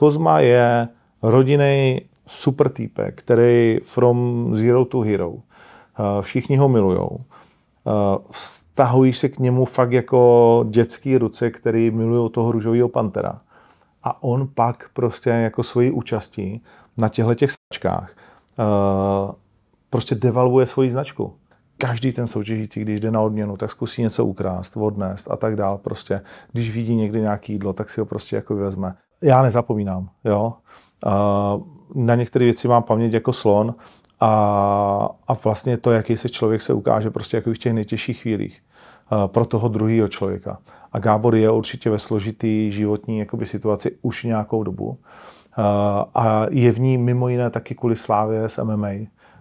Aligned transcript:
Kozma 0.00 0.40
je 0.40 0.88
rodinný 1.22 2.00
super 2.26 2.68
týpek, 2.68 3.18
který 3.18 3.78
from 3.82 4.48
zero 4.52 4.84
to 4.84 5.00
hero. 5.00 5.34
Eh, 5.36 6.22
všichni 6.22 6.56
ho 6.56 6.68
milujou. 6.68 7.20
Eh, 7.20 7.90
vztahují 8.30 9.12
se 9.12 9.28
k 9.28 9.38
němu 9.38 9.64
fakt 9.64 9.92
jako 9.92 10.64
dětský 10.70 11.18
ruce, 11.18 11.50
který 11.50 11.90
milují 11.90 12.30
toho 12.30 12.52
růžového 12.52 12.88
pantera. 12.88 13.40
A 14.02 14.22
on 14.22 14.48
pak 14.54 14.90
prostě 14.92 15.30
jako 15.30 15.62
svojí 15.62 15.90
účastí 15.90 16.62
na 16.96 17.08
těchto 17.08 17.34
těch 17.34 17.50
stačkách 17.50 18.12
prostě 19.90 20.14
devalvuje 20.14 20.66
svoji 20.66 20.90
značku 20.90 21.34
každý 21.80 22.12
ten 22.12 22.26
soutěžící, 22.26 22.80
když 22.80 23.00
jde 23.00 23.10
na 23.10 23.20
odměnu, 23.20 23.56
tak 23.56 23.70
zkusí 23.70 24.02
něco 24.02 24.24
ukrást, 24.24 24.76
odnést 24.76 25.30
a 25.30 25.36
tak 25.36 25.56
dál. 25.56 25.78
Prostě, 25.78 26.20
když 26.52 26.74
vidí 26.74 26.94
někdy 26.94 27.20
nějaký 27.20 27.52
jídlo, 27.52 27.72
tak 27.72 27.90
si 27.90 28.00
ho 28.00 28.06
prostě 28.06 28.36
jako 28.36 28.56
vezme. 28.56 28.94
Já 29.22 29.42
nezapomínám, 29.42 30.08
jo. 30.24 30.52
Na 31.94 32.14
některé 32.14 32.44
věci 32.44 32.68
mám 32.68 32.82
paměť 32.82 33.12
jako 33.12 33.32
slon 33.32 33.74
a, 34.20 35.08
a 35.28 35.34
vlastně 35.44 35.76
to, 35.76 35.92
jaký 35.92 36.16
se 36.16 36.28
člověk 36.28 36.60
se 36.60 36.72
ukáže 36.72 37.10
prostě 37.10 37.36
jako 37.36 37.52
v 37.52 37.58
těch 37.58 37.72
nejtěžších 37.72 38.22
chvílích 38.22 38.62
pro 39.26 39.46
toho 39.46 39.68
druhého 39.68 40.08
člověka. 40.08 40.58
A 40.92 40.98
Gábor 40.98 41.34
je 41.34 41.50
určitě 41.50 41.90
ve 41.90 41.98
složitý 41.98 42.70
životní 42.72 43.18
jakoby, 43.18 43.46
situaci 43.46 43.96
už 44.02 44.24
nějakou 44.24 44.62
dobu. 44.62 44.98
A 46.14 46.46
je 46.50 46.72
v 46.72 46.80
ní 46.80 46.98
mimo 46.98 47.28
jiné 47.28 47.50
taky 47.50 47.74
kvůli 47.74 47.96
slávě 47.96 48.48
s 48.48 48.64
MMA 48.64 48.88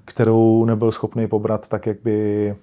kterou 0.10 0.66
nebyl 0.66 0.92
schopný 0.92 1.28
pobrat 1.28 1.68
tak, 1.68 1.86
jak 1.86 1.98
by 2.04 2.56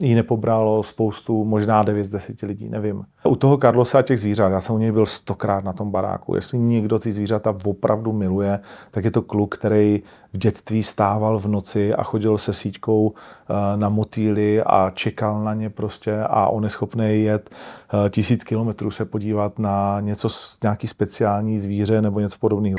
ji 0.00 0.14
nepobralo 0.14 0.82
spoustu, 0.82 1.44
možná 1.44 1.82
9 1.82 2.04
z 2.04 2.08
10 2.08 2.42
lidí, 2.42 2.68
nevím. 2.68 3.04
U 3.24 3.36
toho 3.36 3.56
Carlosa 3.56 3.98
a 3.98 4.02
těch 4.02 4.20
zvířat, 4.20 4.52
já 4.52 4.60
jsem 4.60 4.74
u 4.74 4.78
něj 4.78 4.92
byl 4.92 5.06
stokrát 5.06 5.64
na 5.64 5.72
tom 5.72 5.90
baráku. 5.90 6.34
Jestli 6.34 6.58
někdo 6.58 6.98
ty 6.98 7.12
zvířata 7.12 7.56
opravdu 7.64 8.12
miluje, 8.12 8.60
tak 8.90 9.04
je 9.04 9.10
to 9.10 9.22
kluk, 9.22 9.54
který 9.58 10.02
v 10.32 10.38
dětství 10.38 10.82
stával 10.82 11.38
v 11.38 11.46
noci 11.46 11.94
a 11.94 12.02
chodil 12.02 12.38
se 12.38 12.52
síťkou 12.52 13.12
eh, 13.14 13.76
na 13.76 13.88
motýly 13.88 14.62
a 14.62 14.90
čekal 14.94 15.44
na 15.44 15.54
ně 15.54 15.70
prostě 15.70 16.20
a 16.20 16.48
on 16.48 16.64
je 16.64 16.70
schopný 16.70 17.22
jet 17.22 17.50
eh, 17.50 18.10
tisíc 18.10 18.44
kilometrů 18.44 18.90
se 18.90 19.04
podívat 19.04 19.58
na 19.58 20.00
něco, 20.00 20.28
nějaký 20.62 20.86
speciální 20.86 21.58
zvíře 21.58 22.02
nebo 22.02 22.20
něco 22.20 22.38
podobného. 22.38 22.78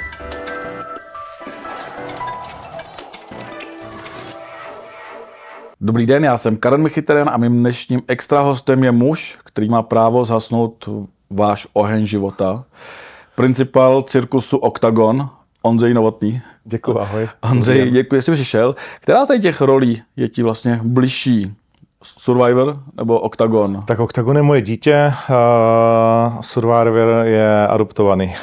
Dobrý 5.82 6.06
den, 6.06 6.24
já 6.24 6.38
jsem 6.38 6.58
Karen 6.58 6.82
Michyteren 6.82 7.30
a 7.30 7.38
mým 7.38 7.60
dnešním 7.60 8.02
extra 8.08 8.42
hostem 8.42 8.84
je 8.84 8.92
muž, 8.92 9.38
který 9.46 9.70
má 9.70 9.82
právo 9.82 10.26
zhasnout 10.26 10.90
váš 11.30 11.68
oheň 11.74 12.06
života. 12.06 12.64
Principal 13.36 14.02
cirkusu 14.02 14.58
Octagon, 14.58 15.30
Ondřej 15.62 15.94
Novotný. 15.94 16.42
Děkuji, 16.64 17.00
ahoj. 17.00 17.28
Ondřej, 17.52 17.92
děkuji, 17.92 18.16
že 18.16 18.22
jsi 18.22 18.32
přišel. 18.32 18.76
Která 19.02 19.26
z 19.26 19.40
těch 19.42 19.62
rolí 19.62 20.02
je 20.16 20.30
ti 20.30 20.44
vlastně 20.44 20.80
bližší? 20.84 21.54
Survivor 22.04 22.80
nebo 22.98 23.20
Octagon? 23.20 23.80
Tak 23.88 24.00
Octagon 24.00 24.38
je 24.38 24.44
moje 24.44 24.62
dítě, 24.62 25.14
uh, 25.30 26.42
Survivor 26.42 27.24
je 27.24 27.68
adoptovaný, 27.68 28.36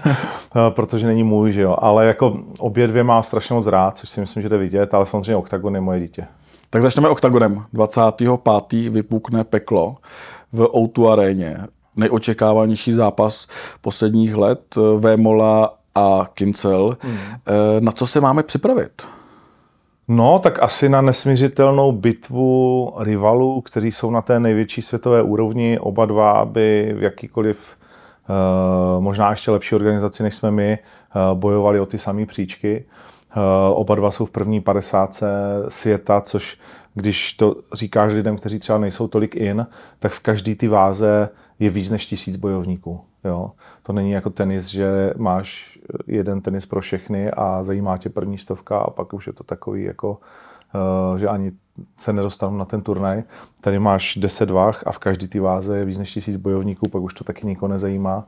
protože 0.70 1.06
není 1.06 1.22
můj, 1.22 1.52
že 1.52 1.60
jo. 1.60 1.76
Ale 1.78 2.06
jako 2.06 2.38
obě 2.58 2.86
dvě 2.86 3.04
mám 3.04 3.22
strašně 3.22 3.54
moc 3.54 3.66
rád, 3.66 3.96
což 3.96 4.08
si 4.08 4.20
myslím, 4.20 4.42
že 4.42 4.48
jde 4.48 4.58
vidět, 4.58 4.94
ale 4.94 5.06
samozřejmě 5.06 5.36
Octagon 5.36 5.74
je 5.74 5.80
moje 5.80 6.00
dítě. 6.00 6.26
Tak 6.74 6.82
začneme 6.82 7.08
OKTAGONem. 7.08 7.64
25. 7.72 8.90
vypukne 8.90 9.44
peklo 9.44 9.96
v 10.52 10.60
O2 10.60 11.08
aréně. 11.08 11.58
Nejočekávanější 11.96 12.92
zápas 12.92 13.48
posledních 13.80 14.34
let 14.34 14.74
Vémola 14.98 15.78
a 15.94 16.28
Kincel. 16.34 16.96
Hmm. 17.00 17.16
Eh, 17.16 17.80
na 17.80 17.92
co 17.92 18.06
se 18.06 18.20
máme 18.20 18.42
připravit? 18.42 19.02
No, 20.08 20.38
tak 20.38 20.62
asi 20.62 20.88
na 20.88 21.00
nesmířitelnou 21.00 21.92
bitvu 21.92 22.92
rivalů, 22.98 23.60
kteří 23.60 23.92
jsou 23.92 24.10
na 24.10 24.22
té 24.22 24.40
největší 24.40 24.82
světové 24.82 25.22
úrovni. 25.22 25.78
Oba 25.78 26.06
dva, 26.06 26.30
aby 26.30 26.94
v 26.98 27.02
jakýkoliv 27.02 27.76
eh, 27.76 29.00
možná 29.00 29.30
ještě 29.30 29.50
lepší 29.50 29.74
organizaci, 29.74 30.22
než 30.22 30.34
jsme 30.34 30.50
my, 30.50 30.72
eh, 30.72 31.34
bojovali 31.34 31.80
o 31.80 31.86
ty 31.86 31.98
samé 31.98 32.26
příčky. 32.26 32.84
Eh, 33.36 33.74
oba 33.74 33.94
dva 33.94 34.10
jsou 34.10 34.24
v 34.24 34.30
první 34.30 34.60
50 34.60 35.22
světa, 35.68 36.20
což 36.20 36.58
když 36.94 37.32
to 37.32 37.56
říkáš 37.74 38.12
lidem, 38.12 38.36
kteří 38.36 38.58
třeba 38.58 38.78
nejsou 38.78 39.08
tolik 39.08 39.36
in, 39.36 39.66
tak 39.98 40.12
v 40.12 40.20
každý 40.20 40.54
ty 40.54 40.68
váze 40.68 41.28
je 41.58 41.70
víc 41.70 41.90
než 41.90 42.06
tisíc 42.06 42.36
bojovníků. 42.36 43.00
Jo? 43.24 43.50
To 43.82 43.92
není 43.92 44.10
jako 44.10 44.30
tenis, 44.30 44.66
že 44.66 45.14
máš 45.16 45.78
jeden 46.06 46.40
tenis 46.40 46.66
pro 46.66 46.80
všechny 46.80 47.30
a 47.30 47.62
zajímá 47.62 47.98
tě 47.98 48.10
první 48.10 48.38
stovka 48.38 48.78
a 48.78 48.90
pak 48.90 49.12
už 49.12 49.26
je 49.26 49.32
to 49.32 49.44
takový 49.44 49.82
jako, 49.82 50.18
eh, 50.74 51.18
že 51.18 51.28
ani 51.28 51.52
se 51.96 52.12
nedostanu 52.12 52.58
na 52.58 52.64
ten 52.64 52.82
turnaj. 52.82 53.22
Tady 53.60 53.78
máš 53.78 54.16
10 54.16 54.50
váh 54.50 54.86
a 54.86 54.92
v 54.92 54.98
každý 54.98 55.28
ty 55.28 55.40
váze 55.40 55.78
je 55.78 55.84
víc 55.84 55.98
než 55.98 56.12
tisíc 56.12 56.36
bojovníků, 56.36 56.88
pak 56.88 57.02
už 57.02 57.14
to 57.14 57.24
taky 57.24 57.46
nikoho 57.46 57.68
nezajímá 57.68 58.26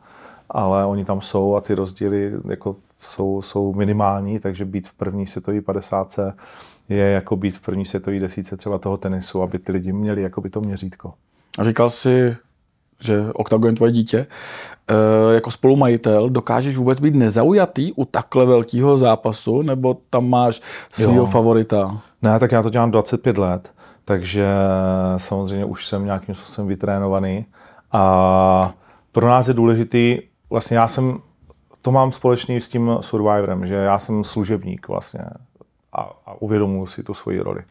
ale 0.51 0.87
oni 0.87 1.05
tam 1.05 1.21
jsou 1.21 1.55
a 1.55 1.61
ty 1.61 1.75
rozdíly 1.75 2.33
jako 2.49 2.77
jsou, 2.99 3.43
jsou 3.43 3.75
minimální, 3.75 4.39
takže 4.39 4.65
být 4.65 4.89
v 4.89 4.93
první 4.93 5.27
světové 5.27 5.61
50 5.61 6.19
je 6.89 7.11
jako 7.11 7.37
být 7.37 7.57
v 7.57 7.61
první 7.61 7.85
světové 7.85 8.19
desíce 8.19 8.57
třeba 8.57 8.79
toho 8.79 8.97
tenisu, 8.97 9.43
aby 9.43 9.59
ty 9.59 9.73
lidi 9.73 9.93
měli 9.93 10.23
jako 10.23 10.41
by 10.41 10.51
to 10.51 10.61
měřítko. 10.61 11.15
A 11.59 11.65
říkal 11.65 11.91
jsi, 11.91 12.37
že 13.01 13.25
Octagon 13.33 13.75
tvoje 13.75 13.93
dítě. 13.93 14.27
E, 14.89 15.35
jako 15.35 15.51
spolumajitel 15.51 16.31
dokážeš 16.31 16.77
vůbec 16.77 17.01
být 17.01 17.15
nezaujatý 17.15 17.93
u 17.93 18.05
takhle 18.05 18.47
velkého 18.47 18.97
zápasu, 18.97 19.63
nebo 19.63 19.97
tam 20.11 20.29
máš 20.29 20.63
svého 20.93 21.27
favorita? 21.27 22.01
Ne, 22.23 22.39
tak 22.39 22.53
já 22.53 22.63
to 22.63 22.71
dělám 22.71 22.91
25 22.91 23.39
let, 23.39 23.73
takže 24.05 24.47
samozřejmě 25.17 25.65
už 25.65 25.87
jsem 25.87 26.05
nějakým 26.05 26.35
způsobem 26.35 26.69
vytrénovaný 26.69 27.47
a 27.93 28.73
pro 29.13 29.29
nás 29.29 29.49
je 29.49 29.55
důležitý 29.55 30.19
vlastně 30.51 30.77
já 30.77 30.89
jsem, 30.89 31.21
to 31.83 31.93
mám 31.93 32.13
společný 32.13 32.61
s 32.61 32.69
tím 32.69 32.97
Survivorem, 33.01 33.67
že 33.67 33.75
já 33.75 33.99
jsem 33.99 34.25
služebník 34.25 34.89
vlastně 34.89 35.21
a, 35.93 36.11
a 36.27 36.35
uvědomuji 36.43 36.87
si 36.87 37.03
tu 37.03 37.15
svoji 37.15 37.41
roli. 37.41 37.63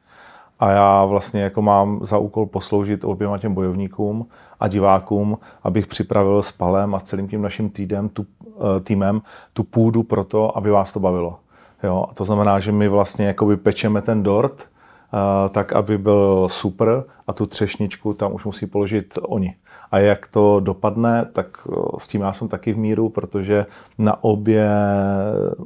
A 0.60 0.72
já 0.72 1.06
vlastně 1.06 1.42
jako 1.42 1.62
mám 1.62 2.00
za 2.06 2.18
úkol 2.18 2.46
posloužit 2.46 3.04
oběma 3.04 3.38
těm 3.38 3.54
bojovníkům 3.54 4.28
a 4.60 4.68
divákům, 4.68 5.38
abych 5.64 5.88
připravil 5.88 6.42
s 6.42 6.52
Palem 6.52 6.96
a 6.96 7.00
celým 7.00 7.28
tím 7.28 7.42
naším 7.42 7.70
týdem, 7.70 8.10
tu, 8.10 8.26
eh, 8.46 8.80
týmem 8.80 9.22
tu 9.54 9.64
půdu 9.64 10.04
pro 10.04 10.24
to, 10.24 10.58
aby 10.58 10.70
vás 10.70 10.94
to 10.94 11.00
bavilo. 11.00 11.40
Jo? 11.84 12.06
A 12.12 12.14
to 12.14 12.26
znamená, 12.26 12.60
že 12.60 12.72
my 12.72 12.88
vlastně 12.88 13.26
jakoby 13.26 13.58
pečeme 13.58 14.02
ten 14.02 14.24
dort, 14.24 14.68
uh, 15.14 15.50
tak, 15.50 15.74
aby 15.74 15.98
byl 15.98 16.48
super 16.50 17.04
a 17.28 17.34
tu 17.34 17.46
třešničku 17.46 18.14
tam 18.14 18.34
už 18.34 18.46
musí 18.46 18.66
položit 18.66 19.20
oni. 19.22 19.56
A 19.96 20.00
jak 20.00 20.28
to 20.28 20.60
dopadne, 20.60 21.26
tak 21.34 21.68
s 21.98 22.08
tím 22.08 22.22
já 22.22 22.34
jsem 22.34 22.48
taky 22.48 22.74
v 22.74 22.78
míru, 22.78 23.10
protože 23.10 23.66
na 23.98 24.24
obě 24.24 24.70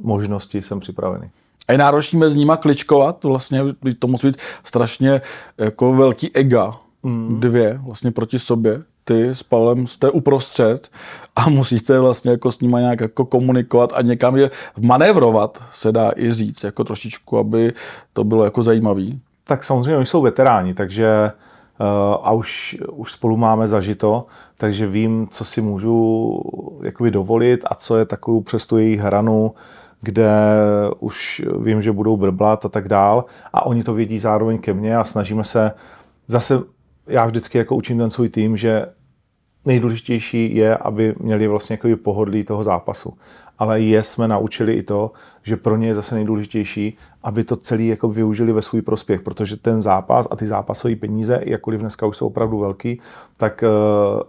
možnosti 0.02 0.62
jsem 0.62 0.80
připravený. 0.80 1.30
A 1.68 1.72
je 1.72 1.78
náročný 1.78 2.18
mezi 2.18 2.38
nimi 2.38 2.52
kličkovat, 2.60 3.24
vlastně 3.24 3.62
to 3.98 4.06
musí 4.06 4.26
být 4.26 4.36
strašně 4.64 5.20
jako 5.58 5.92
velký 5.92 6.36
ega, 6.36 6.76
mm. 7.02 7.40
dvě 7.40 7.80
vlastně 7.84 8.10
proti 8.10 8.38
sobě. 8.38 8.82
Ty 9.04 9.28
s 9.28 9.42
Pavlem 9.42 9.86
jste 9.86 10.10
uprostřed 10.10 10.88
a 11.36 11.48
musíte 11.48 12.00
vlastně 12.00 12.30
jako 12.30 12.52
s 12.52 12.60
nimi 12.60 12.76
nějak 12.80 13.00
jako 13.00 13.24
komunikovat 13.24 13.92
a 13.94 14.02
někam 14.02 14.36
je 14.36 14.50
manévrovat, 14.80 15.62
se 15.72 15.92
dá 15.92 16.12
i 16.16 16.32
říct, 16.32 16.64
jako 16.64 16.84
trošičku, 16.84 17.38
aby 17.38 17.72
to 18.12 18.24
bylo 18.24 18.44
jako 18.44 18.62
zajímavý. 18.62 19.20
Tak 19.44 19.64
samozřejmě 19.64 19.96
oni 19.96 20.06
jsou 20.06 20.22
veteráni, 20.22 20.74
takže 20.74 21.30
Eh, 21.30 21.49
a 22.22 22.32
už, 22.32 22.76
už 22.92 23.12
spolu 23.12 23.36
máme 23.36 23.68
zažito, 23.68 24.26
takže 24.56 24.86
vím, 24.86 25.28
co 25.30 25.44
si 25.44 25.60
můžu 25.60 26.40
jakoby 26.82 27.10
dovolit 27.10 27.64
a 27.70 27.74
co 27.74 27.96
je 27.96 28.04
takovou 28.04 28.40
přes 28.40 28.66
tu 28.66 28.78
jejich 28.78 29.00
hranu, 29.00 29.54
kde 30.00 30.30
už 30.98 31.42
vím, 31.58 31.82
že 31.82 31.92
budou 31.92 32.16
brblat 32.16 32.64
a 32.64 32.68
tak 32.68 32.88
dál. 32.88 33.24
A 33.52 33.66
oni 33.66 33.82
to 33.82 33.94
vědí 33.94 34.18
zároveň 34.18 34.58
ke 34.58 34.72
mně 34.72 34.96
a 34.96 35.04
snažíme 35.04 35.44
se, 35.44 35.72
zase 36.28 36.62
já 37.06 37.26
vždycky 37.26 37.58
jako 37.58 37.76
učím 37.76 37.98
ten 37.98 38.10
svůj 38.10 38.28
tým, 38.28 38.56
že 38.56 38.86
nejdůležitější 39.64 40.56
je, 40.56 40.76
aby 40.76 41.14
měli 41.18 41.48
vlastně 41.48 41.78
jako 41.82 42.02
pohodlí 42.02 42.44
toho 42.44 42.64
zápasu. 42.64 43.12
Ale 43.60 43.80
je 43.80 44.02
jsme 44.02 44.28
naučili 44.28 44.72
i 44.74 44.82
to, 44.82 45.12
že 45.42 45.56
pro 45.56 45.76
ně 45.76 45.86
je 45.86 45.94
zase 45.94 46.14
nejdůležitější, 46.14 46.96
aby 47.22 47.44
to 47.44 47.56
celý 47.56 47.86
jako 47.86 48.08
využili 48.08 48.52
ve 48.52 48.62
svůj 48.62 48.82
prospěch, 48.82 49.20
protože 49.20 49.56
ten 49.56 49.82
zápas 49.82 50.26
a 50.30 50.36
ty 50.36 50.46
zápasové 50.46 50.96
peníze, 50.96 51.40
jakkoliv 51.44 51.80
dneska 51.80 52.06
už 52.06 52.16
jsou 52.16 52.26
opravdu 52.26 52.58
velký, 52.58 53.00
tak 53.36 53.64
eh, 53.64 53.68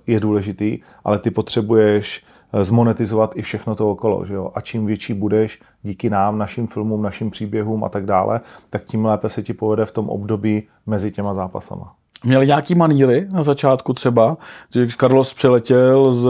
je 0.08 0.20
důležitý, 0.20 0.80
ale 1.04 1.20
ty 1.20 1.32
potřebuješ 1.32 2.24
eh, 2.54 2.64
zmonetizovat 2.64 3.34
i 3.36 3.42
všechno 3.42 3.76
to 3.76 3.92
okolo. 3.92 4.26
Že 4.26 4.34
jo? 4.34 4.52
A 4.56 4.62
čím 4.62 4.86
větší 4.86 5.14
budeš 5.14 5.62
díky 5.84 6.10
nám, 6.10 6.38
našim 6.38 6.68
filmům, 6.68 7.02
našim 7.02 7.32
příběhům 7.32 7.84
a 7.84 7.90
tak 7.90 8.06
dále, 8.06 8.42
tak 8.70 8.84
tím 8.84 9.06
lépe 9.06 9.30
se 9.30 9.44
ti 9.44 9.54
povede 9.54 9.86
v 9.86 9.92
tom 9.92 10.10
období 10.10 10.64
mezi 10.86 11.12
těma 11.12 11.34
zápasama. 11.34 12.01
Měli 12.24 12.48
nějaký 12.48 12.76
maníry 12.76 13.28
na 13.32 13.44
začátku 13.44 13.94
třeba, 13.94 14.38
že 14.74 14.88
Carlos 15.00 15.34
přiletěl 15.34 16.14
z 16.14 16.26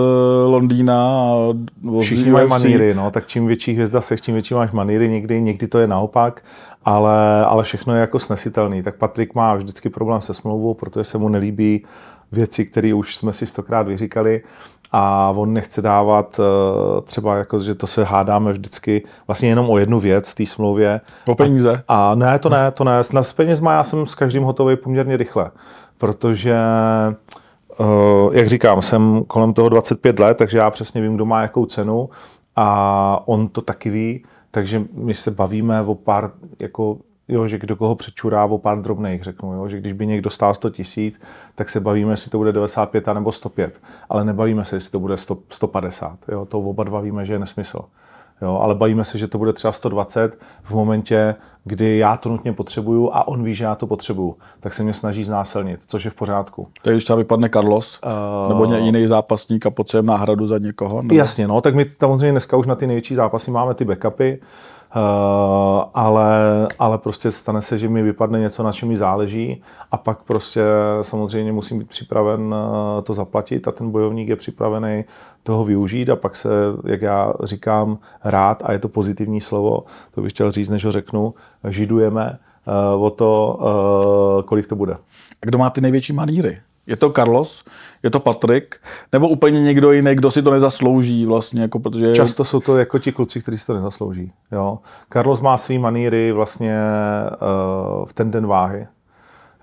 Londýna 0.46 1.08
a 1.08 1.54
Všichni 2.00 2.32
mají 2.32 2.48
maníry, 2.48 2.94
no, 2.94 3.12
tak 3.12 3.28
čím 3.28 3.48
větší 3.48 3.74
hvězda 3.74 4.02
seš, 4.02 4.22
tím 4.22 4.34
větší 4.34 4.54
máš 4.54 4.72
maníry, 4.72 5.10
někdy, 5.10 5.42
někdy 5.42 5.68
to 5.68 5.80
je 5.80 5.88
naopak, 5.88 6.44
ale, 6.86 7.46
ale 7.46 7.64
všechno 7.64 7.94
je 7.94 8.02
jako 8.02 8.20
snesitelný. 8.20 8.84
Tak 8.84 8.96
Patrik 8.96 9.36
má 9.36 9.56
vždycky 9.56 9.90
problém 9.90 10.22
se 10.22 10.34
smlouvou, 10.34 10.74
protože 10.74 11.04
se 11.04 11.18
mu 11.18 11.30
nelíbí 11.30 11.86
věci, 12.32 12.66
které 12.66 12.94
už 12.94 13.16
jsme 13.16 13.34
si 13.34 13.46
stokrát 13.46 13.88
vyříkali 13.88 14.42
a 14.92 15.34
on 15.36 15.54
nechce 15.54 15.82
dávat 15.82 16.40
eh, 16.40 17.02
třeba, 17.02 17.36
jako, 17.36 17.60
že 17.60 17.76
to 17.76 17.88
se 17.88 18.04
hádáme 18.04 18.52
vždycky 18.52 19.04
vlastně 19.28 19.50
jenom 19.50 19.70
o 19.70 19.78
jednu 19.78 20.00
věc 20.00 20.30
v 20.30 20.36
té 20.36 20.46
smlouvě. 20.46 21.02
O 21.28 21.36
peníze? 21.36 21.84
A, 21.88 22.12
a 22.12 22.16
ne, 22.16 22.40
to 22.40 22.50
ne, 22.50 22.72
to 22.72 22.84
ne. 22.84 23.04
S 23.22 23.34
penězma 23.34 23.74
já 23.74 23.84
jsem 23.84 24.08
s 24.08 24.16
každým 24.16 24.44
hotový 24.44 24.76
poměrně 24.76 25.18
rychle, 25.18 25.52
protože 25.98 26.56
Uh, 27.80 28.36
jak 28.36 28.50
říkám, 28.50 28.82
jsem 28.82 29.24
kolem 29.28 29.54
toho 29.54 29.70
25 29.70 30.20
let, 30.20 30.38
takže 30.38 30.58
já 30.58 30.70
přesně 30.70 31.02
vím, 31.02 31.16
kdo 31.16 31.26
má 31.26 31.42
jakou 31.42 31.66
cenu 31.66 32.10
a 32.56 33.24
on 33.26 33.48
to 33.48 33.62
taky 33.62 33.90
ví, 33.90 34.24
takže 34.52 34.84
my 34.94 35.14
se 35.14 35.32
bavíme 35.32 35.82
o 35.82 35.96
pár 35.96 36.32
jako 36.60 36.98
jo, 37.32 37.48
že 37.48 37.58
kdo 37.58 37.76
koho 37.76 37.96
přečurá 37.96 38.46
o 38.46 38.58
pár 38.58 38.82
drobných, 38.82 39.24
řeknu, 39.24 39.54
jo, 39.54 39.68
že 39.68 39.78
když 39.78 39.94
by 39.94 40.08
někdo 40.08 40.30
stál 40.30 40.54
100 40.54 40.70
tisíc, 40.70 41.22
tak 41.56 41.70
se 41.70 41.80
bavíme, 41.80 42.14
jestli 42.14 42.32
to 42.32 42.38
bude 42.38 42.52
95 42.52 43.08
nebo 43.08 43.32
105, 43.32 43.82
ale 44.10 44.26
nebavíme 44.26 44.66
se, 44.66 44.76
jestli 44.76 44.92
to 44.92 45.00
bude 45.00 45.18
100, 45.18 45.38
150, 45.50 46.18
jo, 46.28 46.46
to 46.46 46.60
oba 46.60 46.84
dva 46.84 47.00
víme, 47.02 47.26
že 47.26 47.34
je 47.34 47.40
nesmysl. 47.40 47.80
Jo, 48.42 48.60
ale 48.62 48.76
bavíme 48.76 49.04
se, 49.04 49.18
že 49.18 49.28
to 49.28 49.38
bude 49.38 49.54
třeba 49.54 49.72
120 49.72 50.38
v 50.64 50.72
momentě, 50.72 51.36
kdy 51.64 51.98
já 51.98 52.18
to 52.18 52.30
nutně 52.30 52.54
potřebuju 52.54 53.10
a 53.14 53.28
on 53.28 53.44
ví, 53.44 53.56
že 53.56 53.64
já 53.64 53.76
to 53.76 53.88
potřebuju, 53.88 54.36
tak 54.60 54.74
se 54.74 54.84
mě 54.84 54.94
snaží 54.94 55.24
znásilnit, 55.24 55.80
což 55.88 56.06
je 56.06 56.12
v 56.12 56.14
pořádku. 56.14 56.68
Takže 56.82 56.94
když 56.94 57.04
třeba 57.04 57.18
vypadne 57.18 57.50
Carlos 57.50 58.00
uh, 58.06 58.50
nebo 58.50 58.76
jiný 58.76 59.08
zápasník 59.08 59.66
a 59.66 59.70
potřebujeme 59.70 60.12
náhradu 60.12 60.48
za 60.48 60.58
někoho? 60.58 61.02
Nebo... 61.02 61.16
Jasně, 61.16 61.48
no, 61.48 61.62
tak 61.62 61.76
my 61.76 61.86
samozřejmě 62.00 62.32
dneska 62.32 62.58
už 62.58 62.68
na 62.68 62.76
ty 62.76 62.88
největší 62.88 63.16
zápasy 63.16 63.52
máme 63.52 63.74
ty 63.74 63.86
backupy, 63.86 64.32
Uh, 64.32 64.48
ale, 65.94 66.68
ale 66.80 66.98
prostě 66.98 67.32
stane 67.32 67.62
se, 67.62 67.78
že 67.78 67.90
mi 67.90 68.04
vypadne 68.04 68.40
něco, 68.40 68.64
na 68.64 68.72
čem 68.72 68.90
mi 68.90 68.98
záleží 68.98 69.62
a 69.92 69.98
pak 69.98 70.24
prostě 70.24 70.62
samozřejmě 71.02 71.52
musím 71.52 71.80
být 71.80 71.90
připraven 71.90 72.42
uh, 72.42 73.02
to 73.04 73.14
zaplatit 73.14 73.68
a 73.68 73.72
ten 73.72 73.92
bojovník 73.92 74.30
je 74.30 74.36
připravený 74.36 75.04
toho 75.44 75.66
využít 75.66 76.10
a 76.10 76.16
pak 76.16 76.36
se, 76.36 76.50
jak 76.86 77.02
já 77.02 77.34
říkám, 77.44 77.98
rád, 78.24 78.64
a 78.66 78.72
je 78.72 78.80
to 78.80 78.90
pozitivní 78.90 79.42
slovo, 79.42 79.84
to 80.12 80.22
bych 80.22 80.34
chtěl 80.34 80.52
říct, 80.52 80.70
než 80.70 80.86
ho 80.86 80.92
řeknu, 80.92 81.34
židujeme 81.70 82.40
uh, 82.96 83.04
o 83.04 83.10
to, 83.10 83.60
kolik 84.46 84.68
to 84.68 84.76
bude. 84.76 84.94
A 84.94 85.46
kdo 85.46 85.58
má 85.58 85.70
ty 85.70 85.82
největší 85.82 86.14
maníry? 86.14 86.60
Je 86.88 86.96
to 86.96 87.12
Carlos, 87.12 87.66
je 88.04 88.10
to 88.10 88.20
Patrik, 88.20 88.76
nebo 89.12 89.30
úplně 89.30 89.62
někdo 89.62 89.92
jiný, 89.92 90.16
kdo 90.16 90.32
si 90.32 90.42
to 90.42 90.52
nezaslouží 90.52 91.26
vlastně, 91.26 91.62
jako 91.62 91.80
protože... 91.80 92.12
Často 92.14 92.44
jsou 92.44 92.60
to 92.60 92.78
jako 92.78 93.00
ti 93.00 93.12
kluci, 93.12 93.42
kteří 93.42 93.58
si 93.58 93.66
to 93.66 93.74
nezaslouží, 93.74 94.32
jo. 94.52 94.80
Carlos 95.14 95.42
má 95.42 95.58
svý 95.58 95.78
maníry 95.78 96.32
vlastně 96.32 96.78
uh, 97.42 98.06
v 98.06 98.14
ten 98.14 98.32
den 98.32 98.48
váhy, 98.48 98.88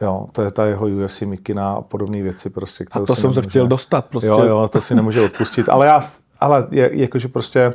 Jo, 0.01 0.27
to 0.33 0.43
je 0.43 0.51
ta 0.51 0.67
jeho 0.67 0.87
UFC 0.87 1.23
Mikina 1.23 1.73
a 1.73 1.81
podobné 1.81 2.23
věci 2.23 2.51
prostě. 2.51 2.85
A 2.91 3.01
to 3.01 3.15
jsem 3.15 3.23
nemůže, 3.23 3.43
se 3.43 3.49
chtěl 3.49 3.67
dostat 3.67 4.07
prostě. 4.07 4.27
Jo, 4.27 4.43
jo, 4.43 4.69
to 4.69 4.81
si 4.81 4.95
nemůže 4.95 5.21
odpustit. 5.21 5.69
Ale 5.69 5.87
já, 5.87 6.01
ale 6.41 6.67
je, 6.71 6.91
jakože 6.93 7.29
prostě 7.29 7.73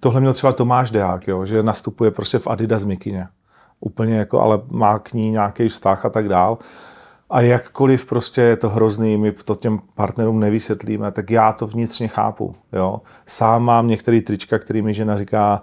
tohle 0.00 0.20
měl 0.20 0.32
třeba 0.32 0.52
Tomáš 0.52 0.90
Deák, 0.90 1.28
jo, 1.28 1.46
že 1.46 1.62
nastupuje 1.62 2.10
prostě 2.10 2.38
v 2.38 2.46
Adidas 2.46 2.84
Mikině. 2.84 3.28
Úplně 3.80 4.18
jako, 4.18 4.40
ale 4.40 4.60
má 4.70 4.98
k 4.98 5.12
ní 5.12 5.30
nějaký 5.30 5.68
vztah 5.68 6.04
a 6.04 6.08
tak 6.10 6.28
dál. 6.28 6.58
A 7.30 7.40
jakkoliv 7.40 8.06
prostě 8.06 8.40
je 8.40 8.56
to 8.56 8.68
hrozný, 8.68 9.16
my 9.16 9.32
to 9.32 9.54
těm 9.54 9.78
partnerům 9.94 10.40
nevysvětlíme, 10.40 11.12
tak 11.12 11.30
já 11.30 11.52
to 11.52 11.66
vnitřně 11.66 12.08
chápu. 12.08 12.54
Jo. 12.72 13.00
Sám 13.26 13.62
mám 13.62 13.88
některý 13.88 14.22
trička, 14.22 14.58
který 14.58 14.82
mi 14.82 14.94
žena 14.94 15.18
říká, 15.18 15.62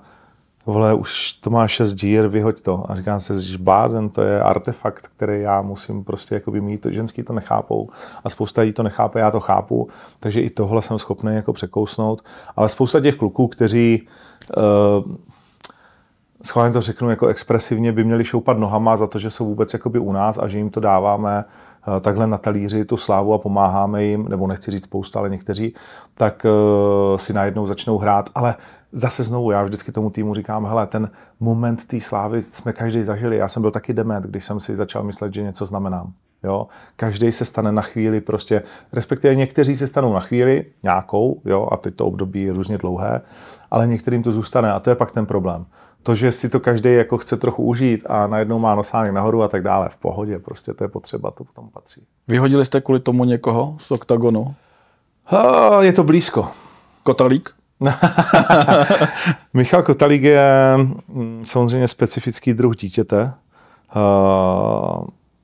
vole, 0.66 0.94
už 0.94 1.34
to 1.34 1.50
má 1.50 1.68
šest 1.68 1.94
dír, 1.94 2.28
vyhoď 2.28 2.62
to. 2.62 2.92
A 2.92 2.96
říkám 2.96 3.20
se, 3.20 3.42
že 3.42 3.58
blázen, 3.58 4.10
to 4.10 4.22
je 4.22 4.42
artefakt, 4.42 5.08
který 5.08 5.42
já 5.42 5.62
musím 5.62 6.04
prostě 6.04 6.36
jakoby 6.36 6.62
mít. 6.62 6.86
Ženský 6.90 7.24
to 7.24 7.34
nechápou 7.34 7.90
a 8.24 8.30
spousta 8.30 8.62
lidí 8.62 8.74
to 8.74 8.84
nechápe, 8.84 9.20
já 9.20 9.32
to 9.32 9.40
chápu, 9.40 9.90
takže 10.20 10.42
i 10.42 10.50
tohle 10.50 10.82
jsem 10.82 11.00
schopný 11.00 11.36
jako 11.36 11.54
překousnout. 11.54 12.22
Ale 12.56 12.70
spousta 12.70 13.02
těch 13.02 13.16
kluků, 13.16 13.48
kteří 13.48 14.08
uh, 14.58 15.16
schválně 16.46 16.74
to 16.74 16.82
řeknu 16.82 17.10
jako 17.10 17.28
expresivně, 17.28 17.92
by 17.92 18.04
měli 18.04 18.24
šoupat 18.24 18.58
nohama 18.58 18.98
za 18.98 19.08
to, 19.08 19.20
že 19.20 19.30
jsou 19.30 19.46
vůbec 19.46 19.74
jakoby 19.74 20.00
u 20.00 20.12
nás 20.12 20.38
a 20.38 20.48
že 20.48 20.58
jim 20.58 20.70
to 20.70 20.80
dáváme 20.80 21.46
eh, 21.98 22.00
takhle 22.00 22.28
na 22.28 22.38
talíři 22.38 22.86
tu 22.86 22.98
slávu 22.98 23.34
a 23.34 23.38
pomáháme 23.38 24.04
jim, 24.04 24.30
nebo 24.30 24.48
nechci 24.48 24.72
říct 24.72 24.84
spousta, 24.84 25.20
ale 25.20 25.30
někteří, 25.30 25.76
tak 26.14 26.46
uh, 26.46 27.18
si 27.18 27.34
najednou 27.34 27.68
začnou 27.68 27.98
hrát, 27.98 28.30
ale 28.36 28.56
zase 28.92 29.24
znovu, 29.24 29.52
já 29.52 29.64
vždycky 29.64 29.92
tomu 29.92 30.10
týmu 30.10 30.34
říkám, 30.34 30.66
hele, 30.66 30.88
ten 30.88 31.10
moment 31.40 31.88
té 31.88 32.02
slávy 32.02 32.42
jsme 32.42 32.74
každý 32.74 33.04
zažili. 33.04 33.38
Já 33.38 33.48
jsem 33.48 33.62
byl 33.62 33.72
taky 33.72 33.94
dement, 33.94 34.26
když 34.26 34.46
jsem 34.46 34.60
si 34.60 34.76
začal 34.76 35.04
myslet, 35.04 35.34
že 35.34 35.44
něco 35.44 35.66
znamenám. 35.66 36.14
Jo? 36.44 36.68
Každý 36.96 37.32
se 37.32 37.46
stane 37.46 37.72
na 37.72 37.82
chvíli 37.82 38.22
prostě, 38.22 38.64
respektive 38.94 39.36
někteří 39.36 39.76
se 39.76 39.88
stanou 39.88 40.14
na 40.14 40.20
chvíli 40.20 40.66
nějakou, 40.84 41.42
jo, 41.46 41.68
a 41.72 41.78
teď 41.78 41.96
to 41.96 42.06
období 42.06 42.42
je 42.42 42.54
různě 42.54 42.78
dlouhé, 42.78 43.22
ale 43.72 43.88
některým 43.88 44.24
to 44.24 44.32
zůstane 44.32 44.72
a 44.72 44.80
to 44.80 44.90
je 44.90 44.96
pak 44.96 45.12
ten 45.12 45.26
problém 45.26 45.66
to, 46.06 46.16
že 46.16 46.32
si 46.32 46.50
to 46.50 46.60
každý 46.60 46.94
jako 46.94 47.18
chce 47.18 47.38
trochu 47.38 47.64
užít 47.64 48.04
a 48.10 48.28
najednou 48.28 48.60
má 48.60 48.76
nosánek 48.76 49.14
nahoru 49.14 49.44
a 49.44 49.48
tak 49.48 49.64
dále, 49.64 49.90
v 49.90 49.98
pohodě, 49.98 50.40
prostě 50.40 50.74
to 50.74 50.84
je 50.84 50.88
potřeba, 50.88 51.32
to 51.32 51.44
potom 51.44 51.70
patří. 51.70 52.04
Vyhodili 52.28 52.66
jste 52.66 52.82
kvůli 52.82 53.00
tomu 53.00 53.26
někoho 53.26 53.76
z 53.80 53.92
oktagonu? 53.92 54.54
Ha, 55.26 55.84
je 55.84 55.94
to 55.94 56.04
blízko. 56.04 56.48
Kotalík? 57.04 57.50
Michal 59.54 59.84
Kotalík 59.84 60.24
je 60.24 60.78
mm, 61.08 61.42
samozřejmě 61.46 61.88
specifický 61.88 62.54
druh 62.54 62.76
dítěte. 62.76 63.34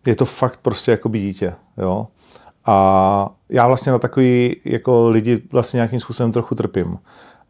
Je 0.07 0.15
to 0.15 0.25
fakt 0.25 0.59
prostě 0.61 0.91
jako 0.91 1.09
by 1.09 1.19
dítě. 1.19 1.53
Jo? 1.77 2.07
A 2.65 3.29
já 3.49 3.67
vlastně 3.67 3.91
na 3.91 3.99
takový 3.99 4.55
jako 4.65 5.09
lidi 5.09 5.41
vlastně 5.51 5.77
nějakým 5.77 5.99
způsobem 5.99 6.31
trochu 6.31 6.55
trpím. 6.55 6.99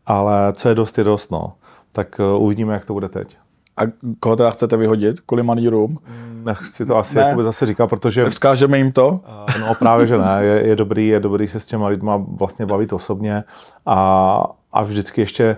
Ale 0.05 0.53
co 0.53 0.69
je 0.69 0.75
dost, 0.75 0.97
je 0.97 1.03
dost. 1.03 1.31
No 1.31 1.53
tak 1.91 2.19
eh, 2.19 2.37
uvidíme, 2.37 2.73
jak 2.73 2.85
to 2.85 2.93
bude 2.93 3.09
teď. 3.09 3.37
A 3.77 3.81
koho 4.19 4.35
teda 4.35 4.51
chcete 4.51 4.77
vyhodit? 4.77 5.19
Kvůli 5.19 5.43
manírům? 5.43 5.97
Mm, 6.07 6.41
nechci 6.45 6.85
to 6.85 6.97
asi 6.97 7.17
ne. 7.17 7.35
zase 7.39 7.65
říkat, 7.65 7.87
protože... 7.87 8.29
Vzkážeme 8.29 8.77
jim 8.77 8.91
to? 8.91 9.19
Eh, 9.55 9.59
no 9.59 9.75
právě, 9.75 10.07
že 10.07 10.17
ne. 10.17 10.37
Je, 10.39 10.67
je, 10.67 10.75
dobrý, 10.75 11.07
je 11.07 11.19
dobrý 11.19 11.47
se 11.47 11.59
s 11.59 11.65
těma 11.65 11.87
lidma 11.87 12.17
vlastně 12.17 12.65
bavit 12.65 12.93
osobně 12.93 13.43
a, 13.85 14.43
a 14.73 14.83
vždycky 14.83 15.21
ještě 15.21 15.57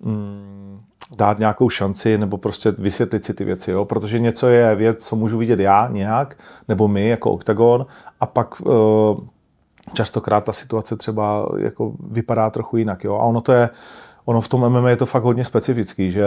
mm, 0.00 0.80
dát 1.16 1.38
nějakou 1.38 1.68
šanci 1.68 2.18
nebo 2.18 2.38
prostě 2.38 2.70
vysvětlit 2.70 3.24
si 3.24 3.34
ty 3.34 3.44
věci, 3.44 3.70
jo? 3.70 3.84
protože 3.84 4.18
něco 4.18 4.48
je 4.48 4.74
věc, 4.74 5.06
co 5.06 5.16
můžu 5.16 5.38
vidět 5.38 5.60
já 5.60 5.88
nějak, 5.88 6.38
nebo 6.68 6.88
my 6.88 7.08
jako 7.08 7.30
OKTAGON 7.30 7.86
a 8.20 8.26
pak 8.26 8.60
uh, 8.60 9.20
častokrát 9.92 10.44
ta 10.44 10.52
situace 10.52 10.96
třeba 10.96 11.48
jako 11.58 11.92
vypadá 12.10 12.50
trochu 12.50 12.76
jinak. 12.76 13.04
Jo? 13.04 13.14
A 13.14 13.22
ono 13.22 13.40
to 13.40 13.52
je, 13.52 13.70
ono 14.24 14.40
v 14.40 14.48
tom 14.48 14.68
MMA 14.68 14.90
je 14.90 14.96
to 14.96 15.06
fakt 15.06 15.22
hodně 15.22 15.44
specifický, 15.44 16.10
že 16.10 16.24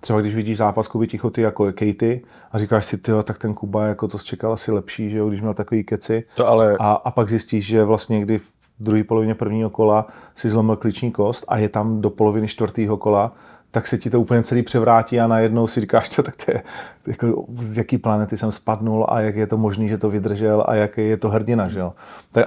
třeba 0.00 0.20
když 0.20 0.34
vidíš 0.34 0.56
zápas 0.56 0.88
Kuby 0.88 1.06
Tichoty 1.06 1.42
jako 1.42 1.64
Katy 1.72 2.22
a 2.52 2.58
říkáš 2.58 2.84
si, 2.84 2.98
ty, 2.98 3.12
tak 3.24 3.38
ten 3.38 3.54
Kuba 3.54 3.86
jako 3.86 4.08
to 4.08 4.18
čekal 4.18 4.52
asi 4.52 4.72
lepší, 4.72 5.10
že 5.10 5.18
jo, 5.18 5.28
když 5.28 5.40
měl 5.40 5.54
takový 5.54 5.84
keci. 5.84 6.24
To 6.36 6.48
ale... 6.48 6.76
a, 6.80 6.92
a, 6.92 7.10
pak 7.10 7.28
zjistíš, 7.28 7.66
že 7.66 7.84
vlastně 7.84 8.20
kdy 8.20 8.38
v 8.38 8.52
druhé 8.80 9.04
polovině 9.04 9.34
prvního 9.34 9.70
kola 9.70 10.06
si 10.34 10.50
zlomil 10.50 10.76
kliční 10.76 11.12
kost 11.12 11.44
a 11.48 11.58
je 11.58 11.68
tam 11.68 12.00
do 12.00 12.10
poloviny 12.10 12.48
čtvrtého 12.48 12.96
kola, 12.96 13.32
tak 13.70 13.86
se 13.86 13.98
ti 13.98 14.10
to 14.10 14.20
úplně 14.20 14.42
celý 14.42 14.62
převrátí 14.62 15.20
a 15.20 15.26
najednou 15.26 15.66
si 15.66 15.80
říkáš, 15.80 16.08
to, 16.08 16.22
tak 16.22 16.36
to 16.44 16.52
je, 16.52 16.62
jako, 17.06 17.44
z 17.62 17.78
jaký 17.78 17.98
planety 17.98 18.36
jsem 18.36 18.52
spadnul 18.52 19.06
a 19.08 19.20
jak 19.20 19.36
je 19.36 19.46
to 19.46 19.56
možné, 19.56 19.88
že 19.88 19.98
to 19.98 20.10
vydržel 20.10 20.64
a 20.68 20.74
jaký 20.74 21.08
je 21.08 21.16
to 21.16 21.28
hrdina. 21.28 21.68
Že 21.68 21.80
jo? 21.80 21.92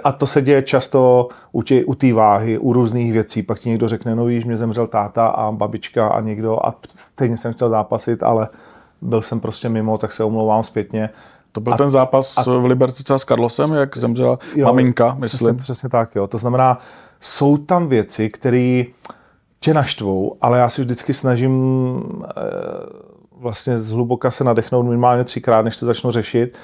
A 0.03 0.11
to 0.11 0.27
se 0.27 0.41
děje 0.41 0.61
často 0.61 1.27
u 1.51 1.63
té 1.95 2.13
u 2.13 2.15
váhy, 2.15 2.57
u 2.57 2.73
různých 2.73 3.13
věcí. 3.13 3.43
Pak 3.43 3.59
ti 3.59 3.69
někdo 3.69 3.87
řekne, 3.87 4.15
no 4.15 4.25
víš, 4.25 4.45
mě 4.45 4.57
zemřel 4.57 4.87
táta 4.87 5.27
a 5.27 5.51
babička 5.51 6.07
a 6.07 6.21
někdo 6.21 6.65
a 6.65 6.75
stejně 6.87 7.37
jsem 7.37 7.53
chtěl 7.53 7.69
zápasit, 7.69 8.23
ale 8.23 8.47
byl 9.01 9.21
jsem 9.21 9.39
prostě 9.39 9.69
mimo, 9.69 9.97
tak 9.97 10.11
se 10.11 10.23
omlouvám 10.23 10.63
zpětně. 10.63 11.09
To 11.51 11.61
byl 11.61 11.73
a, 11.73 11.77
ten 11.77 11.89
zápas 11.89 12.37
a, 12.37 12.43
v 12.43 12.65
Liberci 12.65 13.03
s 13.07 13.25
Carlosem, 13.25 13.73
jak 13.73 13.97
zemřela 13.97 14.37
jo, 14.55 14.65
maminka, 14.65 15.15
myslím. 15.19 15.37
Přesně, 15.37 15.63
přesně 15.63 15.89
tak, 15.89 16.15
jo. 16.15 16.27
To 16.27 16.37
znamená, 16.37 16.79
jsou 17.19 17.57
tam 17.57 17.87
věci, 17.87 18.29
které 18.29 18.83
tě 19.63 19.73
naštvou, 19.73 20.35
ale 20.41 20.59
já 20.59 20.69
si 20.69 20.81
vždycky 20.81 21.13
snažím 21.13 21.53
e, 22.23 22.41
vlastně 23.37 23.77
zhluboka 23.77 24.31
se 24.31 24.43
nadechnout 24.43 24.85
minimálně 24.85 25.23
třikrát, 25.23 25.61
než 25.61 25.79
to 25.79 25.85
začnu 25.85 26.11
řešit. 26.11 26.57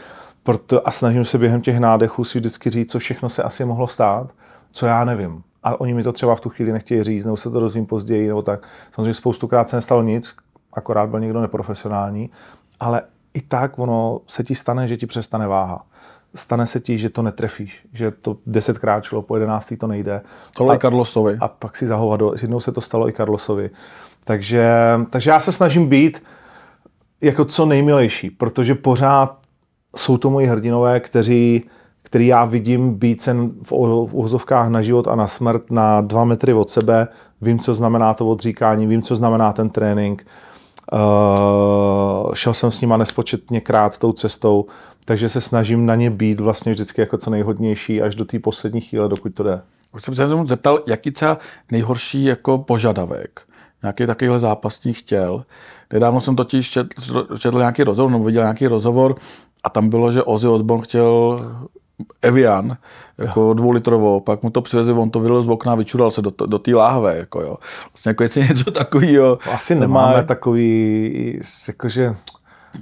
Proto, 0.44 0.88
a 0.88 0.92
snažím 0.92 1.26
se 1.26 1.38
během 1.38 1.62
těch 1.62 1.80
nádechů 1.80 2.24
si 2.24 2.40
vždycky 2.40 2.70
říct, 2.70 2.92
co 2.92 3.00
všechno 3.00 3.30
se 3.30 3.44
asi 3.44 3.66
mohlo 3.66 3.88
stát, 3.88 4.32
co 4.72 4.86
já 4.86 5.06
nevím. 5.06 5.44
A 5.64 5.82
oni 5.82 5.94
mi 5.94 6.04
to 6.04 6.14
třeba 6.14 6.36
v 6.36 6.42
tu 6.42 6.50
chvíli 6.50 6.72
nechtějí 6.72 7.04
říct, 7.04 7.26
nebo 7.26 7.38
se 7.38 7.50
to 7.50 7.60
dozvím 7.60 7.86
později, 7.86 8.28
nebo 8.28 8.42
tak. 8.42 8.68
Samozřejmě 8.92 9.14
spoustukrát 9.14 9.70
se 9.70 9.76
nestalo 9.76 10.02
nic, 10.02 10.36
akorát 10.74 11.10
byl 11.10 11.20
někdo 11.20 11.42
neprofesionální, 11.42 12.30
ale 12.80 13.02
i 13.34 13.42
tak 13.42 13.80
ono 13.80 14.22
se 14.28 14.44
ti 14.44 14.56
stane, 14.56 14.88
že 14.88 14.98
ti 14.98 15.06
přestane 15.06 15.48
váha. 15.48 15.86
Stane 16.36 16.66
se 16.66 16.80
ti, 16.80 16.98
že 16.98 17.10
to 17.10 17.22
netrefíš, 17.22 17.86
že 17.94 18.12
to 18.12 18.38
desetkrát 18.46 19.04
šlo, 19.04 19.22
po 19.22 19.36
jedenáctý 19.36 19.78
to 19.78 19.88
nejde. 19.88 20.22
Tohle 20.56 20.76
i 20.76 20.80
Carlosovi. 20.80 21.38
A 21.40 21.48
pak 21.48 21.78
si 21.78 21.88
zahovado, 21.88 22.34
jednou 22.42 22.60
se 22.60 22.72
to 22.72 22.82
stalo 22.82 23.10
i 23.10 23.14
Carlosovi. 23.14 23.70
Takže, 24.24 24.72
takže 25.10 25.30
já 25.30 25.40
se 25.40 25.52
snažím 25.52 25.88
být 25.88 26.24
jako 27.22 27.46
co 27.46 27.66
nejmilejší, 27.66 28.30
protože 28.30 28.76
pořád 28.76 29.38
jsou 29.96 30.18
to 30.18 30.30
moji 30.30 30.48
hrdinové, 30.48 31.00
kteří, 31.00 31.64
který 32.04 32.28
já 32.28 32.46
vidím 32.46 32.94
být 32.94 33.22
sen 33.22 33.52
v, 33.64 33.72
v 34.08 34.14
uhozovkách 34.14 34.70
na 34.70 34.82
život 34.82 35.08
a 35.08 35.16
na 35.16 35.28
smrt 35.28 35.72
na 35.72 36.02
dva 36.02 36.26
metry 36.26 36.54
od 36.54 36.70
sebe. 36.70 37.08
Vím, 37.42 37.60
co 37.60 37.74
znamená 37.74 38.14
to 38.14 38.28
odříkání, 38.28 38.88
vím, 38.88 39.02
co 39.02 39.16
znamená 39.16 39.54
ten 39.54 39.70
trénink. 39.70 40.26
Uh, 40.94 42.34
šel 42.34 42.54
jsem 42.54 42.72
s 42.72 42.82
nima 42.82 42.98
nespočetněkrát 42.98 43.98
tou 43.98 44.12
cestou, 44.12 44.66
takže 45.06 45.30
se 45.30 45.42
snažím 45.42 45.86
na 45.86 45.96
ně 45.96 46.10
být 46.10 46.40
vlastně 46.40 46.72
vždycky 46.72 47.02
jako 47.02 47.18
co 47.18 47.30
nejhodnější 47.30 48.02
až 48.02 48.16
do 48.16 48.26
té 48.26 48.40
poslední 48.40 48.82
chvíle, 48.82 49.10
dokud 49.10 49.36
to 49.36 49.44
jde. 49.44 49.62
Už 49.94 50.04
jsem 50.04 50.16
se 50.16 50.28
zeptal, 50.46 50.80
jaký 50.88 51.12
třeba 51.12 51.38
nejhorší 51.72 52.24
jako 52.24 52.58
požadavek 52.58 53.42
nějaký 53.84 54.06
takovýhle 54.06 54.40
zápasník 54.40 54.98
chtěl. 54.98 55.46
Nedávno 55.94 56.22
jsem 56.22 56.36
totiž 56.36 56.70
četl, 56.70 57.38
četl 57.38 57.58
nějaký 57.58 57.84
rozhovor, 57.84 58.12
nebo 58.12 58.24
viděl 58.24 58.42
nějaký 58.42 58.68
rozhovor 58.68 59.16
a 59.64 59.70
tam 59.70 59.90
bylo, 59.90 60.12
že 60.12 60.24
Ozzy 60.24 60.48
Osbourne 60.48 60.84
chtěl 60.84 61.40
Evian, 62.22 62.78
jako 63.18 63.54
dvoulitrovou, 63.54 64.20
pak 64.20 64.44
mu 64.44 64.50
to 64.50 64.62
přivezli, 64.62 64.94
on 64.94 65.10
to 65.10 65.20
vylil 65.20 65.42
z 65.42 65.50
okna 65.50 65.72
a 65.72 65.76
vyčural 65.76 66.12
se 66.12 66.22
do, 66.22 66.32
do 66.46 66.60
té 66.60 66.76
láhve, 66.76 67.18
jako 67.18 67.42
jo. 67.42 67.58
Vlastně 67.94 68.10
jako 68.10 68.24
jestli 68.24 68.48
něco 68.48 68.72
takového. 68.72 69.38
Asi 69.54 69.76
nemáme 69.76 70.16
má... 70.16 70.24
takový, 70.24 71.40
jakože 71.68 72.16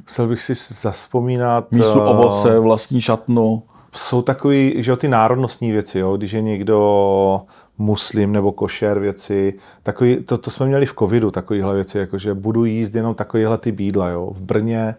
musel 0.04 0.28
bych 0.28 0.42
si 0.42 0.54
zaspomínat. 0.74 1.72
Mísu 1.72 2.00
uh, 2.00 2.10
ovoce, 2.10 2.60
vlastní 2.60 3.02
šatnu. 3.02 3.64
Jsou 3.94 4.22
takový, 4.22 4.74
že 4.78 4.92
jo, 4.92 4.98
ty 4.98 5.08
národnostní 5.08 5.72
věci, 5.72 6.00
jo, 6.00 6.18
když 6.18 6.32
je 6.32 6.42
někdo 6.42 7.42
muslim 7.78 8.32
nebo 8.32 8.52
košer 8.52 9.00
věci. 9.00 9.54
Takový, 9.84 10.16
to, 10.24 10.38
to 10.38 10.52
jsme 10.52 10.66
měli 10.66 10.86
v 10.86 10.94
covidu, 11.00 11.32
takovéhle 11.32 11.76
věci, 11.76 11.98
jako 11.98 12.18
že 12.18 12.34
budu 12.34 12.66
jíst 12.66 12.96
jenom 12.96 13.16
takovéhle 13.16 13.58
ty 13.58 13.72
bídla, 13.72 14.10
jo. 14.10 14.32
V 14.34 14.42
Brně, 14.42 14.96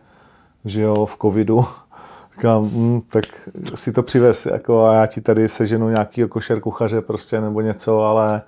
že 0.65 0.83
jo, 0.83 1.07
v 1.07 1.17
covidu. 1.23 1.65
Říkám, 2.39 2.71
hm, 2.73 3.01
tak 3.11 3.25
si 3.75 3.93
to 3.93 4.03
přivez, 4.03 4.47
jako 4.47 4.87
a 4.87 4.95
já 4.95 5.07
ti 5.07 5.21
tady 5.21 5.49
seženu 5.49 5.89
nějaký 5.89 6.23
košer 6.29 6.61
kuchaře 6.61 7.01
prostě 7.01 7.41
nebo 7.41 7.61
něco, 7.61 8.03
ale, 8.03 8.43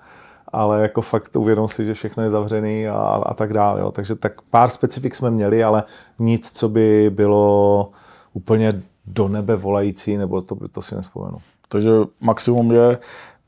ale 0.47 0.81
jako 0.81 1.01
fakt 1.01 1.35
uvědom 1.35 1.67
si, 1.67 1.85
že 1.85 1.93
všechno 1.93 2.23
je 2.23 2.29
zavřený 2.29 2.87
a, 2.87 2.93
a 3.25 3.33
tak 3.33 3.53
dále. 3.53 3.81
Jo. 3.81 3.91
Takže 3.91 4.15
tak 4.15 4.41
pár 4.41 4.69
specifik 4.69 5.15
jsme 5.15 5.31
měli, 5.31 5.63
ale 5.63 5.83
nic, 6.19 6.51
co 6.51 6.69
by 6.69 7.09
bylo 7.09 7.91
úplně 8.33 8.81
do 9.05 9.27
nebe 9.27 9.55
volající, 9.55 10.17
nebo 10.17 10.41
to, 10.41 10.55
to 10.71 10.81
si 10.81 10.95
nespomenu. 10.95 11.37
Takže 11.69 11.91
maximum 12.21 12.71
je 12.71 12.97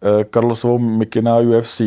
Eh, 0.03 0.25
Carlosovou 0.33 0.77
Mickey 0.79 1.21
na 1.21 1.37
UFC. 1.37 1.81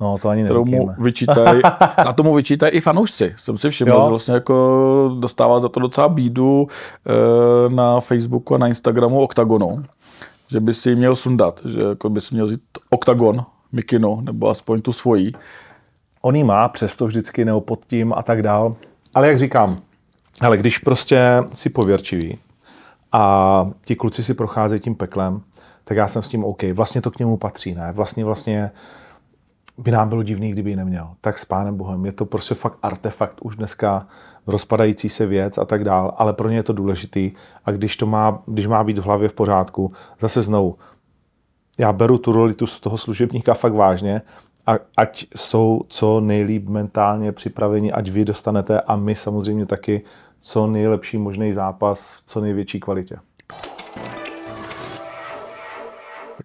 No, 0.00 0.18
to 0.22 0.28
ani 0.28 0.44
kterou 0.44 0.64
mu 0.64 0.90
vyčítají, 0.98 1.60
na 2.04 2.12
tomu 2.12 2.34
vyčítají 2.34 2.72
i 2.72 2.80
fanoušci. 2.80 3.34
Jsem 3.36 3.58
si 3.58 3.70
všiml, 3.70 3.90
jo. 3.90 4.02
že 4.02 4.08
vlastně 4.08 4.34
jako 4.34 5.16
dostává 5.20 5.60
za 5.60 5.68
to 5.68 5.80
docela 5.80 6.08
bídu 6.08 6.68
eh, 7.06 7.74
na 7.74 8.00
Facebooku 8.00 8.54
a 8.54 8.58
na 8.58 8.68
Instagramu 8.68 9.20
Octagonu, 9.20 9.84
že 10.50 10.60
by 10.60 10.72
si 10.72 10.96
měl 10.96 11.16
sundat, 11.16 11.60
že 11.64 11.80
jako 11.80 12.10
by 12.10 12.20
si 12.20 12.34
měl 12.34 12.46
vzít 12.46 12.60
Octagon, 12.90 13.44
Mikino, 13.72 14.18
nebo 14.22 14.48
aspoň 14.48 14.82
tu 14.82 14.92
svojí. 14.92 15.32
On 16.22 16.36
jí 16.36 16.44
má 16.44 16.68
přesto 16.68 17.06
vždycky 17.06 17.44
nebo 17.44 17.60
pod 17.60 17.84
tím 17.86 18.12
a 18.16 18.22
tak 18.22 18.42
dál. 18.42 18.76
Ale 19.14 19.28
jak 19.28 19.38
říkám, 19.38 19.78
ale 20.40 20.56
když 20.56 20.78
prostě 20.78 21.44
si 21.54 21.70
pověrčivý 21.70 22.38
a 23.12 23.70
ti 23.84 23.96
kluci 23.96 24.24
si 24.24 24.34
procházejí 24.34 24.80
tím 24.80 24.94
peklem, 24.94 25.40
tak 25.84 25.96
já 25.96 26.08
jsem 26.08 26.22
s 26.22 26.28
tím 26.28 26.44
OK. 26.44 26.62
Vlastně 26.62 27.00
to 27.00 27.10
k 27.10 27.18
němu 27.18 27.36
patří, 27.36 27.74
ne? 27.74 27.92
Vlastně, 27.92 28.24
vlastně 28.24 28.70
by 29.78 29.90
nám 29.90 30.08
bylo 30.08 30.22
divný, 30.22 30.50
kdyby 30.52 30.70
ji 30.70 30.76
neměl. 30.76 31.10
Tak 31.20 31.38
s 31.38 31.44
pánem 31.44 31.76
Bohem. 31.76 32.06
Je 32.06 32.12
to 32.12 32.24
prostě 32.26 32.54
fakt 32.54 32.78
artefakt 32.82 33.38
už 33.42 33.56
dneska, 33.56 34.08
rozpadající 34.46 35.08
se 35.08 35.26
věc 35.26 35.58
a 35.58 35.64
tak 35.64 35.84
dál, 35.84 36.14
ale 36.16 36.32
pro 36.32 36.48
ně 36.48 36.56
je 36.56 36.62
to 36.62 36.72
důležitý 36.72 37.32
a 37.64 37.70
když 37.70 37.96
to 37.96 38.06
má, 38.06 38.42
když 38.46 38.66
má 38.66 38.84
být 38.84 38.98
v 38.98 39.02
hlavě 39.02 39.28
v 39.28 39.32
pořádku, 39.32 39.92
zase 40.20 40.42
znovu, 40.42 40.76
já 41.78 41.92
beru 41.92 42.18
tu 42.18 42.32
roli 42.32 42.54
tu 42.54 42.66
z 42.66 42.80
toho 42.80 42.98
služebníka 42.98 43.54
fakt 43.54 43.72
vážně 43.72 44.22
a 44.66 44.78
ať 44.96 45.26
jsou 45.36 45.80
co 45.88 46.20
nejlíp 46.20 46.68
mentálně 46.68 47.32
připraveni, 47.32 47.92
ať 47.92 48.10
vy 48.10 48.24
dostanete 48.24 48.80
a 48.80 48.96
my 48.96 49.14
samozřejmě 49.14 49.66
taky 49.66 50.02
co 50.40 50.66
nejlepší 50.66 51.18
možný 51.18 51.52
zápas 51.52 52.12
v 52.12 52.22
co 52.26 52.40
největší 52.40 52.80
kvalitě. 52.80 53.16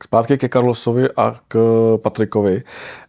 Tak 0.01 0.05
zpátky 0.05 0.37
ke 0.37 0.49
Carlosovi 0.49 1.09
a 1.17 1.35
k 1.47 1.57
Patrikovi. 2.01 2.63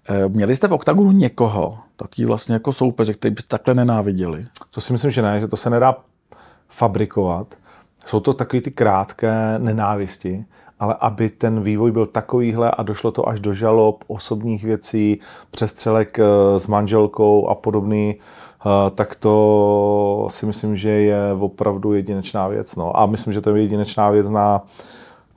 Eh, 0.09 0.29
měli 0.29 0.57
jste 0.57 0.69
v 0.69 0.73
OKTAGONu 0.73 1.13
někoho, 1.13 1.79
taký 1.97 2.25
vlastně 2.25 2.53
jako 2.53 2.73
soupeře, 2.73 3.15
který 3.15 3.35
by 3.35 3.43
takhle 3.49 3.75
nenáviděli? 3.75 4.47
To 4.71 4.81
si 4.81 4.93
myslím, 4.93 5.11
že 5.11 5.23
ne, 5.23 5.41
že 5.41 5.49
to 5.49 5.57
se 5.57 5.71
nedá 5.71 5.97
fabrikovat. 6.69 7.55
Jsou 8.07 8.21
to 8.21 8.33
takové 8.33 8.61
ty 8.61 8.71
krátké 8.71 9.35
nenávisti, 9.59 10.45
ale 10.81 10.97
aby 11.01 11.31
ten 11.31 11.61
vývoj 11.61 11.93
byl 11.93 12.07
takovýhle 12.07 12.71
a 12.71 12.83
došlo 12.83 13.13
to 13.13 13.29
až 13.29 13.41
do 13.41 13.55
žalob, 13.55 14.05
osobních 14.07 14.65
věcí, 14.65 15.21
přestřelek 15.51 16.19
eh, 16.19 16.59
s 16.59 16.67
manželkou 16.67 17.49
a 17.49 17.55
podobný, 17.55 18.17
eh, 18.17 18.91
tak 18.91 19.15
to 19.15 20.27
si 20.31 20.47
myslím, 20.47 20.77
že 20.77 20.91
je 20.91 21.21
opravdu 21.39 21.93
jedinečná 21.93 22.49
věc. 22.49 22.77
No. 22.77 23.01
A 23.01 23.07
myslím, 23.07 23.33
že 23.33 23.41
to 23.41 23.57
je 23.57 23.63
jedinečná 23.63 24.11
věc 24.11 24.29
na 24.29 24.63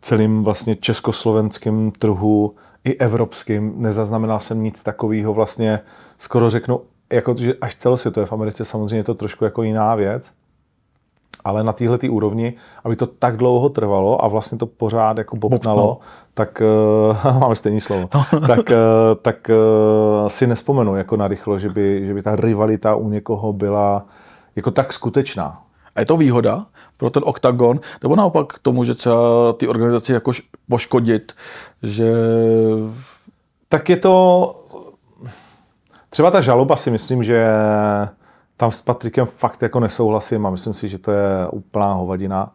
celým 0.06 0.44
vlastně 0.44 0.76
československém 0.76 1.92
trhu 1.92 2.56
i 2.84 2.96
evropským. 2.98 3.74
Nezaznamenal 3.76 4.40
jsem 4.40 4.64
nic 4.64 4.84
takového 4.84 5.34
vlastně, 5.34 5.80
skoro 6.18 6.50
řeknu, 6.50 6.82
jako, 7.14 7.36
že 7.38 7.54
až 7.62 7.76
celosvětové. 7.76 8.26
V 8.26 8.34
Americe 8.34 8.66
samozřejmě 8.66 8.96
je 8.96 9.04
to 9.04 9.14
trošku 9.14 9.44
jako 9.44 9.64
jiná 9.64 9.96
věc, 9.96 10.32
ale 11.44 11.64
na 11.64 11.74
téhle 11.74 11.98
úrovni, 12.10 12.54
aby 12.84 12.96
to 12.96 13.06
tak 13.06 13.38
dlouho 13.38 13.70
trvalo 13.70 14.24
a 14.24 14.28
vlastně 14.28 14.58
to 14.58 14.66
pořád 14.66 15.18
jako 15.18 15.36
bobtnalo, 15.36 16.00
tak 16.34 16.62
uh, 17.26 17.40
máme 17.40 17.56
stejný 17.56 17.82
slovo, 17.82 18.10
tak, 18.48 18.70
uh, 18.70 18.76
tak 19.22 19.50
uh, 19.50 20.28
si 20.28 20.48
nespomenu 20.48 20.96
jako 20.96 21.18
narychlo, 21.18 21.60
že 21.60 21.70
by, 21.70 22.06
že 22.06 22.14
by 22.14 22.22
ta 22.22 22.36
rivalita 22.36 22.96
u 22.96 23.10
někoho 23.10 23.54
byla 23.54 24.06
jako 24.56 24.72
tak 24.72 24.94
skutečná. 24.94 25.62
A 25.96 26.00
je 26.00 26.06
to 26.06 26.18
výhoda 26.18 26.66
pro 26.98 27.10
ten 27.10 27.24
oktagon, 27.26 27.80
nebo 28.04 28.16
naopak 28.16 28.54
k 28.54 28.60
tomu, 28.60 28.84
že 28.84 28.96
třeba 28.96 29.54
ty 29.54 29.68
organizaci 29.68 30.14
jako 30.14 30.32
poškodit, 30.70 31.34
že... 31.84 32.14
Tak 33.70 33.90
je 33.90 33.98
to... 33.98 34.66
Třeba 36.10 36.32
ta 36.32 36.42
žaloba 36.42 36.76
si 36.76 36.92
myslím, 36.92 37.24
že 37.24 37.48
tam 38.58 38.72
s 38.72 38.82
Patrikem 38.82 39.26
fakt 39.26 39.62
jako 39.62 39.80
nesouhlasím 39.80 40.46
a 40.46 40.50
myslím 40.50 40.74
si, 40.74 40.88
že 40.88 40.98
to 40.98 41.12
je 41.12 41.48
úplná 41.52 41.94
hovadina. 41.94 42.52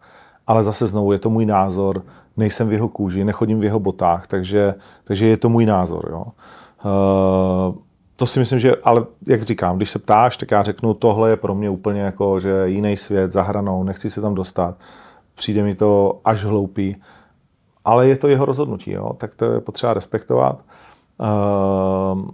Ale 0.46 0.62
zase 0.62 0.86
znovu 0.86 1.12
je 1.12 1.18
to 1.18 1.30
můj 1.30 1.46
názor, 1.46 2.02
nejsem 2.36 2.68
v 2.68 2.72
jeho 2.72 2.88
kůži, 2.88 3.24
nechodím 3.24 3.60
v 3.60 3.64
jeho 3.64 3.80
botách, 3.80 4.26
takže, 4.26 4.74
takže 5.04 5.26
je 5.26 5.36
to 5.36 5.48
můj 5.48 5.66
názor. 5.66 6.08
Jo. 6.10 6.24
Uh, 6.84 7.74
to 8.20 8.26
si 8.26 8.38
myslím, 8.38 8.58
že, 8.58 8.76
ale 8.84 9.04
jak 9.26 9.42
říkám, 9.42 9.76
když 9.76 9.90
se 9.90 9.98
ptáš, 9.98 10.36
tak 10.36 10.50
já 10.50 10.62
řeknu, 10.62 10.94
tohle 10.94 11.30
je 11.30 11.36
pro 11.36 11.54
mě 11.54 11.70
úplně 11.70 12.00
jako, 12.00 12.40
že 12.40 12.62
jiný 12.64 12.96
svět, 12.96 13.32
za 13.32 13.42
hranou, 13.42 13.82
nechci 13.84 14.10
se 14.10 14.20
tam 14.20 14.34
dostat. 14.34 14.76
Přijde 15.34 15.62
mi 15.62 15.74
to 15.74 16.20
až 16.24 16.44
hloupý. 16.44 16.96
Ale 17.84 18.08
je 18.08 18.16
to 18.16 18.28
jeho 18.28 18.44
rozhodnutí, 18.44 18.92
jo? 18.92 19.12
tak 19.12 19.34
to 19.34 19.44
je 19.44 19.60
potřeba 19.60 19.94
respektovat. 19.94 20.60
Uh, 21.18 22.30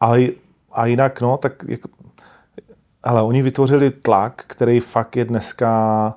ale 0.00 0.26
a 0.72 0.86
jinak, 0.86 1.20
no, 1.20 1.36
tak 1.36 1.64
jako, 1.68 1.88
ale 3.02 3.22
oni 3.22 3.42
vytvořili 3.42 3.90
tlak, 3.90 4.44
který 4.46 4.80
fakt 4.80 5.16
je 5.16 5.24
dneska 5.24 6.14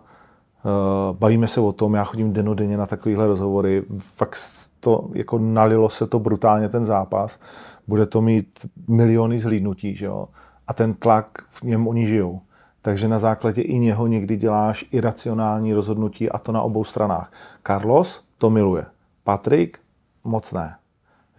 bavíme 1.12 1.48
se 1.48 1.62
o 1.62 1.72
tom, 1.72 1.94
já 1.94 2.04
chodím 2.04 2.34
denodenně 2.34 2.78
na 2.78 2.86
takovéhle 2.86 3.28
rozhovory, 3.28 3.84
fakt 3.98 4.38
to, 4.80 5.10
jako 5.14 5.40
nalilo 5.40 5.90
se 5.90 6.08
to 6.08 6.20
brutálně 6.20 6.70
ten 6.70 6.86
zápas, 6.86 7.40
bude 7.88 8.06
to 8.06 8.22
mít 8.22 8.66
miliony 8.88 9.40
zhlídnutí, 9.40 9.96
že 9.96 10.06
jo? 10.06 10.28
a 10.68 10.74
ten 10.74 10.94
tlak 10.94 11.28
v 11.50 11.64
něm 11.64 11.88
oni 11.88 12.06
žijou. 12.06 12.42
Takže 12.82 13.08
na 13.08 13.20
základě 13.20 13.62
i 13.62 13.80
něho 13.80 14.08
někdy 14.08 14.36
děláš 14.36 14.86
iracionální 14.92 15.74
rozhodnutí 15.74 16.30
a 16.30 16.38
to 16.38 16.52
na 16.52 16.62
obou 16.62 16.84
stranách. 16.84 17.32
Carlos 17.68 18.24
to 18.38 18.50
miluje, 18.50 18.86
Patrik 19.24 19.80
moc 20.24 20.54
ne. 20.54 20.76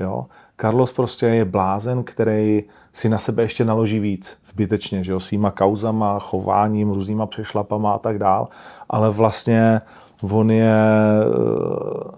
Jo? 0.00 0.26
Carlos 0.60 0.92
prostě 0.92 1.26
je 1.26 1.44
blázen, 1.44 2.04
který 2.04 2.64
si 2.92 3.08
na 3.08 3.18
sebe 3.18 3.42
ještě 3.42 3.64
naloží 3.64 3.98
víc 3.98 4.38
zbytečně, 4.44 5.04
že 5.04 5.12
jo? 5.12 5.20
svýma 5.20 5.50
kauzama, 5.50 6.18
chováním, 6.18 6.90
různýma 6.90 7.26
přešlapama 7.26 7.92
a 7.92 7.98
tak 7.98 8.18
dál, 8.18 8.48
ale 8.88 9.10
vlastně 9.10 9.80
on 10.22 10.50
je 10.50 10.74
eh, 10.74 11.28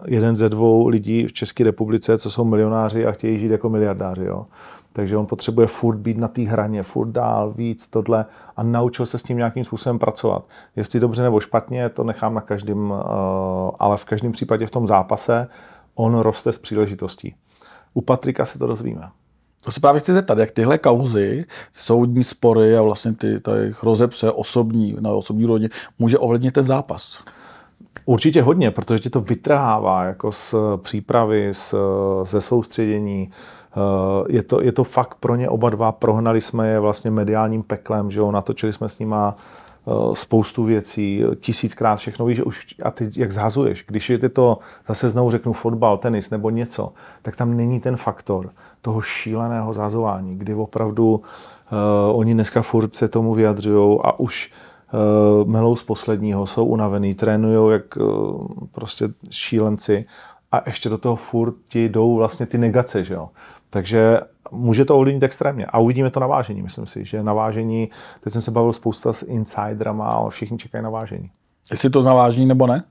jeden 0.06 0.37
ze 0.37 0.49
dvou 0.49 0.88
lidí 0.88 1.26
v 1.26 1.32
České 1.32 1.64
republice, 1.64 2.18
co 2.18 2.30
jsou 2.30 2.44
milionáři 2.44 3.06
a 3.06 3.12
chtějí 3.12 3.38
žít 3.38 3.50
jako 3.50 3.68
miliardáři. 3.68 4.25
Jo? 4.25 4.47
Takže 4.92 5.16
on 5.16 5.26
potřebuje 5.26 5.66
furt 5.66 5.97
být 5.97 6.18
na 6.18 6.28
té 6.28 6.42
hraně, 6.42 6.82
furt 6.82 7.09
dál, 7.09 7.52
víc, 7.52 7.88
tohle 7.88 8.26
a 8.56 8.62
naučil 8.62 9.06
se 9.06 9.18
s 9.18 9.23
tím 9.23 9.37
nějakým 9.37 9.64
způsobem 9.64 9.99
pracovat. 9.99 10.44
Jestli 10.76 11.00
dobře 11.00 11.23
nebo 11.23 11.40
špatně, 11.40 11.88
to 11.88 12.04
nechám 12.04 12.35
na 12.35 12.40
každém, 12.40 12.94
eh, 12.97 13.04
ale 13.78 13.97
v 13.97 14.04
každém 14.04 14.32
případě 14.32 14.66
v 14.66 14.70
tom 14.70 14.87
zápase 14.87 15.49
on 15.94 16.18
roste 16.18 16.52
z 16.52 16.59
příležitostí. 16.59 17.35
U 17.94 18.00
Patrika 18.00 18.44
se 18.44 18.59
to 18.59 18.66
dozvíme. 18.66 19.09
To 19.64 19.70
se 19.70 19.80
právě 19.80 20.00
chci 20.00 20.12
zeptat, 20.12 20.38
jak 20.38 20.50
tyhle 20.50 20.78
kauzy, 20.78 21.44
soudní 21.73 22.25
spory 22.25 22.76
a 22.76 22.82
vlastně 22.82 23.12
ty, 23.12 23.40
ty 23.40 23.50
rozepře 23.82 24.30
osobní, 24.30 24.97
na 25.00 25.11
osobní 25.11 25.47
rodině, 25.47 25.68
může 25.99 26.18
ovlivnit 26.18 26.54
ten 26.54 26.64
zápas? 26.64 27.25
Určitě 28.04 28.42
hodně, 28.42 28.70
protože 28.70 28.99
tě 28.99 29.11
to 29.11 29.20
vytrhává 29.20 30.04
jako 30.04 30.32
z 30.32 30.54
přípravy, 30.76 31.49
z, 31.52 31.75
ze 32.23 32.40
soustředění. 32.40 33.30
Eh, 33.76 34.25
je 34.28 34.42
to, 34.42 34.62
je 34.62 34.73
to 34.73 34.85
fakt 34.85 35.14
pro 35.14 35.37
ně 35.37 35.49
oba 35.49 35.70
dva, 35.70 35.92
prohnali 35.92 36.40
jsme 36.40 36.68
je 36.68 36.80
vlastně 36.80 37.11
mediálním 37.11 37.62
peklem, 37.62 38.11
že 38.11 38.20
jo, 38.20 38.30
natočili 38.30 38.73
jsme 38.73 38.88
s 38.88 38.99
nima 38.99 39.37
spoustu 40.13 40.65
věcí, 40.65 41.23
tisíckrát 41.41 41.99
všechno, 41.99 42.27
víš, 42.27 42.41
už, 42.41 42.75
a 42.83 42.91
ty 42.91 43.11
jak 43.17 43.33
zhazuješ, 43.33 43.85
když 43.89 44.11
je 44.11 44.29
to, 44.29 44.59
zase 44.89 45.09
znovu 45.09 45.31
řeknu, 45.31 45.53
fotbal, 45.53 45.99
tenis 45.99 46.31
nebo 46.31 46.51
něco, 46.51 46.93
tak 47.23 47.37
tam 47.37 47.57
není 47.57 47.81
ten 47.81 47.97
faktor 47.97 48.51
toho 48.83 49.01
šíleného 49.01 49.73
zhazování, 49.73 50.39
kdy 50.39 50.55
opravdu 50.55 51.15
uh, 51.15 52.19
oni 52.19 52.35
dneska 52.35 52.63
furt 52.63 52.95
se 52.95 53.09
tomu 53.09 53.35
vyjadřují 53.35 54.01
a 54.03 54.19
už 54.19 54.53
uh, 55.43 55.49
melou 55.49 55.77
z 55.77 55.83
posledního, 55.83 56.47
jsou 56.47 56.65
unavený, 56.65 57.15
trénují 57.15 57.73
jak 57.73 57.97
uh, 57.97 58.47
prostě 58.73 59.09
šílenci 59.31 60.05
a 60.53 60.63
ještě 60.67 60.89
do 60.89 60.99
toho 60.99 61.17
furt 61.17 61.55
ti 61.69 61.89
jdou 61.89 62.17
vlastně 62.17 62.47
ty 62.47 62.59
negace, 62.59 63.05
že 63.05 63.15
jo. 63.15 63.29
Takže 63.71 64.21
může 64.52 64.85
to 64.85 64.97
ovlivnit 64.97 65.23
extrémně. 65.23 65.66
A 65.66 65.78
uvidíme 65.78 66.11
to 66.11 66.21
na 66.21 66.26
vážení, 66.26 66.62
myslím 66.62 66.87
si, 66.87 67.04
že 67.04 67.23
na 67.23 67.33
vážení, 67.33 67.90
teď 68.21 68.33
jsem 68.33 68.42
se 68.42 68.50
bavil 68.50 68.73
spousta 68.73 69.12
s 69.12 69.23
insiderama, 69.23 70.07
ale 70.07 70.30
všichni 70.30 70.59
čekají 70.59 70.85
na 70.85 70.90
vážení. 70.90 71.30
Jestli 71.71 71.90
to 71.90 72.02
naváží 72.02 72.47
nebo 72.47 72.66
ne? 72.66 72.85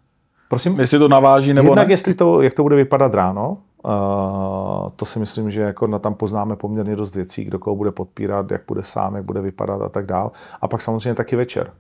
Prosím? 0.49 0.79
Jestli 0.79 0.99
to 0.99 1.07
naváží 1.07 1.53
nebo 1.53 1.67
Jednak 1.67 1.87
ne? 1.87 1.93
jestli 1.93 2.13
to, 2.13 2.41
jak 2.41 2.53
to 2.53 2.63
bude 2.63 2.75
vypadat 2.75 3.13
ráno, 3.13 3.57
uh, 3.85 4.89
to 4.95 5.05
si 5.05 5.19
myslím, 5.19 5.51
že 5.51 5.61
jako 5.61 5.87
na 5.87 5.99
tam 5.99 6.13
poznáme 6.13 6.55
poměrně 6.55 6.95
dost 6.95 7.15
věcí, 7.15 7.43
kdo 7.43 7.59
koho 7.59 7.75
bude 7.75 7.91
podpírat, 7.91 8.51
jak 8.51 8.61
bude 8.67 8.83
sám, 8.83 9.15
jak 9.15 9.25
bude 9.25 9.41
vypadat 9.41 9.81
a 9.81 9.89
tak 9.89 10.05
dál. 10.05 10.31
A 10.61 10.67
pak 10.67 10.81
samozřejmě 10.81 11.15
taky 11.15 11.35
večer. 11.35 11.71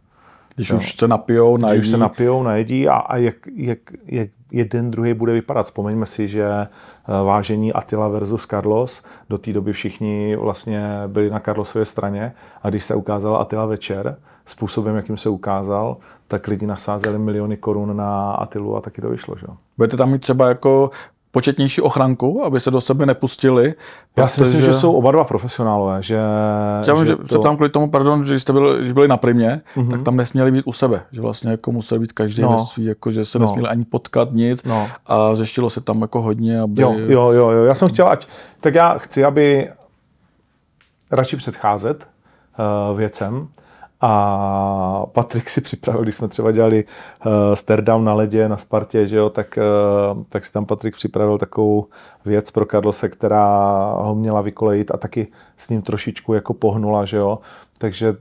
Když 0.59 0.69
jo. 0.69 0.77
už 0.77 0.95
se 0.95 1.07
napijou, 1.07 1.57
najedí. 1.57 1.77
Když 1.77 1.87
už 1.87 1.91
se 1.91 1.97
napijou, 1.97 2.43
najedí 2.43 2.87
a, 2.87 2.95
a 2.95 3.17
jak, 3.17 3.35
jak, 3.55 3.79
jak 4.05 4.29
jeden 4.51 4.91
druhý 4.91 5.13
bude 5.13 5.33
vypadat. 5.33 5.63
Vzpomeňme 5.63 6.05
si, 6.05 6.27
že 6.27 6.43
eh, 6.43 6.67
vážení 7.07 7.73
Attila 7.73 8.07
versus 8.07 8.45
Carlos, 8.45 9.03
do 9.29 9.37
té 9.37 9.53
doby 9.53 9.73
všichni 9.73 10.35
vlastně 10.35 10.81
byli 11.07 11.29
na 11.29 11.39
Carlosově 11.39 11.85
straně 11.85 12.33
a 12.63 12.69
když 12.69 12.83
se 12.83 12.95
ukázal 12.95 13.35
Attila 13.35 13.65
večer, 13.65 14.17
způsobem, 14.45 14.95
jakým 14.95 15.17
se 15.17 15.29
ukázal, 15.29 15.97
tak 16.27 16.47
lidi 16.47 16.67
nasázeli 16.67 17.19
miliony 17.19 17.57
korun 17.57 17.97
na 17.97 18.31
Atilu 18.31 18.75
a 18.75 18.81
taky 18.81 19.01
to 19.01 19.09
vyšlo. 19.09 19.35
Že? 19.35 19.47
Budete 19.77 19.97
tam 19.97 20.11
mít 20.11 20.21
třeba 20.21 20.49
jako 20.49 20.91
početnější 21.31 21.81
ochranku, 21.81 22.45
aby 22.45 22.59
se 22.59 22.71
do 22.71 22.81
sebe 22.81 23.05
nepustili. 23.05 23.73
Já 24.17 24.27
si 24.27 24.41
myslím, 24.41 24.61
že 24.61 24.73
jsou 24.73 24.93
oba 24.93 25.11
dva 25.11 25.23
profesionálové. 25.23 26.03
Že, 26.03 26.17
Já 26.87 27.03
že, 27.05 27.15
to... 27.15 27.27
se 27.27 27.39
tam 27.39 27.55
kvůli 27.55 27.69
tomu, 27.69 27.89
pardon, 27.89 28.25
že 28.25 28.39
jste 28.39 28.53
byli, 28.53 28.85
že 28.85 28.93
byli 28.93 29.07
na 29.07 29.17
primě, 29.17 29.61
mm-hmm. 29.75 29.89
tak 29.89 30.01
tam 30.03 30.15
nesměli 30.15 30.51
být 30.51 30.63
u 30.65 30.73
sebe. 30.73 31.01
Že 31.11 31.21
vlastně 31.21 31.51
jako 31.51 31.71
musel 31.71 31.99
být 31.99 32.11
každý 32.11 32.41
no. 32.41 32.65
svý, 32.65 32.85
jako 32.85 33.11
že 33.11 33.25
se 33.25 33.39
no. 33.39 33.45
nesměli 33.45 33.67
ani 33.67 33.85
potkat 33.85 34.29
nic 34.31 34.63
no. 34.63 34.87
a 35.05 35.29
řešilo 35.33 35.69
se 35.69 35.81
tam 35.81 36.01
jako 36.01 36.21
hodně. 36.21 36.59
Aby... 36.59 36.81
Jo, 36.81 36.93
jo, 36.97 37.31
jo, 37.31 37.49
jo. 37.49 37.63
Já 37.63 37.75
jsem 37.75 37.89
chtěl, 37.89 38.07
ať, 38.07 38.27
tak 38.59 38.75
já 38.75 38.97
chci, 38.97 39.25
aby 39.25 39.69
radši 41.11 41.37
předcházet 41.37 42.07
uh, 42.89 42.97
věcem, 42.97 43.47
a 44.01 45.05
Patrik 45.11 45.49
si 45.49 45.61
připravil, 45.61 46.03
když 46.03 46.15
jsme 46.15 46.27
třeba 46.27 46.51
dělali 46.51 46.85
uh, 47.65 47.77
down 47.77 48.05
na 48.05 48.13
ledě 48.13 48.49
na 48.49 48.57
Spartě, 48.57 49.07
že 49.07 49.17
jo, 49.17 49.29
tak, 49.29 49.59
uh, 50.15 50.23
tak 50.29 50.45
si 50.45 50.53
tam 50.53 50.65
Patrik 50.65 50.95
připravil 50.95 51.37
takovou 51.37 51.87
věc 52.25 52.51
pro 52.51 52.65
Karlose, 52.65 53.09
která 53.09 53.47
ho 53.97 54.15
měla 54.15 54.41
vykolejit 54.41 54.91
a 54.91 54.97
taky 54.97 55.27
s 55.57 55.69
ním 55.69 55.81
trošičku 55.81 56.33
jako 56.33 56.53
pohnula, 56.53 57.05
že 57.05 57.17
jo. 57.17 57.39
Takže 57.77 58.15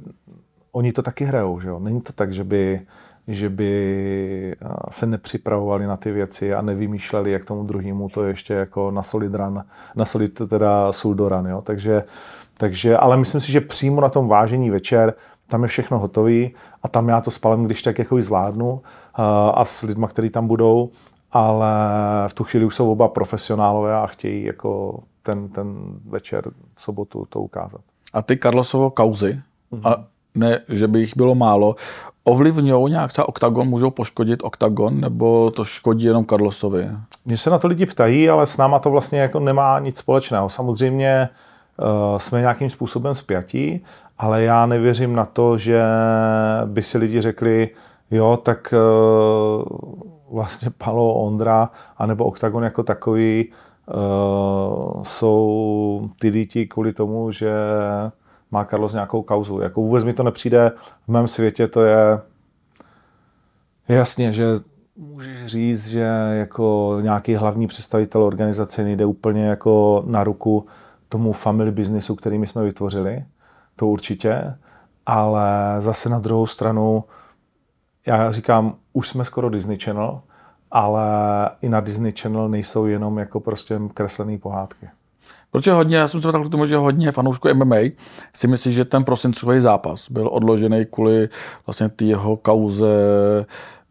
oni 0.73 0.92
to 0.92 1.02
taky 1.02 1.24
hrajou, 1.24 1.61
že 1.61 1.68
jo. 1.68 1.79
Není 1.79 2.00
to 2.00 2.12
tak, 2.12 2.33
že 2.33 2.44
by, 2.44 2.81
že 3.29 3.48
by 3.48 4.57
eh, 4.62 4.68
se 4.90 5.07
nepřipravovali 5.07 5.87
na 5.87 5.96
ty 5.96 6.12
věci 6.12 6.55
a 6.55 6.62
nevymýšleli, 6.62 7.33
jak 7.33 7.44
tomu 7.44 7.64
druhému 7.64 8.09
to 8.09 8.22
ještě 8.22 8.55
jako 8.55 8.90
nasolit 8.90 9.35
ran, 9.35 9.64
nasolit 9.96 10.40
teda 10.48 10.92
suldoran, 10.92 11.46
jo. 11.46 11.62
Takže, 11.62 12.05
takže, 12.57 12.96
ale 12.96 13.16
myslím 13.16 13.40
si, 13.40 13.52
že 13.52 13.61
přímo 13.61 14.00
na 14.00 14.09
tom 14.09 14.29
vážení 14.29 14.70
večer 14.70 15.14
tam 15.50 15.62
je 15.62 15.68
všechno 15.68 15.98
hotové 15.98 16.44
a 16.82 16.88
tam 16.90 17.08
já 17.08 17.20
to 17.20 17.30
spalem, 17.30 17.64
když 17.64 17.82
tak 17.82 17.98
jako 17.98 18.22
zvládnu 18.22 18.82
a 19.54 19.64
s 19.64 19.82
lidma, 19.82 20.08
kteří 20.08 20.30
tam 20.30 20.46
budou, 20.46 20.90
ale 21.32 21.68
v 22.28 22.34
tu 22.34 22.44
chvíli 22.44 22.66
už 22.66 22.74
jsou 22.74 22.92
oba 22.92 23.08
profesionálové 23.08 23.96
a 23.96 24.06
chtějí 24.06 24.44
jako 24.44 25.00
ten, 25.22 25.48
ten 25.48 25.76
večer 26.08 26.50
v 26.74 26.82
sobotu 26.82 27.26
to 27.28 27.40
ukázat. 27.40 27.80
A 28.12 28.22
ty 28.22 28.37
Carlosovo 28.37 28.90
kauzy, 28.90 29.40
mm-hmm. 29.72 29.88
a 29.88 30.04
ne, 30.34 30.61
že 30.68 30.88
by 30.88 31.00
jich 31.00 31.16
bylo 31.16 31.34
málo, 31.34 31.76
ovlivňují 32.24 32.92
nějak 32.92 33.12
třeba 33.12 33.28
OKTAGON, 33.28 33.68
můžou 33.68 33.90
poškodit 33.90 34.42
OKTAGON, 34.42 35.00
nebo 35.00 35.50
to 35.50 35.64
škodí 35.64 36.04
jenom 36.04 36.26
Carlosovi? 36.26 36.90
Mně 37.24 37.37
se 37.37 37.50
na 37.50 37.58
to 37.58 37.68
lidi 37.68 37.87
ptají, 37.87 38.30
ale 38.30 38.46
s 38.46 38.56
náma 38.56 38.78
to 38.78 38.90
vlastně 38.90 39.20
jako 39.20 39.40
nemá 39.40 39.78
nic 39.78 39.98
společného. 39.98 40.48
Samozřejmě 40.48 41.28
jsme 42.16 42.40
nějakým 42.40 42.70
způsobem 42.70 43.14
spjatí, 43.14 43.84
ale 44.18 44.42
já 44.42 44.66
nevěřím 44.66 45.12
na 45.12 45.24
to, 45.24 45.58
že 45.58 45.82
by 46.64 46.82
si 46.82 46.98
lidi 46.98 47.20
řekli, 47.20 47.70
jo, 48.10 48.36
tak 48.36 48.74
uh, 48.76 49.62
vlastně 50.30 50.70
Palo, 50.78 51.14
Ondra, 51.14 51.70
anebo 51.96 52.24
Octagon 52.24 52.64
jako 52.64 52.82
takový 52.82 53.48
uh, 53.86 55.02
jsou 55.02 56.10
ty 56.20 56.28
lidi 56.28 56.66
kvůli 56.66 56.92
tomu, 56.92 57.32
že 57.32 57.52
má 58.50 58.64
Carlos 58.64 58.92
nějakou 58.92 59.22
kauzu. 59.22 59.60
Jako 59.60 59.80
vůbec 59.80 60.04
mi 60.04 60.12
to 60.12 60.22
nepřijde, 60.22 60.72
v 61.04 61.08
mém 61.08 61.28
světě 61.28 61.68
to 61.68 61.82
je 61.82 62.20
jasně, 63.88 64.32
že 64.32 64.44
můžeš 64.96 65.46
říct, 65.46 65.88
že 65.88 66.08
jako 66.32 66.98
nějaký 67.00 67.34
hlavní 67.34 67.66
představitel 67.66 68.22
organizace 68.22 68.84
nejde 68.84 69.04
úplně 69.04 69.46
jako 69.46 70.02
na 70.06 70.24
ruku 70.24 70.66
tomu 71.09 71.33
family 71.33 71.71
businessu, 71.71 72.14
který 72.14 72.38
my 72.38 72.47
jsme 72.47 72.64
vytvořili 72.64 73.25
to 73.77 73.87
určitě, 73.87 74.55
ale 75.07 75.77
zase 75.79 76.09
na 76.09 76.18
druhou 76.18 76.47
stranu, 76.47 77.05
já 78.07 78.33
říkám, 78.33 78.77
už 78.92 79.09
jsme 79.09 79.25
skoro 79.25 79.51
Disney 79.51 79.79
Channel, 79.79 80.21
ale 80.71 81.03
i 81.62 81.68
na 81.68 81.81
Disney 81.81 82.12
Channel 82.12 82.49
nejsou 82.49 82.87
jenom 82.87 83.18
jako 83.18 83.40
prostě 83.40 83.81
kreslené 83.94 84.38
pohádky. 84.38 84.88
Protože 85.50 85.72
hodně, 85.72 85.96
já 85.96 86.08
jsem 86.08 86.20
se 86.20 86.28
ptal 86.28 86.44
k 86.44 86.50
tomu, 86.50 86.66
že 86.66 86.76
hodně 86.76 87.12
fanoušků 87.12 87.48
MMA 87.54 87.76
si 88.34 88.46
myslí, 88.46 88.72
že 88.72 88.84
ten 88.84 89.04
prosincový 89.04 89.61
zápas 89.61 90.11
byl 90.11 90.28
odložený 90.32 90.87
kvůli 90.90 91.28
vlastně 91.66 91.88
té 91.88 92.04
jeho 92.04 92.37
kauze 92.37 92.87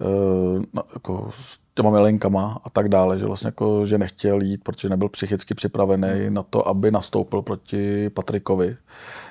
eh, 0.02 0.62
no, 0.74 0.84
jako 0.94 1.30
s 1.32 1.60
těma 1.78 1.90
milenkama 1.90 2.62
a 2.64 2.70
tak 2.70 2.90
dále, 2.90 3.20
že 3.20 3.26
vlastně 3.26 3.48
jako, 3.48 3.86
že 3.86 3.98
nechtěl 3.98 4.42
jít, 4.42 4.64
protože 4.64 4.90
nebyl 4.90 5.10
psychicky 5.10 5.54
připravený 5.54 6.30
na 6.30 6.44
to, 6.44 6.68
aby 6.68 6.92
nastoupil 6.92 7.42
proti 7.42 8.10
Patrikovi. 8.10 8.78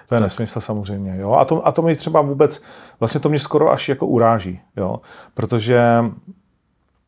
To 0.09 0.15
je 0.15 0.21
nesmysl 0.21 0.61
samozřejmě. 0.61 1.17
Jo? 1.19 1.33
A, 1.33 1.45
to, 1.45 1.67
a 1.67 1.73
to 1.73 1.83
mi 1.83 1.97
třeba 1.97 2.21
vůbec, 2.21 2.63
vlastně 3.01 3.21
to 3.21 3.29
mě 3.29 3.39
skoro 3.39 3.71
až 3.71 3.89
jako 3.89 4.07
uráží, 4.07 4.61
jo? 4.77 5.01
protože 5.35 5.81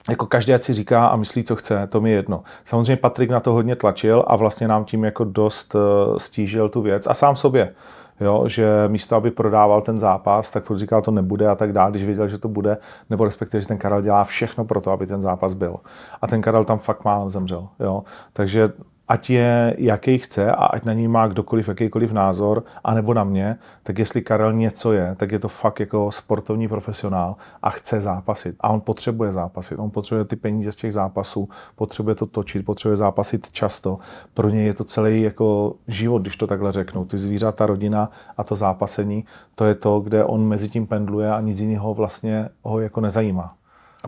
jako 0.09 0.27
každý 0.27 0.55
si 0.61 0.73
říká 0.73 1.07
a 1.07 1.16
myslí, 1.16 1.44
co 1.44 1.57
chce, 1.57 1.87
to 1.87 2.01
mi 2.01 2.11
je 2.11 2.16
jedno. 2.16 2.42
Samozřejmě 2.64 2.97
Patrik 2.97 3.31
na 3.31 3.40
to 3.40 3.53
hodně 3.53 3.77
tlačil 3.77 4.25
a 4.27 4.37
vlastně 4.37 4.68
nám 4.68 4.85
tím 4.85 5.05
jako 5.05 5.25
dost 5.25 5.75
eh, 5.75 6.18
stížil 6.18 6.68
tu 6.68 6.83
věc 6.83 7.07
a 7.07 7.14
sám 7.14 7.37
sobě. 7.37 7.75
Jo, 8.21 8.49
že 8.49 8.68
místo, 8.88 9.16
aby 9.16 9.31
prodával 9.31 9.83
ten 9.83 9.99
zápas, 9.99 10.51
tak 10.51 10.64
furt 10.64 10.79
říkal, 10.79 11.03
to 11.03 11.11
nebude 11.11 11.49
a 11.49 11.55
tak 11.55 11.73
dále, 11.73 11.90
když 11.90 12.05
viděl, 12.05 12.29
že 12.29 12.38
to 12.38 12.49
bude, 12.49 12.77
nebo 13.11 13.25
respektive, 13.25 13.61
že 13.61 13.66
ten 13.68 13.79
Karel 13.79 14.03
dělá 14.03 14.25
všechno 14.25 14.64
pro 14.64 14.81
to, 14.81 14.90
aby 14.90 15.07
ten 15.07 15.23
zápas 15.23 15.55
byl. 15.55 15.77
A 16.23 16.27
ten 16.27 16.42
Karel 16.42 16.64
tam 16.64 16.79
fakt 16.79 17.05
málem 17.05 17.31
zemřel. 17.31 17.68
Jo. 17.81 18.05
Takže 18.33 18.68
ať 19.09 19.31
je 19.31 19.75
jaký 19.79 20.18
chce 20.18 20.53
a 20.53 20.64
ať 20.64 20.85
na 20.85 20.92
ní 20.92 21.09
má 21.09 21.27
kdokoliv 21.27 21.68
jakýkoliv 21.68 22.12
názor, 22.12 22.64
anebo 22.85 23.14
na 23.14 23.25
mě, 23.25 23.59
tak 23.83 23.99
jestli 23.99 24.23
Karel 24.23 24.53
něco 24.53 24.92
je, 24.92 25.14
tak 25.16 25.33
je 25.33 25.38
to 25.38 25.49
fakt 25.49 25.81
jako 25.81 26.11
sportovní 26.11 26.68
profesionál 26.68 27.37
a 27.62 27.71
chce 27.71 28.01
zápasit. 28.01 28.57
A 28.61 28.68
on 28.68 28.81
potřebuje 28.81 29.33
zápasit. 29.33 29.79
On 29.79 29.90
potřebuje 29.90 30.25
ty 30.25 30.37
peníze 30.37 30.73
z 30.73 30.77
těch 30.77 30.92
zápasů, 30.92 31.49
potřebuje 31.77 32.14
to 32.14 32.27
točit, 32.27 32.64
potřebuje 32.64 32.97
zápasit 32.97 33.53
často. 33.53 33.99
Pro 34.35 34.49
něj 34.49 34.66
je 34.66 34.75
to 34.75 34.85
celý 34.85 35.23
jako 35.23 35.75
život, 35.88 36.23
když 36.23 36.37
to 36.37 36.47
takhle 36.47 36.73
řeknu. 36.73 37.05
Ty 37.05 37.18
zvířata, 37.18 37.66
rodina 37.66 38.11
a 38.37 38.44
to 38.44 38.57
zápasení, 38.57 39.25
to 39.55 39.64
je 39.64 39.75
to, 39.75 40.01
kde 40.01 40.25
on 40.25 40.49
mezi 40.49 40.68
tím 40.68 40.87
pendluje 40.87 41.33
a 41.33 41.40
nic 41.40 41.61
jiného 41.61 41.94
vlastně 41.94 42.49
ho 42.62 42.81
jako 42.81 43.01
nezajímá. 43.01 43.58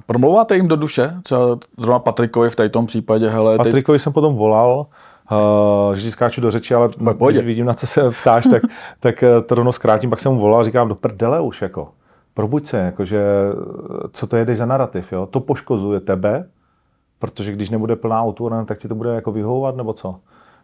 Promlouváte 0.07 0.57
jim 0.57 0.69
do 0.69 0.77
duše? 0.77 1.15
Třeba 1.23 1.59
zrovna 1.79 1.99
Patrikovi 1.99 2.51
v 2.51 2.69
tom 2.71 2.87
případě, 2.87 3.29
hele... 3.29 3.57
Patrikovi 3.57 3.99
teď... 3.99 4.03
jsem 4.03 4.13
potom 4.13 4.35
volal, 4.35 4.87
uh, 5.33 5.95
že 5.95 6.03
ti 6.03 6.11
skáču 6.11 6.41
do 6.41 6.51
řeči, 6.51 6.75
ale 6.75 6.91
když 7.31 7.45
vidím, 7.45 7.67
na 7.67 7.75
co 7.75 7.87
se 7.87 8.11
ptáš, 8.21 8.47
tak, 8.47 8.63
tak 9.01 9.23
eh, 9.23 9.41
to 9.41 9.55
rovno 9.55 9.73
zkrátím, 9.73 10.11
pak 10.11 10.21
jsem 10.21 10.33
mu 10.33 10.39
volal 10.39 10.61
a 10.61 10.65
říkám, 10.65 10.89
do 10.89 10.95
prdele 10.95 11.41
už, 11.41 11.63
jako. 11.63 11.89
Probuď 12.35 12.67
se, 12.67 12.79
jakože, 12.79 13.25
co 14.13 14.27
to 14.27 14.37
jedeš 14.37 14.59
za 14.59 14.67
narrativ, 14.67 15.13
jo? 15.13 15.27
To 15.27 15.41
poškozuje 15.41 16.01
tebe, 16.01 16.49
protože 17.19 17.53
když 17.53 17.71
nebude 17.71 17.97
plná 17.97 18.23
autura, 18.23 18.65
tak 18.65 18.79
ti 18.79 18.89
to 18.89 18.95
bude 18.95 19.15
jako 19.15 19.33
vyhovovat, 19.33 19.77
nebo 19.77 19.93
co? 19.93 20.21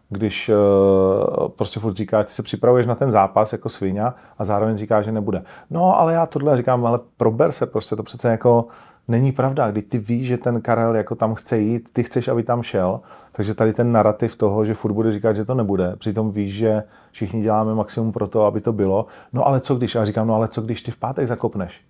Když 0.09 0.49
uh, 0.49 1.47
prostě 1.47 1.79
furt 1.79 1.95
říká, 1.95 2.23
ty 2.23 2.31
se 2.31 2.43
připravuješ 2.43 2.85
na 2.85 2.95
ten 2.95 3.11
zápas 3.11 3.53
jako 3.53 3.69
svině 3.69 4.01
a 4.37 4.43
zároveň 4.43 4.77
říká, 4.77 5.01
že 5.01 5.11
nebude. 5.11 5.43
No, 5.69 5.99
ale 5.99 6.13
já 6.13 6.25
tohle 6.25 6.57
říkám, 6.57 6.85
ale 6.85 6.99
prober 7.17 7.51
se 7.51 7.65
prostě, 7.65 7.95
to 7.95 8.03
přece 8.03 8.31
jako 8.31 8.67
není 9.07 9.31
pravda, 9.31 9.71
kdy 9.71 9.81
ty 9.81 9.97
víš, 9.97 10.27
že 10.27 10.37
ten 10.37 10.61
Karel 10.61 10.95
jako 10.95 11.15
tam 11.15 11.35
chce 11.35 11.57
jít, 11.57 11.89
ty 11.93 12.03
chceš, 12.03 12.27
aby 12.27 12.43
tam 12.43 12.63
šel, 12.63 13.01
takže 13.31 13.53
tady 13.53 13.73
ten 13.73 13.91
narrativ 13.91 14.35
toho, 14.35 14.65
že 14.65 14.73
furt 14.73 14.93
bude 14.93 15.11
říkat, 15.11 15.33
že 15.33 15.45
to 15.45 15.53
nebude, 15.53 15.95
přitom 15.95 16.31
víš, 16.31 16.55
že 16.55 16.83
všichni 17.11 17.41
děláme 17.41 17.75
maximum 17.75 18.11
pro 18.11 18.27
to, 18.27 18.45
aby 18.45 18.61
to 18.61 18.73
bylo, 18.73 19.05
no 19.33 19.47
ale 19.47 19.59
co 19.59 19.75
když, 19.75 19.95
já 19.95 20.05
říkám, 20.05 20.27
no 20.27 20.35
ale 20.35 20.47
co 20.47 20.61
když 20.61 20.81
ty 20.81 20.91
v 20.91 20.97
pátek 20.97 21.27
zakopneš? 21.27 21.81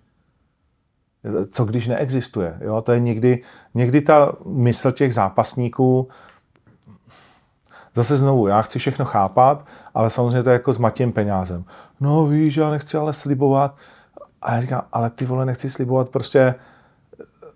Co 1.50 1.64
když 1.64 1.88
neexistuje? 1.88 2.58
Jo? 2.60 2.82
To 2.82 2.92
je 2.92 3.00
někdy, 3.00 3.42
někdy 3.74 4.00
ta 4.00 4.32
mysl 4.46 4.92
těch 4.92 5.14
zápasníků, 5.14 6.08
zase 7.94 8.16
znovu, 8.16 8.46
já 8.46 8.62
chci 8.62 8.78
všechno 8.78 9.04
chápat, 9.04 9.66
ale 9.94 10.10
samozřejmě 10.10 10.42
to 10.42 10.50
je 10.50 10.52
jako 10.52 10.72
s 10.72 10.78
Matějem 10.78 11.12
penězem. 11.12 11.64
No 12.00 12.26
víš, 12.26 12.56
já 12.56 12.70
nechci 12.70 12.96
ale 12.96 13.12
slibovat. 13.12 13.76
A 14.42 14.54
já 14.54 14.60
říkám, 14.60 14.82
ale 14.92 15.10
ty 15.10 15.24
vole, 15.24 15.46
nechci 15.46 15.70
slibovat 15.70 16.08
prostě 16.08 16.54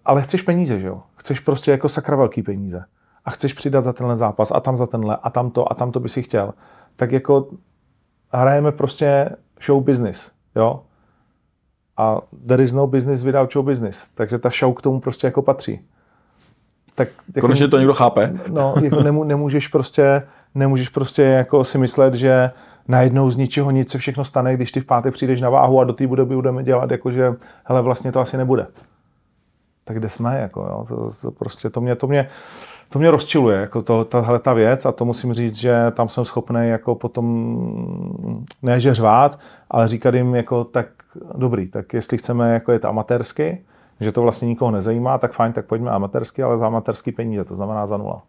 ale 0.04 0.22
chceš 0.22 0.42
peníze, 0.42 0.78
že 0.78 0.86
jo? 0.86 1.02
Chceš 1.16 1.40
prostě 1.40 1.70
jako 1.70 1.88
sakra 1.88 2.16
velký 2.16 2.42
peníze. 2.42 2.84
A 3.24 3.30
chceš 3.30 3.52
přidat 3.52 3.84
za 3.84 3.92
tenhle 3.92 4.16
zápas 4.16 4.52
a 4.54 4.60
tam 4.60 4.76
za 4.76 4.86
tenhle 4.86 5.18
a 5.22 5.30
tam 5.30 5.50
to 5.50 5.72
a 5.72 5.74
tam 5.74 5.92
to 5.92 6.00
by 6.00 6.08
si 6.08 6.22
chtěl. 6.22 6.54
Tak 6.96 7.12
jako 7.12 7.48
hrajeme 8.32 8.72
prostě 8.72 9.30
show 9.66 9.84
business, 9.84 10.30
jo? 10.56 10.82
A 11.96 12.20
there 12.46 12.62
is 12.62 12.72
no 12.72 12.86
business 12.86 13.22
without 13.22 13.52
show 13.52 13.64
business. 13.64 14.08
Takže 14.14 14.38
ta 14.38 14.50
show 14.58 14.74
k 14.74 14.82
tomu 14.82 15.00
prostě 15.00 15.26
jako 15.26 15.42
patří. 15.42 15.80
Tak 16.94 17.08
jako, 17.28 17.40
Konečně 17.40 17.68
to 17.68 17.78
někdo 17.78 17.94
chápe. 17.94 18.34
No, 18.48 18.74
jako 18.82 19.02
nemů, 19.02 19.24
nemůžeš 19.24 19.68
prostě, 19.68 20.22
nemůžeš 20.54 20.88
prostě 20.88 21.22
jako 21.22 21.64
si 21.64 21.78
myslet, 21.78 22.14
že 22.14 22.50
najednou 22.88 23.30
z 23.30 23.36
ničeho 23.36 23.70
nic 23.70 23.90
se 23.90 23.98
všechno 23.98 24.24
stane, 24.24 24.54
když 24.54 24.72
ty 24.72 24.80
v 24.80 24.84
pátek 24.84 25.14
přijdeš 25.14 25.40
na 25.40 25.50
váhu 25.50 25.80
a 25.80 25.84
do 25.84 25.92
té 25.92 26.06
budeme 26.06 26.34
budeme 26.34 26.62
dělat, 26.62 26.90
jakože 26.90 27.34
hele, 27.64 27.82
vlastně 27.82 28.12
to 28.12 28.20
asi 28.20 28.36
nebude 28.36 28.66
tak 29.84 29.96
kde 29.96 30.08
jsme, 30.08 30.40
jako, 30.40 30.60
jo, 30.60 30.84
to, 30.88 31.10
to, 31.22 31.30
prostě 31.30 31.70
to 31.70 31.80
mě, 31.80 31.96
to 31.96 32.06
mě, 32.06 32.28
to 32.88 32.98
mě 32.98 33.10
rozčiluje, 33.10 33.60
jako 33.60 33.82
to, 33.82 34.04
tahle 34.04 34.38
ta 34.38 34.52
věc 34.52 34.86
a 34.86 34.92
to 34.92 35.04
musím 35.04 35.32
říct, 35.32 35.54
že 35.54 35.86
tam 35.90 36.08
jsem 36.08 36.24
schopný 36.24 36.68
jako 36.68 36.94
potom 36.94 37.26
ne 38.62 38.80
že 38.80 38.94
řvát, 38.94 39.38
ale 39.70 39.88
říkat 39.88 40.14
jim 40.14 40.34
jako 40.34 40.64
tak 40.64 40.86
dobrý, 41.34 41.68
tak 41.68 41.92
jestli 41.92 42.18
chceme 42.18 42.52
jako 42.52 42.72
jet 42.72 42.84
amatérsky, 42.84 43.64
že 44.00 44.12
to 44.12 44.22
vlastně 44.22 44.48
nikoho 44.48 44.70
nezajímá, 44.70 45.18
tak 45.18 45.32
fajn, 45.32 45.52
tak 45.52 45.66
pojďme 45.66 45.90
amatérsky, 45.90 46.42
ale 46.42 46.58
za 46.58 46.66
amatérský 46.66 47.12
peníze, 47.12 47.44
to 47.44 47.56
znamená 47.56 47.86
za 47.86 47.96
nula. 47.96 48.22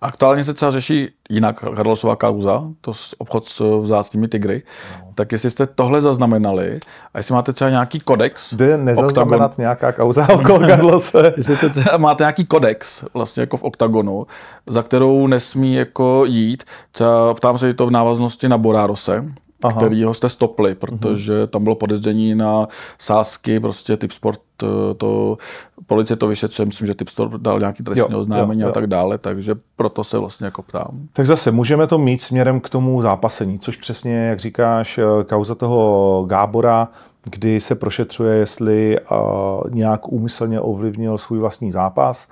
Aktuálně 0.00 0.44
se 0.44 0.54
třeba 0.54 0.70
řeší 0.70 1.08
jinak 1.30 1.60
Karlosová 1.60 2.16
kauza, 2.16 2.62
to 2.80 2.92
obchod 3.18 3.48
s 3.48 3.80
vzácnými 3.80 4.28
tygry. 4.28 4.62
No. 5.00 5.12
Tak 5.14 5.32
jestli 5.32 5.50
jste 5.50 5.66
tohle 5.66 6.00
zaznamenali 6.00 6.80
a 7.14 7.18
jestli 7.18 7.34
máte 7.34 7.52
třeba 7.52 7.70
nějaký 7.70 8.00
kodex. 8.00 8.54
Jde 8.54 8.76
nezaznamenat 8.76 9.50
Octagon, 9.50 9.62
nějaká 9.62 9.92
kauza 9.92 10.28
okolo 10.28 10.58
Karlose. 10.58 11.32
jestli 11.36 11.56
jste 11.56 11.68
třeba, 11.68 11.96
máte 11.96 12.22
nějaký 12.22 12.44
kodex 12.44 13.04
vlastně 13.14 13.40
jako 13.40 13.56
v 13.56 13.62
oktagonu, 13.62 14.26
za 14.66 14.82
kterou 14.82 15.26
nesmí 15.26 15.74
jako 15.74 16.24
jít. 16.24 16.64
Třeba 16.92 17.34
ptám 17.34 17.58
se 17.58 17.74
to 17.74 17.86
v 17.86 17.90
návaznosti 17.90 18.48
na 18.48 18.58
Borárose, 18.58 19.24
Aha. 19.62 19.76
kterýho 19.76 20.14
jste 20.14 20.28
stopli, 20.28 20.74
protože 20.74 21.44
uh-huh. 21.44 21.46
tam 21.46 21.64
bylo 21.64 21.76
podezření 21.76 22.34
na 22.34 22.68
sásky, 22.98 23.60
prostě 23.60 23.96
typ 23.96 24.12
sport, 24.12 24.40
eh, 24.62 24.94
to, 24.94 25.38
policie 25.86 26.16
to 26.16 26.28
vyšetřuje, 26.28 26.66
myslím, 26.66 26.86
že 26.86 26.94
typ 26.94 27.08
sport 27.08 27.32
dal 27.40 27.60
nějaký 27.60 27.82
trestní 27.82 28.12
jo, 28.12 28.20
oznámení 28.20 28.60
jo, 28.60 28.66
jo. 28.66 28.70
a 28.70 28.74
tak 28.74 28.86
dále, 28.86 29.18
takže 29.18 29.54
proto 29.76 30.04
se 30.04 30.18
vlastně 30.18 30.44
jako 30.44 30.62
ptám. 30.62 31.08
Tak 31.12 31.26
zase 31.26 31.50
můžeme 31.50 31.86
to 31.86 31.98
mít 31.98 32.20
směrem 32.20 32.60
k 32.60 32.68
tomu 32.68 33.02
zápasení, 33.02 33.58
což 33.58 33.76
přesně, 33.76 34.16
jak 34.16 34.40
říkáš, 34.40 34.98
eh, 34.98 35.24
kauza 35.24 35.54
toho 35.54 36.24
Gábora, 36.28 36.88
kdy 37.30 37.60
se 37.60 37.74
prošetřuje, 37.74 38.36
jestli 38.36 38.98
uh, 39.00 39.70
nějak 39.70 40.12
úmyslně 40.12 40.60
ovlivnil 40.60 41.18
svůj 41.18 41.38
vlastní 41.38 41.70
zápas 41.70 42.28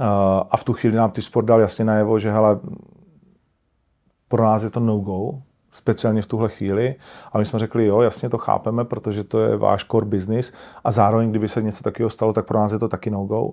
uh, 0.00 0.06
a 0.50 0.56
v 0.56 0.64
tu 0.64 0.72
chvíli 0.72 0.96
nám 0.96 1.10
ty 1.10 1.22
sport 1.22 1.44
dal 1.44 1.60
jasně 1.60 1.84
najevo, 1.84 2.18
že 2.18 2.32
hele, 2.32 2.58
pro 4.28 4.44
nás 4.44 4.62
je 4.62 4.70
to 4.70 4.80
no-go, 4.80 5.42
speciálně 5.74 6.22
v 6.22 6.26
tuhle 6.26 6.48
chvíli. 6.48 6.94
A 7.32 7.38
my 7.38 7.44
jsme 7.44 7.58
řekli, 7.58 7.86
jo, 7.86 8.00
jasně 8.00 8.28
to 8.28 8.38
chápeme, 8.38 8.84
protože 8.84 9.24
to 9.24 9.40
je 9.40 9.56
váš 9.56 9.84
core 9.84 10.06
business 10.06 10.52
a 10.84 10.90
zároveň, 10.90 11.30
kdyby 11.30 11.48
se 11.48 11.62
něco 11.62 11.84
takového 11.84 12.10
stalo, 12.10 12.32
tak 12.32 12.46
pro 12.46 12.58
nás 12.58 12.72
je 12.72 12.78
to 12.78 12.88
taky 12.88 13.10
no-go. 13.10 13.50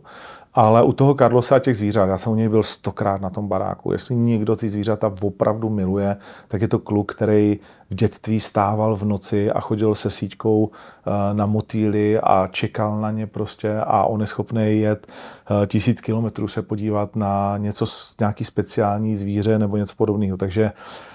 Ale 0.53 0.84
u 0.84 0.91
toho 0.91 1.13
Carlosa 1.13 1.55
a 1.55 1.60
těch 1.60 1.77
zvířat, 1.77 2.10
já 2.10 2.17
jsem 2.17 2.31
u 2.31 2.36
něj 2.36 2.49
byl 2.49 2.63
stokrát 2.63 3.21
na 3.21 3.29
tom 3.29 3.47
baráku. 3.47 3.91
Jestli 3.91 4.15
někdo 4.15 4.55
ty 4.55 4.69
zvířata 4.69 5.13
opravdu 5.21 5.69
miluje, 5.69 6.17
tak 6.47 6.62
je 6.62 6.67
to 6.67 6.79
kluk, 6.79 7.15
který 7.15 7.60
v 7.89 7.95
dětství 7.95 8.39
stával 8.39 8.95
v 8.95 9.05
noci 9.05 9.51
a 9.51 9.60
chodil 9.60 9.95
se 9.95 10.10
síťkou 10.10 10.69
eh, 10.71 11.34
na 11.34 11.45
motýly 11.45 12.19
a 12.19 12.47
čekal 12.51 13.01
na 13.01 13.12
ně 13.12 13.27
prostě 13.27 13.77
a 13.77 14.03
on 14.03 14.21
je 14.21 14.27
schopný 14.27 14.79
jet 14.79 15.07
eh, 15.07 15.67
tisíc 15.67 16.01
kilometrů 16.01 16.47
se 16.47 16.62
podívat 16.62 17.15
na 17.15 17.57
něco, 17.57 17.86
nějaký 18.19 18.43
speciální 18.43 19.15
zvíře 19.15 19.60
nebo 19.60 19.77
něco 19.77 19.95
podobného. 19.95 20.38
Takže 20.38 20.71
Eh, 20.71 21.11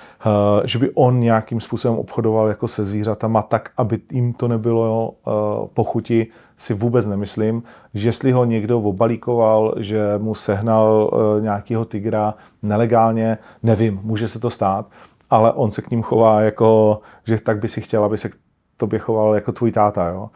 že 0.64 0.78
by 0.78 0.90
on 0.94 1.20
nějakým 1.20 1.60
způsobem 1.60 1.98
obchodoval 1.98 2.48
jako 2.48 2.68
se 2.68 2.84
zvířatama 2.84 3.42
tak, 3.42 3.70
aby 3.76 3.98
jim 4.12 4.32
to 4.32 4.48
nebylo 4.48 5.14
eh, 5.14 5.30
pochuti, 5.74 6.26
si 6.56 6.74
vůbec 6.74 7.06
nemyslím. 7.06 7.62
Že 7.94 8.08
jestli 8.08 8.32
ho 8.32 8.44
někdo 8.44 8.80
obalíkoval, 8.80 9.74
že 9.76 10.18
mu 10.18 10.34
sehnal 10.34 11.10
eh, 11.12 11.40
nějakého 11.42 11.84
tygra 11.84 12.34
nelegálně, 12.62 13.38
nevím, 13.62 14.00
může 14.02 14.28
se 14.28 14.38
to 14.38 14.50
stát, 14.50 14.86
ale 15.30 15.52
on 15.52 15.70
se 15.70 15.82
k 15.82 15.90
ním 15.90 16.02
chová 16.02 16.40
jako, 16.40 17.00
že 17.24 17.40
tak 17.40 17.58
by 17.58 17.68
si 17.68 17.80
chtěl, 17.80 18.04
aby 18.04 18.18
se 18.18 18.28
k 18.28 18.36
tobě 18.76 18.98
choval 18.98 19.34
jako 19.34 19.52
tvůj 19.52 19.72
táta. 19.72 20.08
Jo? 20.08 20.30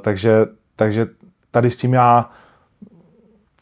Takže, 0.00 0.46
takže 0.76 1.06
tady 1.50 1.70
s 1.70 1.76
tím 1.76 1.92
já 1.92 2.30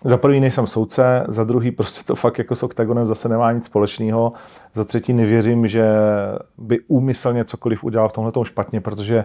za 0.05 0.17
prvý 0.17 0.41
nejsem 0.41 0.67
soudce, 0.67 1.25
za 1.29 1.45
druhý 1.45 1.71
prostě 1.71 2.05
to 2.05 2.15
fakt 2.15 2.39
jako 2.39 2.55
s 2.55 2.63
OKTAGONem 2.63 3.07
zase 3.07 3.29
nemá 3.29 3.53
nic 3.53 3.65
společného, 3.65 4.33
za 4.73 4.85
třetí 4.85 5.13
nevěřím, 5.13 5.67
že 5.67 5.85
by 6.59 6.81
úmyslně 6.89 7.45
cokoliv 7.45 7.85
udělal 7.85 8.09
v 8.09 8.13
tomhle 8.13 8.33
špatně, 8.45 8.81
protože 8.81 9.25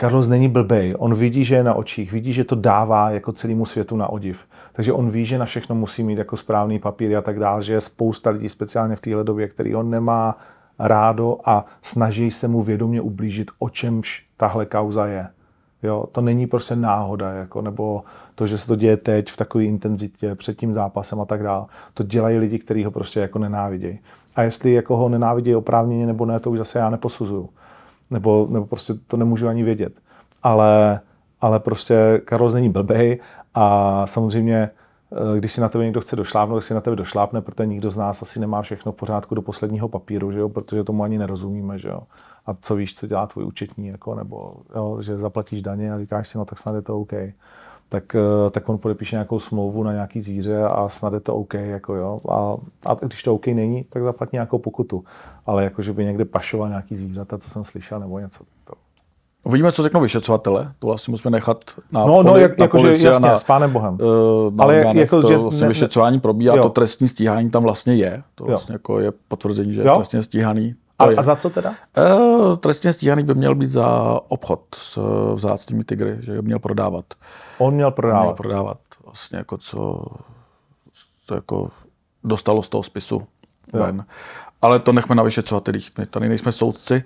Carlos 0.00 0.28
není 0.28 0.48
blbej, 0.48 0.94
on 0.98 1.14
vidí, 1.14 1.44
že 1.44 1.54
je 1.54 1.64
na 1.64 1.74
očích, 1.74 2.12
vidí, 2.12 2.32
že 2.32 2.44
to 2.44 2.54
dává 2.54 3.10
jako 3.10 3.32
celému 3.32 3.66
světu 3.66 3.96
na 3.96 4.08
odiv. 4.08 4.46
Takže 4.72 4.92
on 4.92 5.10
ví, 5.10 5.24
že 5.24 5.38
na 5.38 5.44
všechno 5.44 5.74
musí 5.74 6.02
mít 6.02 6.18
jako 6.18 6.36
správný 6.36 6.78
papír 6.78 7.16
a 7.16 7.22
tak 7.22 7.38
dále, 7.38 7.62
že 7.62 7.72
je 7.72 7.80
spousta 7.80 8.30
lidí, 8.30 8.48
speciálně 8.48 8.96
v 8.96 9.00
téhle 9.00 9.24
době, 9.24 9.48
který 9.48 9.74
on 9.74 9.90
nemá 9.90 10.38
rádo 10.78 11.38
a 11.44 11.64
snaží 11.82 12.30
se 12.30 12.48
mu 12.48 12.62
vědomě 12.62 13.00
ublížit, 13.00 13.50
o 13.58 13.68
čemž 13.68 14.26
tahle 14.36 14.66
kauza 14.66 15.06
je. 15.06 15.28
Jo, 15.84 16.04
to 16.12 16.20
není 16.20 16.46
prostě 16.46 16.76
náhoda, 16.76 17.32
jako, 17.32 17.62
nebo 17.62 18.04
to, 18.34 18.46
že 18.46 18.58
se 18.58 18.66
to 18.66 18.76
děje 18.76 18.96
teď 18.96 19.30
v 19.30 19.36
takové 19.36 19.64
intenzitě, 19.64 20.34
před 20.34 20.58
tím 20.58 20.72
zápasem 20.72 21.20
a 21.20 21.24
tak 21.24 21.42
dále. 21.42 21.66
To 21.94 22.02
dělají 22.02 22.38
lidi, 22.38 22.58
kteří 22.58 22.84
ho 22.84 22.90
prostě 22.90 23.20
jako 23.20 23.38
nenávidějí. 23.38 23.98
A 24.36 24.42
jestli 24.42 24.72
jako 24.72 24.96
ho 24.96 25.08
nenávidějí 25.08 25.56
oprávněně 25.56 26.06
nebo 26.06 26.26
ne, 26.26 26.40
to 26.40 26.50
už 26.50 26.58
zase 26.58 26.78
já 26.78 26.90
neposuzuju. 26.90 27.48
Nebo, 28.10 28.46
nebo 28.50 28.66
prostě 28.66 28.94
to 29.06 29.16
nemůžu 29.16 29.48
ani 29.48 29.62
vědět. 29.62 29.92
Ale, 30.42 31.00
ale 31.40 31.60
prostě 31.60 32.20
Carlos 32.28 32.54
není 32.54 32.68
blbej 32.68 33.20
a 33.54 34.06
samozřejmě 34.06 34.70
eh, 35.34 35.38
když 35.38 35.52
si 35.52 35.60
na 35.60 35.68
tebe 35.68 35.84
někdo 35.84 36.00
chce 36.00 36.16
došlápnout, 36.16 36.58
tak 36.58 36.64
si 36.64 36.74
na 36.74 36.80
tebe 36.80 36.96
došlápne, 36.96 37.40
protože 37.40 37.66
nikdo 37.66 37.90
z 37.90 37.96
nás 37.96 38.22
asi 38.22 38.40
nemá 38.40 38.62
všechno 38.62 38.92
v 38.92 38.96
pořádku 38.96 39.34
do 39.34 39.42
posledního 39.42 39.88
papíru, 39.88 40.32
že 40.32 40.38
jo? 40.38 40.48
protože 40.48 40.84
tomu 40.84 41.02
ani 41.02 41.18
nerozumíme. 41.18 41.78
Že 41.78 41.88
jo? 41.88 42.00
A 42.46 42.54
co 42.60 42.76
víš, 42.76 42.94
co 42.94 43.06
dělá 43.06 43.26
tvůj 43.26 43.44
účetní, 43.44 43.86
jako, 43.86 44.14
nebo 44.14 44.54
jo, 44.76 44.98
že 45.02 45.18
zaplatíš 45.18 45.62
daně 45.62 45.92
a 45.92 45.98
říkáš 45.98 46.28
si, 46.28 46.38
no 46.38 46.44
tak 46.44 46.58
snad 46.58 46.74
je 46.74 46.82
to 46.82 47.00
OK 47.00 47.12
tak, 47.94 48.14
eh, 48.14 48.50
tak 48.50 48.68
on 48.68 48.78
podepíše 48.78 49.16
nějakou 49.16 49.40
smlouvu 49.40 49.82
na 49.82 49.92
nějaký 49.92 50.20
zvíře 50.20 50.62
a 50.62 50.88
snad 50.88 51.12
je 51.12 51.20
to 51.20 51.34
OK. 51.34 51.54
Jako 51.54 51.94
jo. 51.94 52.20
A, 52.28 52.56
a 52.90 52.94
když 52.94 53.22
to 53.22 53.34
OK 53.34 53.46
není, 53.46 53.84
tak 53.84 54.02
zaplatí 54.02 54.30
nějakou 54.32 54.58
pokutu. 54.58 55.04
Ale 55.46 55.64
jako, 55.64 55.82
že 55.82 55.92
by 55.92 56.04
někde 56.04 56.24
pašoval 56.24 56.68
nějaký 56.68 56.96
zvířata, 56.96 57.38
co 57.38 57.50
jsem 57.50 57.64
slyšel, 57.64 58.00
nebo 58.00 58.18
něco. 58.18 58.44
To... 58.64 58.74
Uvidíme, 59.44 59.72
co 59.72 59.82
řeknou 59.82 60.00
vyšetřovatele. 60.00 60.72
To 60.78 60.86
vlastně 60.86 61.10
musíme 61.10 61.30
nechat 61.30 61.64
na 61.92 62.06
No, 62.06 62.22
no 62.22 62.36
jak, 62.36 62.58
jako, 62.58 62.78
že 62.78 63.06
jasně, 63.06 63.28
na, 63.28 63.36
s 63.36 63.44
pánem 63.44 63.72
Bohem. 63.72 63.94
Uh, 63.94 64.54
na 64.54 64.64
Ale 64.64 64.78
orgánech, 64.78 65.00
jako, 65.00 65.22
to 65.22 65.28
že 65.28 65.36
vlastně 65.36 65.62
ne, 65.62 65.68
vyšetřování 65.68 66.20
probíhá, 66.20 66.56
jo. 66.56 66.62
to 66.62 66.68
trestní 66.68 67.08
stíhání 67.08 67.50
tam 67.50 67.62
vlastně 67.62 67.94
je. 67.94 68.22
To 68.34 68.44
vlastně 68.44 68.72
jako 68.72 69.00
je 69.00 69.12
potvrzení, 69.28 69.72
že 69.72 69.80
jo. 69.80 69.92
je 69.92 69.96
trestně 69.96 70.22
stíhaný. 70.22 70.74
A, 70.98 71.04
a 71.16 71.22
za 71.22 71.36
co 71.36 71.50
teda? 71.50 71.74
Uh, 72.14 72.56
trestně 72.56 72.92
stíhaný 72.92 73.24
by 73.24 73.34
měl 73.34 73.54
být 73.54 73.70
za 73.70 74.18
obchod 74.28 74.60
s 74.78 74.98
vzácnými 75.34 75.84
tygry, 75.84 76.16
že 76.20 76.32
je 76.32 76.42
měl 76.42 76.58
prodávat. 76.58 77.04
On 77.58 77.74
měl 77.74 77.90
prodávat. 77.90 78.22
Měl 78.22 78.34
prodávat 78.34 78.78
vlastně 79.04 79.38
jako 79.38 79.58
co, 79.58 80.04
co 81.26 81.34
jako 81.34 81.70
dostalo 82.24 82.62
z 82.62 82.68
toho 82.68 82.82
spisu 82.82 83.22
ven. 83.72 84.04
Ale 84.62 84.78
to 84.78 84.92
nechme 84.92 85.14
na 85.14 85.22
vyšetřovatelích. 85.22 85.90
My 85.98 86.06
tady 86.06 86.28
nejsme 86.28 86.52
soudci, 86.52 87.04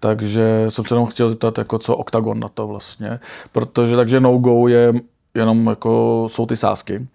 takže 0.00 0.64
jsem 0.68 0.84
se 0.84 0.94
jenom 0.94 1.06
chtěl 1.06 1.28
zeptat, 1.28 1.58
jako 1.58 1.78
co 1.78 1.96
OKTAGON 1.96 2.40
na 2.40 2.48
to 2.48 2.66
vlastně. 2.66 3.20
Protože 3.52 3.96
takže 3.96 4.20
no-go 4.20 4.68
je 4.68 4.92
jenom 5.34 5.66
jako 5.66 6.26
jsou 6.30 6.46
ty 6.46 6.56
sázky. 6.56 7.06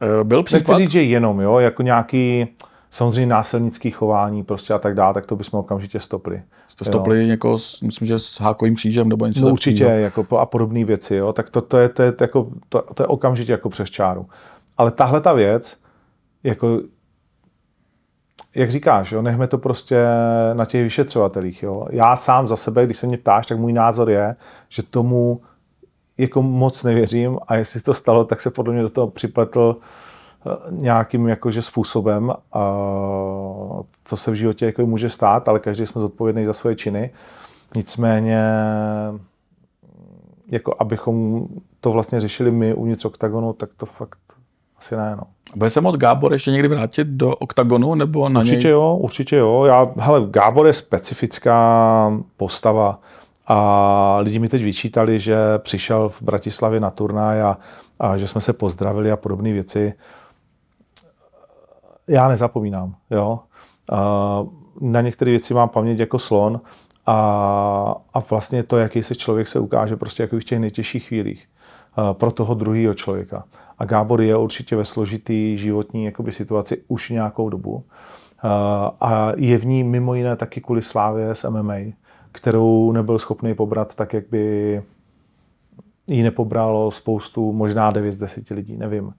Eh, 0.00 0.24
byl 0.24 0.42
případ... 0.42 0.68
Nechci 0.68 0.82
říct, 0.82 0.90
že 0.90 1.02
jenom, 1.02 1.40
jo, 1.40 1.58
jako 1.58 1.82
nějaký 1.82 2.46
samozřejmě 2.90 3.26
násilnický 3.26 3.90
chování 3.90 4.44
prostě 4.44 4.74
a 4.74 4.78
tak 4.78 4.94
dále, 4.94 5.14
tak 5.14 5.26
to 5.26 5.36
bychom 5.36 5.60
okamžitě 5.60 6.00
stopli. 6.00 6.42
Jste 6.68 6.84
stopli 6.84 7.26
někoho, 7.26 7.58
s, 7.58 7.80
myslím, 7.80 8.08
že 8.08 8.18
s 8.18 8.40
hákovým 8.40 8.74
křížem 8.74 9.08
nebo 9.08 9.26
něco 9.26 9.40
no, 9.40 9.52
určitě, 9.52 9.84
jako, 9.84 10.38
a 10.38 10.46
podobné 10.46 10.84
věci, 10.84 11.14
jo, 11.14 11.32
tak 11.32 11.50
to, 11.50 11.60
to, 11.60 11.78
je, 11.78 11.88
to, 11.88 12.02
je, 12.02 12.12
to, 12.12 12.24
jako, 12.24 12.50
to, 12.68 12.82
to 12.94 13.02
je 13.02 13.06
okamžitě 13.06 13.52
jako 13.52 13.68
přes 13.68 13.90
čáru. 13.90 14.26
Ale 14.78 14.90
tahle 14.90 15.20
ta 15.20 15.32
věc, 15.32 15.78
jako 16.44 16.80
jak 18.54 18.70
říkáš, 18.70 19.12
jo, 19.12 19.22
nechme 19.22 19.46
to 19.46 19.58
prostě 19.58 19.96
na 20.52 20.64
těch 20.64 20.82
vyšetřovatelích. 20.82 21.62
Jo. 21.62 21.86
Já 21.90 22.16
sám 22.16 22.48
za 22.48 22.56
sebe, 22.56 22.84
když 22.84 22.96
se 22.96 23.06
mě 23.06 23.18
ptáš, 23.18 23.46
tak 23.46 23.58
můj 23.58 23.72
názor 23.72 24.10
je, 24.10 24.36
že 24.68 24.82
tomu 24.82 25.40
jako 26.18 26.42
moc 26.42 26.82
nevěřím 26.82 27.38
a 27.48 27.56
jestli 27.56 27.80
to 27.80 27.94
stalo, 27.94 28.24
tak 28.24 28.40
se 28.40 28.50
podle 28.50 28.72
mě 28.72 28.82
do 28.82 28.88
toho 28.88 29.06
připletl 29.06 29.76
eh, 29.76 30.09
nějakým 30.70 31.28
jakože 31.28 31.62
způsobem, 31.62 32.32
a 32.52 32.84
co 34.04 34.16
se 34.16 34.30
v 34.30 34.34
životě 34.34 34.66
jako 34.66 34.86
může 34.86 35.10
stát, 35.10 35.48
ale 35.48 35.60
každý 35.60 35.86
jsme 35.86 36.00
zodpovědný 36.00 36.44
za 36.44 36.52
svoje 36.52 36.76
činy. 36.76 37.10
Nicméně, 37.76 38.42
jako 40.48 40.74
abychom 40.78 41.46
to 41.80 41.90
vlastně 41.90 42.20
řešili 42.20 42.50
my 42.50 42.74
uvnitř 42.74 43.04
oktagonu, 43.04 43.52
tak 43.52 43.70
to 43.76 43.86
fakt 43.86 44.18
asi 44.78 44.96
ne. 44.96 45.16
No. 45.16 45.22
Bude 45.56 45.70
se 45.70 45.80
moc 45.80 45.96
Gábor 45.96 46.32
ještě 46.32 46.50
někdy 46.50 46.68
vrátit 46.68 47.06
do 47.06 47.36
oktagonu? 47.36 47.94
Nebo 47.94 48.28
na 48.28 48.40
určitě 48.40 48.68
něj? 48.68 48.72
jo, 48.72 48.96
určitě 49.00 49.36
jo. 49.36 49.64
Já, 49.64 49.86
hele, 49.98 50.26
Gábor 50.30 50.66
je 50.66 50.72
specifická 50.72 52.12
postava 52.36 53.00
a 53.46 54.18
lidi 54.20 54.38
mi 54.38 54.48
teď 54.48 54.62
vyčítali, 54.62 55.18
že 55.18 55.36
přišel 55.58 56.08
v 56.08 56.22
Bratislavě 56.22 56.80
na 56.80 56.90
turnaj 56.90 57.42
a, 57.42 57.58
a 58.00 58.16
že 58.16 58.28
jsme 58.28 58.40
se 58.40 58.52
pozdravili 58.52 59.10
a 59.10 59.16
podobné 59.16 59.52
věci. 59.52 59.94
Já 62.10 62.28
nezapomínám, 62.28 62.94
jo. 63.10 63.40
Na 64.80 65.00
některé 65.00 65.30
věci 65.30 65.54
mám 65.54 65.68
paměť 65.68 65.98
jako 65.98 66.18
slon 66.18 66.60
a, 67.06 67.94
a 68.14 68.20
vlastně 68.30 68.62
to, 68.62 68.78
jaký 68.78 69.02
se 69.02 69.14
člověk 69.14 69.48
se 69.48 69.58
ukáže 69.58 69.96
prostě 69.96 70.22
jako 70.22 70.36
v 70.38 70.44
těch 70.44 70.58
nejtěžších 70.58 71.08
chvílích 71.08 71.48
pro 72.12 72.30
toho 72.30 72.54
druhého 72.54 72.94
člověka. 72.94 73.44
A 73.78 73.84
Gábor 73.84 74.22
je 74.22 74.36
určitě 74.36 74.76
ve 74.76 74.84
složitý 74.84 75.56
životní 75.58 76.04
jakoby, 76.04 76.32
situaci 76.32 76.82
už 76.88 77.10
nějakou 77.10 77.48
dobu. 77.48 77.84
A 79.00 79.32
je 79.36 79.58
v 79.58 79.66
ní 79.66 79.84
mimo 79.84 80.14
jiné 80.14 80.36
taky 80.36 80.60
kvůli 80.60 80.82
slávě 80.82 81.34
s 81.34 81.50
MMA, 81.50 81.76
kterou 82.32 82.92
nebyl 82.92 83.18
schopný 83.18 83.54
pobrat 83.54 83.94
tak, 83.94 84.12
jak 84.12 84.24
by 84.30 84.82
ji 86.06 86.22
nepobralo 86.22 86.90
spoustu, 86.90 87.52
možná 87.52 87.90
9 87.90 88.12
z 88.12 88.16
10 88.16 88.50
lidí, 88.50 88.76
nevím. 88.76 89.12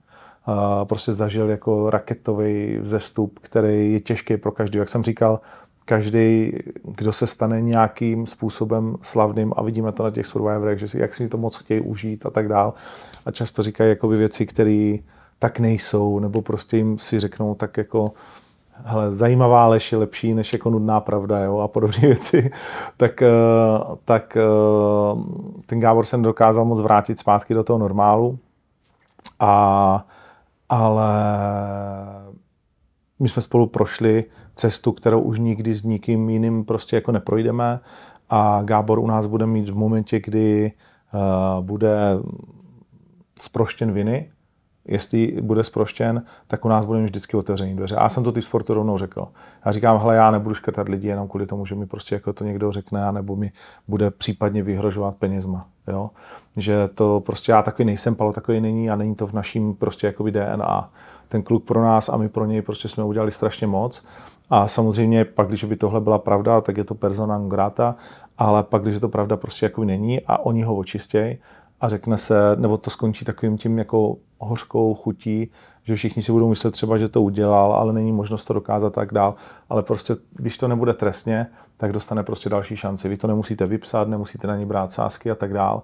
Prostě 0.84 1.12
zažil 1.12 1.50
jako 1.50 1.90
raketový 1.90 2.78
vzestup, 2.78 3.38
který 3.42 3.92
je 3.92 4.00
těžký 4.00 4.36
pro 4.36 4.52
každý. 4.52 4.78
Jak 4.78 4.88
jsem 4.88 5.04
říkal, 5.04 5.40
každý, 5.84 6.52
kdo 6.84 7.12
se 7.12 7.26
stane 7.26 7.60
nějakým 7.60 8.26
způsobem 8.26 8.96
slavným 9.00 9.52
a 9.56 9.62
vidíme 9.62 9.92
to 9.92 10.02
na 10.02 10.10
těch 10.10 10.26
survivorech, 10.26 10.78
že 10.78 10.88
si, 10.88 10.98
jak 10.98 11.14
si 11.14 11.28
to 11.28 11.38
moc 11.38 11.56
chtějí 11.56 11.80
užít 11.80 12.26
a 12.26 12.30
tak 12.30 12.48
dál. 12.48 12.74
A 13.26 13.30
často 13.30 13.62
říkají 13.62 13.90
jakoby 13.90 14.16
věci, 14.16 14.46
které 14.46 14.96
tak 15.38 15.60
nejsou, 15.60 16.18
nebo 16.18 16.42
prostě 16.42 16.76
jim 16.76 16.98
si 16.98 17.20
řeknou 17.20 17.54
tak 17.54 17.76
jako 17.76 18.12
hele, 18.84 19.12
zajímavá 19.12 19.66
lež 19.66 19.92
je 19.92 19.98
lepší 19.98 20.34
než 20.34 20.52
jako 20.52 20.70
nudná 20.70 21.00
pravda 21.00 21.38
jo, 21.38 21.58
a 21.58 21.68
podobné 21.68 21.98
věci, 22.08 22.50
tak, 22.96 23.22
eh, 23.22 23.28
tak 24.04 24.36
eh, 24.36 24.42
ten 25.66 25.80
Gábor 25.80 26.04
se 26.04 26.16
dokázal 26.16 26.64
moc 26.64 26.80
vrátit 26.80 27.18
zpátky 27.18 27.54
do 27.54 27.64
toho 27.64 27.78
normálu. 27.78 28.38
A, 29.40 30.06
ale 30.72 31.12
my 33.18 33.28
jsme 33.28 33.42
spolu 33.42 33.66
prošli 33.66 34.24
cestu, 34.54 34.92
kterou 34.92 35.20
už 35.20 35.38
nikdy 35.38 35.74
s 35.74 35.82
nikým 35.82 36.30
jiným 36.30 36.64
prostě 36.64 36.96
jako 36.96 37.12
neprojdeme. 37.12 37.80
A 38.30 38.62
Gábor 38.62 38.98
u 38.98 39.06
nás 39.06 39.26
bude 39.26 39.46
mít 39.46 39.68
v 39.68 39.74
momentě, 39.74 40.20
kdy 40.20 40.72
uh, 41.14 41.64
bude 41.64 42.18
sproštěn 43.40 43.92
viny, 43.92 44.30
jestli 44.84 45.38
bude 45.42 45.64
sproštěn, 45.64 46.22
tak 46.46 46.64
u 46.64 46.68
nás 46.68 46.84
bude 46.84 47.04
vždycky 47.04 47.36
otevřený 47.36 47.76
dveře. 47.76 47.96
A 47.96 48.02
já 48.02 48.08
jsem 48.08 48.24
to 48.24 48.32
ty 48.32 48.42
sportu 48.42 48.74
rovnou 48.74 48.98
řekl. 48.98 49.28
Já 49.66 49.72
říkám, 49.72 49.98
hele, 49.98 50.16
já 50.16 50.30
nebudu 50.30 50.54
škrtat 50.54 50.88
lidi 50.88 51.08
jenom 51.08 51.28
kvůli 51.28 51.46
tomu, 51.46 51.66
že 51.66 51.74
mi 51.74 51.86
prostě 51.86 52.14
jako 52.14 52.32
to 52.32 52.44
někdo 52.44 52.72
řekne, 52.72 53.12
nebo 53.12 53.36
mi 53.36 53.52
bude 53.88 54.10
případně 54.10 54.62
vyhrožovat 54.62 55.16
penězma. 55.16 55.66
Jo? 55.88 56.10
Že 56.56 56.88
to 56.94 57.22
prostě 57.26 57.52
já 57.52 57.62
takový 57.62 57.86
nejsem, 57.86 58.14
Palo 58.14 58.32
takový 58.32 58.60
není 58.60 58.90
a 58.90 58.96
není 58.96 59.14
to 59.14 59.26
v 59.26 59.32
naším 59.32 59.74
prostě 59.74 60.06
jakoby 60.06 60.30
DNA. 60.30 60.90
Ten 61.28 61.42
kluk 61.42 61.64
pro 61.64 61.82
nás 61.82 62.08
a 62.08 62.16
my 62.16 62.28
pro 62.28 62.46
něj 62.46 62.62
prostě 62.62 62.88
jsme 62.88 63.04
udělali 63.04 63.30
strašně 63.30 63.66
moc. 63.66 64.04
A 64.50 64.68
samozřejmě 64.68 65.24
pak, 65.24 65.48
když 65.48 65.64
by 65.64 65.76
tohle 65.76 66.00
byla 66.00 66.18
pravda, 66.18 66.60
tak 66.60 66.76
je 66.76 66.84
to 66.84 66.94
persona 66.94 67.42
grata, 67.48 67.96
ale 68.38 68.62
pak, 68.62 68.82
když 68.82 68.98
to 68.98 69.08
pravda 69.08 69.36
prostě 69.36 69.66
jako 69.66 69.84
není 69.84 70.20
a 70.26 70.38
oni 70.38 70.62
ho 70.62 70.76
očistějí 70.76 71.38
a 71.80 71.88
řekne 71.88 72.16
se, 72.16 72.56
nebo 72.56 72.78
to 72.78 72.90
skončí 72.90 73.24
takovým 73.24 73.58
tím 73.58 73.78
jako 73.78 74.16
hořkou 74.46 74.94
chutí, 74.94 75.50
že 75.82 75.96
všichni 75.96 76.22
si 76.22 76.32
budou 76.32 76.48
myslet 76.48 76.70
třeba, 76.70 76.98
že 76.98 77.08
to 77.08 77.22
udělal, 77.22 77.72
ale 77.72 77.92
není 77.92 78.12
možnost 78.12 78.44
to 78.44 78.54
dokázat 78.54 78.92
tak 78.92 79.12
dál. 79.12 79.34
Ale 79.68 79.82
prostě, 79.82 80.16
když 80.32 80.58
to 80.58 80.68
nebude 80.68 80.94
trestně, 80.94 81.46
tak 81.76 81.92
dostane 81.92 82.22
prostě 82.22 82.48
další 82.48 82.76
šanci. 82.76 83.08
Vy 83.08 83.16
to 83.16 83.26
nemusíte 83.26 83.66
vypsat, 83.66 84.08
nemusíte 84.08 84.46
na 84.46 84.56
ní 84.56 84.66
brát 84.66 84.92
sázky 84.92 85.30
a 85.30 85.34
tak 85.34 85.52
dál, 85.52 85.82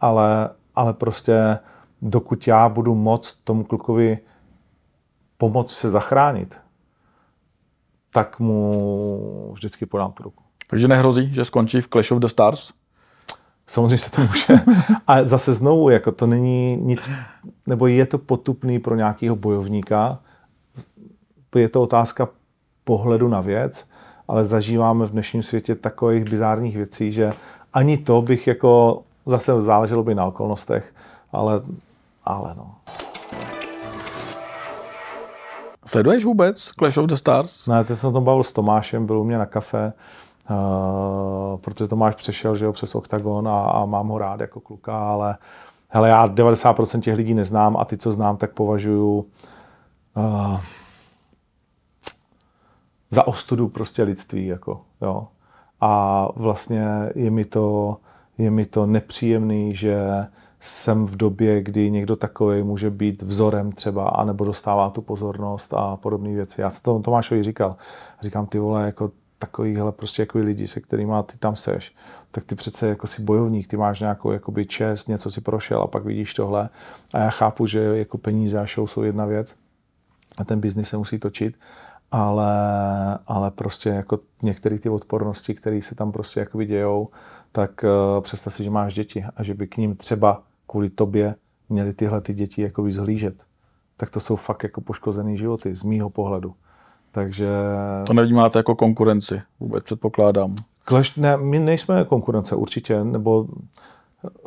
ale, 0.00 0.50
ale 0.74 0.92
prostě 0.92 1.58
dokud 2.02 2.46
já 2.46 2.68
budu 2.68 2.94
moc 2.94 3.32
tomu 3.44 3.64
klukovi 3.64 4.18
pomoct 5.38 5.70
se 5.70 5.90
zachránit, 5.90 6.56
tak 8.12 8.40
mu 8.40 9.50
vždycky 9.52 9.86
podám 9.86 10.12
tu 10.12 10.22
ruku. 10.22 10.42
Takže 10.70 10.88
nehrozí, 10.88 11.34
že 11.34 11.44
skončí 11.44 11.80
v 11.80 11.88
Clash 11.88 12.12
of 12.12 12.18
the 12.18 12.26
Stars? 12.26 12.72
Samozřejmě 13.66 13.98
se 13.98 14.10
to 14.10 14.20
může. 14.20 14.60
A 15.06 15.24
zase 15.24 15.52
znovu, 15.52 15.90
jako 15.90 16.12
to 16.12 16.26
není 16.26 16.76
nic, 16.76 17.10
nebo 17.66 17.86
je 17.86 18.06
to 18.06 18.18
potupný 18.18 18.78
pro 18.78 18.96
nějakého 18.96 19.36
bojovníka. 19.36 20.18
Je 21.56 21.68
to 21.68 21.82
otázka 21.82 22.28
pohledu 22.84 23.28
na 23.28 23.40
věc, 23.40 23.88
ale 24.28 24.44
zažíváme 24.44 25.06
v 25.06 25.10
dnešním 25.10 25.42
světě 25.42 25.74
takových 25.74 26.24
bizárních 26.24 26.76
věcí, 26.76 27.12
že 27.12 27.32
ani 27.72 27.98
to 27.98 28.22
bych 28.22 28.46
jako, 28.46 29.02
zase 29.26 29.60
záleželo 29.60 30.02
by 30.02 30.14
na 30.14 30.24
okolnostech, 30.24 30.94
ale, 31.32 31.60
ale 32.24 32.54
no. 32.56 32.74
Sleduješ 35.86 36.24
vůbec 36.24 36.70
Clash 36.78 36.98
of 36.98 37.06
the 37.06 37.14
Stars? 37.14 37.66
Ne, 37.66 37.84
teď 37.84 37.96
jsem 37.96 38.10
o 38.10 38.12
tom 38.12 38.24
bavil 38.24 38.42
s 38.42 38.52
Tomášem, 38.52 39.06
byl 39.06 39.18
u 39.18 39.24
mě 39.24 39.38
na 39.38 39.46
kafe, 39.46 39.92
uh, 40.50 41.58
protože 41.60 41.88
Tomáš 41.88 42.14
přešel 42.14 42.56
že 42.56 42.64
jo, 42.64 42.72
přes 42.72 42.94
OKTAGON 42.94 43.48
a, 43.48 43.60
a 43.60 43.84
mám 43.84 44.08
ho 44.08 44.18
rád 44.18 44.40
jako 44.40 44.60
kluka, 44.60 45.10
ale 45.10 45.36
hele, 45.88 46.08
já 46.08 46.28
90% 46.28 47.00
těch 47.00 47.16
lidí 47.16 47.34
neznám 47.34 47.76
a 47.76 47.84
ty, 47.84 47.96
co 47.96 48.12
znám, 48.12 48.36
tak 48.36 48.52
považuji 48.52 49.30
uh, 50.16 50.60
za 53.10 53.26
ostudu 53.26 53.68
prostě 53.68 54.02
lidství. 54.02 54.46
Jako, 54.46 54.80
jo. 55.02 55.28
A 55.80 56.28
vlastně 56.36 56.86
je 57.14 57.30
mi 57.30 57.44
to, 57.44 57.96
je 58.38 58.50
mi 58.50 58.66
to 58.66 58.86
nepříjemný, 58.86 59.74
že 59.74 60.26
jsem 60.60 61.06
v 61.06 61.16
době, 61.16 61.62
kdy 61.62 61.90
někdo 61.90 62.16
takový 62.16 62.62
může 62.62 62.90
být 62.90 63.22
vzorem 63.22 63.72
třeba, 63.72 64.08
anebo 64.08 64.44
dostává 64.44 64.90
tu 64.90 65.02
pozornost 65.02 65.74
a 65.74 65.96
podobné 65.96 66.34
věci. 66.34 66.60
Já 66.60 66.70
jsem 66.70 66.82
to 66.82 66.98
Tomášovi 66.98 67.42
říkal. 67.42 67.76
Říkám, 68.22 68.46
ty 68.46 68.58
vole, 68.58 68.86
jako 68.86 69.10
takovýhle 69.38 69.92
prostě 69.92 70.22
jako 70.22 70.38
lidi, 70.38 70.68
se 70.68 70.80
kterými 70.80 71.12
ty 71.26 71.38
tam 71.38 71.56
seš, 71.56 71.94
tak 72.36 72.44
ty 72.44 72.54
přece 72.54 72.88
jako 72.88 73.06
si 73.06 73.22
bojovník, 73.22 73.66
ty 73.66 73.76
máš 73.76 74.00
nějakou 74.00 74.30
jakoby 74.30 74.66
čest, 74.66 75.08
něco 75.08 75.30
si 75.30 75.40
prošel 75.40 75.82
a 75.82 75.86
pak 75.86 76.04
vidíš 76.04 76.34
tohle. 76.34 76.68
A 77.14 77.18
já 77.18 77.30
chápu, 77.30 77.66
že 77.66 77.80
jako 77.80 78.18
peníze 78.18 78.60
a 78.60 78.66
show 78.66 78.86
jsou 78.86 79.02
jedna 79.02 79.24
věc 79.24 79.56
a 80.38 80.44
ten 80.44 80.60
biznis 80.60 80.88
se 80.88 80.96
musí 80.96 81.18
točit, 81.18 81.54
ale, 82.12 82.48
ale 83.26 83.50
prostě 83.50 83.88
jako 83.88 84.18
některé 84.42 84.78
ty 84.78 84.88
odpornosti, 84.88 85.54
které 85.54 85.82
se 85.82 85.94
tam 85.94 86.12
prostě 86.12 86.40
jako 86.40 86.62
dějou, 86.62 87.08
tak 87.52 87.84
uh, 87.84 88.22
představ 88.22 88.54
si, 88.54 88.64
že 88.64 88.70
máš 88.70 88.94
děti 88.94 89.24
a 89.36 89.42
že 89.42 89.54
by 89.54 89.66
k 89.66 89.76
ním 89.76 89.96
třeba 89.96 90.42
kvůli 90.66 90.90
tobě 90.90 91.34
měli 91.68 91.92
tyhle 91.92 92.20
ty 92.20 92.34
děti 92.34 92.62
jako 92.62 92.86
zhlížet. 92.90 93.44
Tak 93.96 94.10
to 94.10 94.20
jsou 94.20 94.36
fakt 94.36 94.62
jako 94.62 94.80
poškozený 94.80 95.36
životy 95.36 95.74
z 95.74 95.82
mýho 95.82 96.10
pohledu. 96.10 96.54
Takže... 97.12 97.48
To 98.06 98.12
nevnímáte 98.12 98.58
jako 98.58 98.74
konkurenci 98.74 99.42
vůbec, 99.60 99.84
předpokládám. 99.84 100.54
Clash, 100.88 101.16
ne, 101.16 101.36
my 101.36 101.58
nejsme 101.58 102.04
konkurence 102.04 102.56
určitě, 102.56 103.04
nebo 103.04 103.46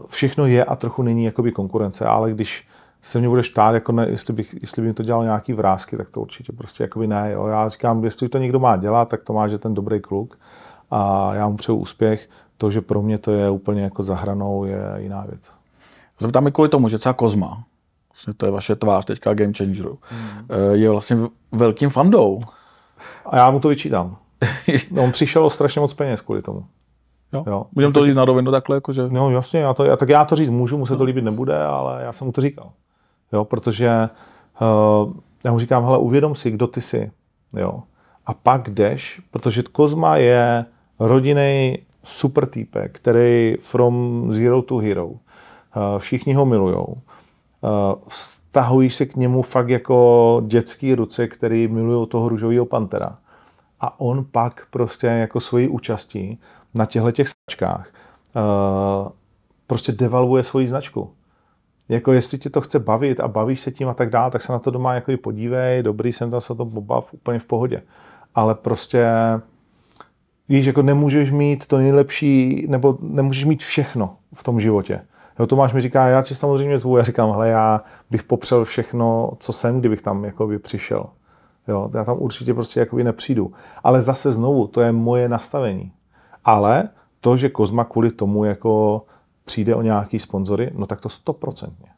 všechno 0.07 0.45
je 0.45 0.65
a 0.65 0.75
trochu 0.75 1.01
není 1.01 1.23
jakoby 1.23 1.51
konkurence, 1.51 2.05
ale 2.05 2.31
když 2.31 2.67
se 3.01 3.19
mě 3.19 3.29
budeš 3.29 3.49
ptát, 3.49 3.71
jako 3.71 3.91
ne, 3.91 4.09
jestli, 4.09 4.33
bych, 4.33 4.55
jestli 4.61 4.81
by 4.81 4.87
mi 4.87 4.93
to 4.93 5.03
dělal 5.03 5.23
nějaký 5.23 5.53
vrázky, 5.53 5.97
tak 5.97 6.09
to 6.09 6.21
určitě 6.21 6.53
prostě 6.53 6.83
jakoby 6.83 7.07
ne. 7.07 7.31
Jo. 7.31 7.47
Já 7.47 7.67
říkám, 7.67 8.03
jestli 8.03 8.29
to 8.29 8.37
někdo 8.37 8.59
má 8.59 8.77
dělat, 8.77 9.09
tak 9.09 9.23
to 9.23 9.33
má, 9.33 9.47
že 9.47 9.57
ten 9.57 9.73
dobrý 9.73 9.99
kluk 9.99 10.39
a 10.91 11.33
já 11.33 11.49
mu 11.49 11.57
přeju 11.57 11.77
úspěch. 11.77 12.29
To, 12.57 12.71
že 12.71 12.81
pro 12.81 13.01
mě 13.01 13.17
to 13.17 13.31
je 13.31 13.49
úplně 13.49 13.81
jako 13.81 14.03
zahranou, 14.03 14.65
je 14.65 14.81
jiná 14.97 15.25
věc. 15.29 15.51
Zeptám 16.19 16.43
mi 16.43 16.51
kvůli 16.51 16.69
tomu, 16.69 16.87
že 16.87 16.97
třeba 16.97 17.13
Kozma, 17.13 17.63
vlastně 18.09 18.33
to 18.33 18.45
je 18.45 18.51
vaše 18.51 18.75
tvář 18.75 19.05
teďka 19.05 19.33
Game 19.33 19.53
Changeru, 19.57 19.99
hmm. 20.09 20.47
je 20.71 20.89
vlastně 20.89 21.17
velkým 21.51 21.89
fandou. 21.89 22.39
A 23.25 23.37
já 23.37 23.51
mu 23.51 23.59
to 23.59 23.67
vyčítám. 23.67 24.17
No, 24.91 25.03
on 25.03 25.11
přišel 25.11 25.45
o 25.45 25.49
strašně 25.49 25.81
moc 25.81 25.93
peněz 25.93 26.21
kvůli 26.21 26.41
tomu. 26.41 26.65
Jo. 27.33 27.43
jo. 27.47 27.65
Můžeme 27.71 27.93
to 27.93 28.05
říct 28.05 28.15
na 28.15 28.25
rovinu 28.25 28.51
takhle? 28.51 28.77
Jakože... 28.77 29.03
No 29.09 29.31
jasně, 29.31 29.59
já 29.59 29.73
to, 29.73 29.85
já, 29.85 29.97
tak 29.97 30.09
já 30.09 30.25
to 30.25 30.35
říct 30.35 30.49
můžu, 30.49 30.77
mu 30.77 30.85
se 30.85 30.97
to 30.97 31.03
líbit 31.03 31.23
nebude, 31.23 31.63
ale 31.63 32.03
já 32.03 32.13
jsem 32.13 32.27
mu 32.27 32.31
to 32.31 32.41
říkal. 32.41 32.71
Jo, 33.33 33.45
protože 33.45 34.09
uh, 34.61 35.13
já 35.43 35.51
mu 35.51 35.59
říkám, 35.59 35.85
hele, 35.85 35.97
uvědom 35.97 36.35
si, 36.35 36.51
kdo 36.51 36.67
ty 36.67 36.81
jsi. 36.81 37.11
Jo. 37.57 37.83
A 38.25 38.33
pak 38.33 38.69
jdeš, 38.69 39.21
protože 39.31 39.63
Kozma 39.63 40.17
je 40.17 40.65
rodinný 40.99 41.77
super 42.03 42.45
týpek, 42.45 42.95
který 42.95 43.55
from 43.59 44.25
zero 44.29 44.61
to 44.61 44.77
hero. 44.77 45.07
Uh, 45.07 45.17
všichni 45.97 46.33
ho 46.33 46.45
milujou. 46.45 46.85
Uh, 46.87 47.99
stahují 48.07 48.89
se 48.89 49.05
k 49.05 49.15
němu 49.15 49.41
fakt 49.41 49.69
jako 49.69 50.41
dětský 50.47 50.95
ruce, 50.95 51.27
který 51.27 51.67
milují 51.67 52.07
toho 52.07 52.29
růžového 52.29 52.65
pantera. 52.65 53.17
A 53.79 53.99
on 53.99 54.25
pak 54.31 54.67
prostě 54.69 55.07
jako 55.07 55.39
svojí 55.39 55.67
účastí 55.67 56.39
na 56.73 56.85
těchto 56.85 57.11
těch 57.11 57.27
značkách 57.27 57.89
uh, 58.35 59.11
prostě 59.67 59.91
devalvuje 59.91 60.43
svoji 60.43 60.67
značku. 60.67 61.11
Jako 61.89 62.13
jestli 62.13 62.37
tě 62.37 62.49
to 62.49 62.61
chce 62.61 62.79
bavit 62.79 63.19
a 63.19 63.27
bavíš 63.27 63.59
se 63.59 63.71
tím 63.71 63.89
a 63.89 63.93
tak 63.93 64.09
dále, 64.09 64.31
tak 64.31 64.41
se 64.41 64.51
na 64.51 64.59
to 64.59 64.71
doma 64.71 64.93
jako 64.93 65.11
i 65.11 65.17
podívej, 65.17 65.83
dobrý 65.83 66.13
jsem 66.13 66.31
tam 66.31 66.41
se 66.41 66.55
to 66.55 66.65
pobav, 66.65 67.13
úplně 67.13 67.39
v 67.39 67.45
pohodě. 67.45 67.81
Ale 68.35 68.55
prostě 68.55 69.05
víš, 70.49 70.65
jako 70.65 70.81
nemůžeš 70.81 71.31
mít 71.31 71.67
to 71.67 71.77
nejlepší, 71.77 72.65
nebo 72.69 72.97
nemůžeš 73.01 73.45
mít 73.45 73.63
všechno 73.63 74.15
v 74.33 74.43
tom 74.43 74.59
životě. 74.59 75.01
Jo, 75.39 75.47
Tomáš 75.47 75.73
mi 75.73 75.81
říká, 75.81 76.07
já 76.07 76.21
tě 76.21 76.35
samozřejmě 76.35 76.77
zvu, 76.77 76.97
já 76.97 77.03
říkám, 77.03 77.31
hele, 77.31 77.49
já 77.49 77.81
bych 78.11 78.23
popřel 78.23 78.65
všechno, 78.65 79.31
co 79.39 79.53
jsem, 79.53 79.79
kdybych 79.79 80.01
tam 80.01 80.25
jako 80.25 80.47
by 80.47 80.59
přišel. 80.59 81.05
Jo, 81.69 81.89
já 81.93 82.03
tam 82.03 82.17
určitě 82.19 82.53
prostě 82.53 82.79
jakoby 82.79 83.03
nepřijdu. 83.03 83.53
Ale 83.83 84.01
zase 84.01 84.31
znovu, 84.31 84.67
to 84.67 84.81
je 84.81 84.91
moje 84.91 85.29
nastavení. 85.29 85.91
Ale 86.45 86.89
to, 87.21 87.37
že 87.37 87.49
Kozma 87.49 87.83
kvůli 87.83 88.11
tomu 88.11 88.43
jako 88.43 89.05
přijde 89.45 89.75
o 89.75 89.81
nějaký 89.81 90.19
sponzory, 90.19 90.71
no 90.75 90.85
tak 90.85 91.01
to 91.01 91.09
stoprocentně. 91.09 91.89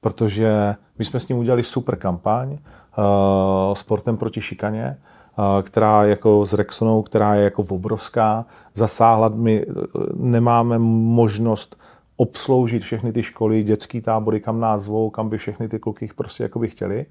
Protože 0.00 0.74
my 0.98 1.04
jsme 1.04 1.20
s 1.20 1.28
ním 1.28 1.38
udělali 1.38 1.62
super 1.62 1.96
kampaň 1.96 2.52
uh, 2.52 3.74
sportem 3.74 4.16
proti 4.16 4.40
šikaně, 4.40 4.98
uh, 5.38 5.62
která 5.62 6.04
jako 6.04 6.46
s 6.46 6.52
Rexonou, 6.52 7.02
která 7.02 7.34
je 7.34 7.44
jako 7.44 7.62
obrovská, 7.68 8.46
zasáhla, 8.74 9.28
my 9.28 9.66
uh, 9.66 9.74
nemáme 10.14 10.78
možnost 10.78 11.76
obsloužit 12.16 12.82
všechny 12.82 13.12
ty 13.12 13.22
školy, 13.22 13.62
dětský 13.62 14.00
tábory, 14.00 14.40
kam 14.40 14.60
nás 14.60 14.82
zvou, 14.82 15.10
kam 15.10 15.28
by 15.28 15.38
všechny 15.38 15.68
ty 15.68 15.78
kluky 15.78 16.10
prostě 16.16 16.42
jako 16.42 16.58
by 16.58 16.68
chtěli. 16.68 17.06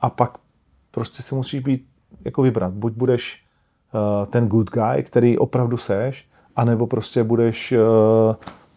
A 0.00 0.10
pak 0.10 0.38
prostě 0.90 1.22
si 1.22 1.34
musíš 1.34 1.60
být 1.60 1.86
jako 2.24 2.42
vybrat. 2.42 2.72
Buď 2.72 2.92
budeš 2.92 3.42
uh, 3.94 4.26
ten 4.26 4.48
good 4.48 4.70
guy, 4.70 5.02
který 5.02 5.38
opravdu 5.38 5.76
seš, 5.76 6.28
anebo 6.56 6.86
prostě 6.86 7.24
budeš 7.24 7.72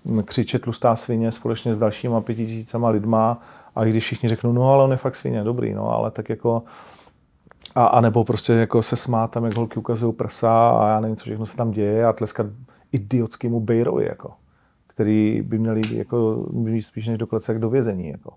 uh, 0.06 0.22
křičet 0.24 0.62
tlustá 0.62 0.96
svině 0.96 1.32
společně 1.32 1.74
s 1.74 1.78
dalšíma 1.78 2.22
pěti 2.22 2.46
tisícama 2.46 2.90
lidma 2.90 3.42
a 3.76 3.84
když 3.84 4.04
všichni 4.04 4.30
řeknou, 4.30 4.52
no 4.52 4.74
ale 4.74 4.84
on 4.84 4.92
je 4.92 4.98
fakt 4.98 5.16
svině, 5.16 5.44
dobrý, 5.44 5.74
no 5.74 5.92
ale 5.92 6.12
tak 6.12 6.30
jako 6.30 6.64
a, 7.76 7.86
a 7.86 8.02
nebo 8.02 8.24
prostě 8.24 8.54
jako 8.54 8.84
se 8.84 8.96
smát 8.96 9.32
tam, 9.32 9.46
jak 9.46 9.58
holky 9.58 9.80
ukazují 9.80 10.14
prsa 10.14 10.70
a 10.70 10.90
já 10.90 11.00
nevím, 11.00 11.16
co 11.16 11.24
všechno 11.24 11.46
se 11.46 11.58
tam 11.58 11.72
děje 11.72 12.06
a 12.06 12.14
tleskat 12.14 12.46
idiotskému 12.92 13.60
bejrovi, 13.60 14.06
jako, 14.06 14.34
který 14.88 15.42
by 15.42 15.60
měli 15.60 15.82
jako, 15.92 16.46
spíš 16.82 17.08
než 17.08 17.18
do 17.18 17.28
klece 17.28 17.60
do 17.60 17.70
vězení. 17.70 18.10
Jako. 18.10 18.34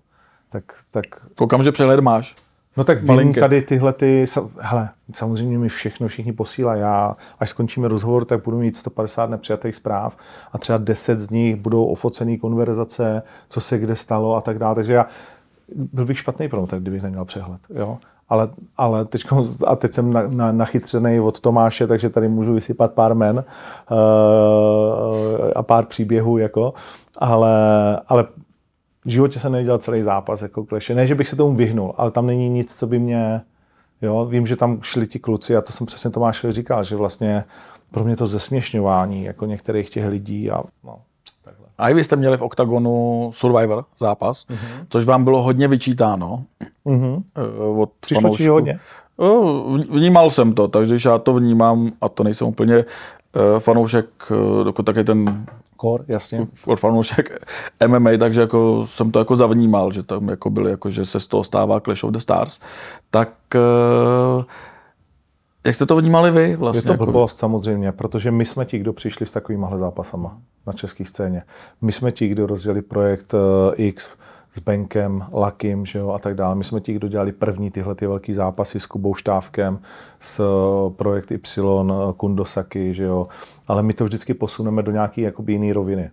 Tak, 0.49 0.63
tak... 0.91 1.05
Koukám, 1.35 1.63
že 1.63 1.71
přehled 1.71 1.99
máš. 1.99 2.35
No 2.77 2.83
tak 2.83 3.03
vím 3.03 3.33
tady 3.33 3.61
tyhle 3.61 3.93
ty, 3.93 4.25
hele, 4.59 4.89
samozřejmě 5.13 5.57
mi 5.57 5.69
všechno 5.69 6.07
všichni 6.07 6.33
posílá. 6.33 6.75
Já, 6.75 7.15
až 7.39 7.49
skončíme 7.49 7.87
rozhovor, 7.87 8.25
tak 8.25 8.43
budu 8.43 8.59
mít 8.59 8.75
150 8.75 9.29
nepřijatých 9.29 9.75
zpráv 9.75 10.17
a 10.51 10.57
třeba 10.57 10.77
10 10.77 11.19
z 11.19 11.29
nich 11.29 11.55
budou 11.55 11.85
ofocený 11.85 12.37
konverzace, 12.37 13.23
co 13.49 13.61
se 13.61 13.77
kde 13.77 13.95
stalo 13.95 14.35
a 14.35 14.41
tak 14.41 14.59
dále. 14.59 14.75
Takže 14.75 14.93
já 14.93 15.05
byl 15.75 16.05
bych 16.05 16.19
špatný 16.19 16.49
promotor, 16.49 16.79
kdybych 16.79 17.01
neměl 17.01 17.25
přehled. 17.25 17.61
Jo? 17.75 17.97
Ale, 18.29 18.49
ale 18.77 19.05
teď, 19.05 19.23
a 19.67 19.75
teď 19.75 19.93
jsem 19.93 20.13
na, 20.13 20.23
na, 20.27 20.51
nachytřený 20.51 21.19
od 21.19 21.39
Tomáše, 21.39 21.87
takže 21.87 22.09
tady 22.09 22.27
můžu 22.27 22.53
vysypat 22.53 22.93
pár 22.93 23.15
men 23.15 23.37
uh, 23.37 23.95
a 25.55 25.63
pár 25.63 25.85
příběhů, 25.85 26.37
jako, 26.37 26.73
ale, 27.17 27.55
ale 28.07 28.25
v 29.05 29.09
životě 29.09 29.39
jsem 29.39 29.51
nedělal 29.51 29.79
celý 29.79 30.03
zápas 30.03 30.41
jako 30.41 30.65
kleše. 30.65 30.95
Ne, 30.95 31.07
že 31.07 31.15
bych 31.15 31.27
se 31.27 31.35
tomu 31.35 31.55
vyhnul, 31.55 31.93
ale 31.97 32.11
tam 32.11 32.27
není 32.27 32.49
nic, 32.49 32.75
co 32.75 32.87
by 32.87 32.99
mě... 32.99 33.41
Jo, 34.01 34.25
vím, 34.25 34.47
že 34.47 34.55
tam 34.55 34.81
šli 34.81 35.07
ti 35.07 35.19
kluci 35.19 35.55
a 35.55 35.61
to 35.61 35.71
jsem 35.71 35.87
přesně 35.87 36.09
Tomáš 36.09 36.45
říkal, 36.49 36.83
že 36.83 36.95
vlastně 36.95 37.43
pro 37.91 38.03
mě 38.03 38.15
to 38.15 38.27
zesměšňování 38.27 39.23
jako 39.23 39.45
některých 39.45 39.89
těch 39.89 40.07
lidí 40.07 40.51
a 40.51 40.63
no, 40.83 40.99
takhle. 41.43 41.65
A 41.77 41.89
i 41.89 41.93
vy 41.93 42.03
jste 42.03 42.15
měli 42.15 42.37
v 42.37 42.41
OKTAGONu 42.41 43.29
Survivor 43.33 43.85
zápas, 43.99 44.47
mm-hmm. 44.47 44.85
což 44.89 45.05
vám 45.05 45.23
bylo 45.23 45.43
hodně 45.43 45.67
vyčítáno. 45.67 46.43
Mm-hmm. 46.85 47.23
Od 47.79 47.89
Přišlo 47.99 48.37
ti 48.37 48.47
hodně? 48.47 48.79
Vnímal 49.89 50.29
jsem 50.29 50.53
to, 50.53 50.67
takže 50.67 51.09
já 51.09 51.17
to 51.17 51.33
vnímám 51.33 51.91
a 52.01 52.09
to 52.09 52.23
nejsem 52.23 52.47
úplně 52.47 52.75
eh, 52.75 52.85
fanoušek, 53.59 54.05
dokud 54.63 54.83
taky 54.83 55.03
ten 55.03 55.45
Kor, 55.77 56.05
jasně. 56.07 56.47
Od 56.67 56.79
fanoušek 56.79 57.45
MMA, 57.87 58.09
takže 58.19 58.41
jako 58.41 58.85
jsem 58.87 59.11
to 59.11 59.19
jako 59.19 59.35
zavnímal, 59.35 59.91
že 59.91 60.03
tam 60.03 60.29
jako 60.29 60.49
byly, 60.49 60.71
jako, 60.71 60.89
že 60.89 61.05
se 61.05 61.19
z 61.19 61.27
toho 61.27 61.43
stává 61.43 61.79
Clash 61.79 62.03
of 62.03 62.11
the 62.11 62.19
Stars. 62.19 62.59
Tak 63.11 63.29
uh, 63.55 64.43
jak 65.65 65.75
jste 65.75 65.85
to 65.85 65.95
vnímali 65.95 66.31
vy 66.31 66.55
vlastně? 66.55 66.91
Je 66.91 66.97
to 66.97 67.05
blbost 67.05 67.37
samozřejmě, 67.37 67.91
protože 67.91 68.31
my 68.31 68.45
jsme 68.45 68.65
ti, 68.65 68.79
kdo 68.79 68.93
přišli 68.93 69.25
s 69.25 69.31
takovýmahle 69.31 69.79
zápasama 69.79 70.37
na 70.67 70.73
české 70.73 71.05
scéně. 71.05 71.43
My 71.81 71.91
jsme 71.91 72.11
ti, 72.11 72.27
kdo 72.27 72.47
rozdělili 72.47 72.81
projekt 72.81 73.33
uh, 73.33 73.39
X, 73.77 74.09
s 74.55 74.59
Benkem, 74.59 75.25
Lakim 75.33 75.85
že 75.85 75.99
jo, 75.99 76.09
a 76.11 76.19
tak 76.19 76.35
dále. 76.35 76.55
My 76.55 76.63
jsme 76.63 76.81
ti, 76.81 76.93
kdo 76.93 77.07
dělali 77.07 77.31
první 77.31 77.71
tyhle 77.71 77.95
ty 77.95 78.07
velký 78.07 78.33
zápasy 78.33 78.79
s 78.79 78.85
Kubou 78.85 79.15
Štávkem, 79.15 79.79
s 80.19 80.39
eh, 80.39 80.93
projekt 80.93 81.31
Y, 81.31 81.91
eh, 81.91 82.13
Kundosaki, 82.17 82.93
že 82.93 83.03
jo. 83.03 83.27
ale 83.67 83.83
my 83.83 83.93
to 83.93 84.03
vždycky 84.03 84.33
posuneme 84.33 84.83
do 84.83 84.91
nějaké 84.91 85.21
jakoby 85.21 85.53
jiné 85.53 85.73
roviny, 85.73 86.09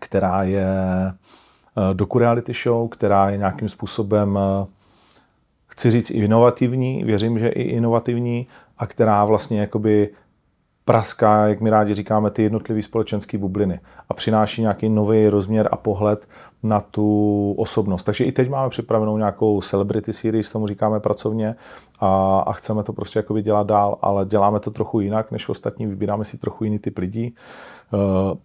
která 0.00 0.42
je 0.42 0.66
eh, 0.66 1.94
doku 1.94 2.18
reality 2.18 2.52
show, 2.52 2.88
která 2.88 3.30
je 3.30 3.38
nějakým 3.38 3.68
způsobem, 3.68 4.38
chci 5.66 5.90
říct, 5.90 6.10
inovativní, 6.10 7.04
věřím, 7.04 7.38
že 7.38 7.48
i 7.48 7.62
inovativní, 7.62 8.46
a 8.78 8.86
která 8.86 9.24
vlastně 9.24 9.60
jakoby 9.60 10.10
praská, 10.86 11.48
jak 11.48 11.60
my 11.60 11.70
rádi 11.70 11.94
říkáme, 11.94 12.30
ty 12.30 12.42
jednotlivé 12.42 12.82
společenské 12.82 13.38
bubliny 13.38 13.80
a 14.08 14.14
přináší 14.14 14.60
nějaký 14.60 14.88
nový 14.88 15.28
rozměr 15.28 15.68
a 15.72 15.76
pohled 15.76 16.28
na 16.62 16.80
tu 16.80 17.54
osobnost. 17.58 18.02
Takže 18.02 18.24
i 18.24 18.32
teď 18.32 18.50
máme 18.50 18.68
připravenou 18.68 19.18
nějakou 19.18 19.60
celebrity 19.60 20.12
series, 20.12 20.52
tomu 20.52 20.66
říkáme 20.66 21.00
pracovně 21.00 21.56
a, 22.00 22.38
a 22.38 22.52
chceme 22.52 22.82
to 22.82 22.92
prostě 22.92 23.18
jako 23.18 23.40
dělat 23.40 23.66
dál, 23.66 23.98
ale 24.02 24.26
děláme 24.26 24.60
to 24.60 24.70
trochu 24.70 25.00
jinak 25.00 25.30
než 25.30 25.48
ostatní, 25.48 25.86
vybíráme 25.86 26.24
si 26.24 26.38
trochu 26.38 26.64
jiný 26.64 26.78
typ 26.78 26.98
lidí. 26.98 27.34
Uh, 27.92 28.38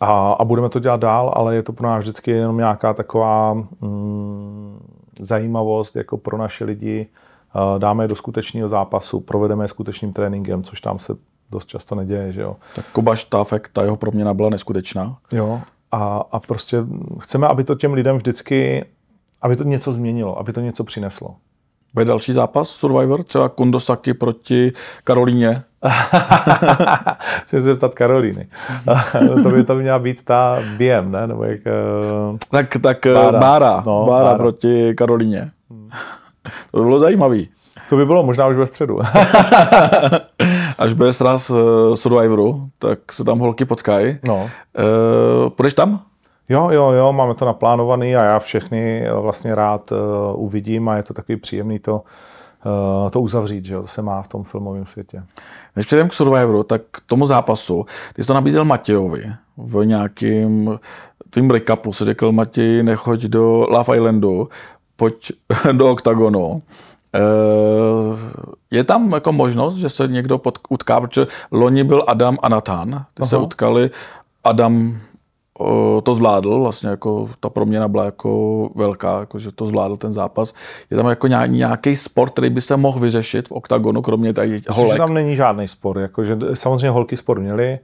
a, 0.00 0.32
a 0.32 0.44
budeme 0.44 0.68
to 0.68 0.78
dělat 0.78 1.00
dál, 1.00 1.32
ale 1.34 1.54
je 1.54 1.62
to 1.62 1.72
pro 1.72 1.88
nás 1.88 2.02
vždycky 2.02 2.30
jenom 2.30 2.56
nějaká 2.56 2.94
taková 2.94 3.54
mm, 3.54 4.78
zajímavost 5.18 5.96
jako 5.96 6.16
pro 6.16 6.38
naše 6.38 6.64
lidi. 6.64 7.06
Uh, 7.54 7.78
dáme 7.78 8.04
je 8.04 8.08
do 8.08 8.14
skutečného 8.14 8.68
zápasu, 8.68 9.20
provedeme 9.20 9.64
je 9.64 9.68
skutečným 9.68 10.12
tréninkem, 10.12 10.62
což 10.62 10.80
tam 10.80 10.98
se 10.98 11.12
dost 11.50 11.66
často 11.66 11.94
neděje. 11.94 12.32
Že 12.32 12.42
jo. 12.42 12.56
Tak 12.76 12.84
Kuba 12.92 13.16
Štáfek, 13.16 13.68
ta 13.72 13.82
jeho 13.82 13.96
proměna 13.96 14.34
byla 14.34 14.50
neskutečná. 14.50 15.16
Jo, 15.32 15.60
a, 15.92 16.24
a 16.32 16.40
prostě 16.40 16.84
chceme, 17.20 17.46
aby 17.46 17.64
to 17.64 17.74
těm 17.74 17.92
lidem 17.92 18.16
vždycky, 18.16 18.84
aby 19.42 19.56
to 19.56 19.64
něco 19.64 19.92
změnilo, 19.92 20.38
aby 20.38 20.52
to 20.52 20.60
něco 20.60 20.84
přineslo. 20.84 21.34
Bude 21.94 22.04
další 22.04 22.32
zápas 22.32 22.68
Survivor, 22.68 23.24
třeba 23.24 23.48
Kundosaki 23.48 24.14
proti 24.14 24.72
Karolíně? 25.04 25.62
Chci 27.42 27.56
se 27.56 27.60
zeptat 27.60 27.94
Karolíny. 27.94 28.48
to 29.42 29.50
by 29.50 29.64
to 29.64 29.74
měla 29.74 29.98
být 29.98 30.24
ta 30.24 30.58
BM, 30.76 31.12
ne? 31.12 31.26
Nebo 31.26 31.44
jak, 31.44 31.60
uh... 32.30 32.36
Tak, 32.50 32.76
tak 32.82 33.06
eh, 33.06 33.14
Bára, 33.14 33.38
Bára, 33.40 33.82
no, 33.86 34.06
Bára, 34.06 34.24
Bára 34.24 34.38
proti 34.38 34.94
Karolíně. 34.94 35.50
to 36.70 36.78
by 36.78 36.84
bylo 36.84 36.98
zajímavý. 36.98 37.48
To 37.88 37.96
by 37.96 38.06
bylo 38.06 38.22
možná 38.22 38.46
už 38.46 38.56
ve 38.56 38.66
středu. 38.66 38.98
Až 40.82 40.92
bude 40.92 41.12
sraz 41.12 41.50
uh, 41.50 41.58
Survivoru, 41.94 42.68
tak 42.78 43.12
se 43.12 43.24
tam 43.24 43.38
holky 43.38 43.64
potkají. 43.64 44.18
No. 44.24 44.36
Uh, 44.42 45.50
půjdeš 45.50 45.74
tam? 45.74 46.02
Jo, 46.48 46.68
jo, 46.70 46.90
jo, 46.90 47.12
máme 47.12 47.34
to 47.34 47.44
naplánovaný 47.44 48.16
a 48.16 48.24
já 48.24 48.38
všechny 48.38 49.06
vlastně 49.20 49.54
rád 49.54 49.92
uh, 49.92 49.98
uvidím 50.44 50.88
a 50.88 50.96
je 50.96 51.02
to 51.02 51.14
takový 51.14 51.36
příjemný 51.36 51.78
to, 51.78 51.94
uh, 51.94 53.10
to 53.10 53.20
uzavřít, 53.20 53.64
že 53.64 53.74
jo, 53.74 53.82
to 53.82 53.88
se 53.88 54.02
má 54.02 54.22
v 54.22 54.28
tom 54.28 54.44
filmovém 54.44 54.86
světě. 54.86 55.22
Než 55.76 55.86
přejdeme 55.86 56.08
k 56.08 56.12
Survivoru, 56.12 56.62
tak 56.62 56.82
k 56.90 57.00
tomu 57.06 57.26
zápasu, 57.26 57.86
ty 58.14 58.22
jsi 58.22 58.26
to 58.26 58.34
nabízel 58.34 58.64
Matějovi 58.64 59.32
v 59.56 59.84
nějakým 59.84 60.78
tvým 61.30 61.50
recapu, 61.50 61.92
si 61.92 62.04
řekl 62.04 62.32
Matěj, 62.32 62.82
nechoď 62.82 63.22
do 63.22 63.66
Love 63.70 63.96
Islandu, 63.96 64.48
pojď 64.96 65.32
do 65.72 65.90
OKTAGONu. 65.90 66.62
Eh, 67.14 67.20
je 68.72 68.84
tam 68.84 69.12
jako 69.12 69.32
možnost, 69.32 69.74
že 69.74 69.88
se 69.88 70.08
někdo 70.08 70.40
utká, 70.68 71.00
protože 71.00 71.26
loni 71.50 71.84
byl 71.84 72.04
Adam 72.06 72.38
a 72.42 72.48
Nathan, 72.48 72.90
ty 73.14 73.20
Aha. 73.20 73.28
se 73.28 73.36
utkali, 73.36 73.90
Adam 74.44 74.98
to 76.02 76.14
zvládl, 76.14 76.60
vlastně 76.60 76.88
jako 76.88 77.30
ta 77.40 77.50
proměna 77.50 77.88
byla 77.88 78.04
jako 78.04 78.70
velká, 78.74 79.20
jako 79.20 79.38
že 79.38 79.52
to 79.52 79.66
zvládl 79.66 79.96
ten 79.96 80.12
zápas. 80.12 80.54
Je 80.90 80.96
tam 80.96 81.06
jako 81.06 81.26
nějaký 81.46 81.96
sport, 81.96 82.32
který 82.32 82.50
by 82.50 82.60
se 82.60 82.76
mohl 82.76 83.00
vyřešit 83.00 83.48
v 83.48 83.52
oktagonu, 83.52 84.02
kromě 84.02 84.32
tady 84.32 84.62
holek? 84.68 84.68
Myslím, 84.68 84.98
tam 84.98 85.14
není 85.14 85.36
žádný 85.36 85.68
spor, 85.68 85.98
jakože 85.98 86.38
samozřejmě 86.54 86.90
holky 86.90 87.16
spor 87.16 87.40
měli, 87.40 87.78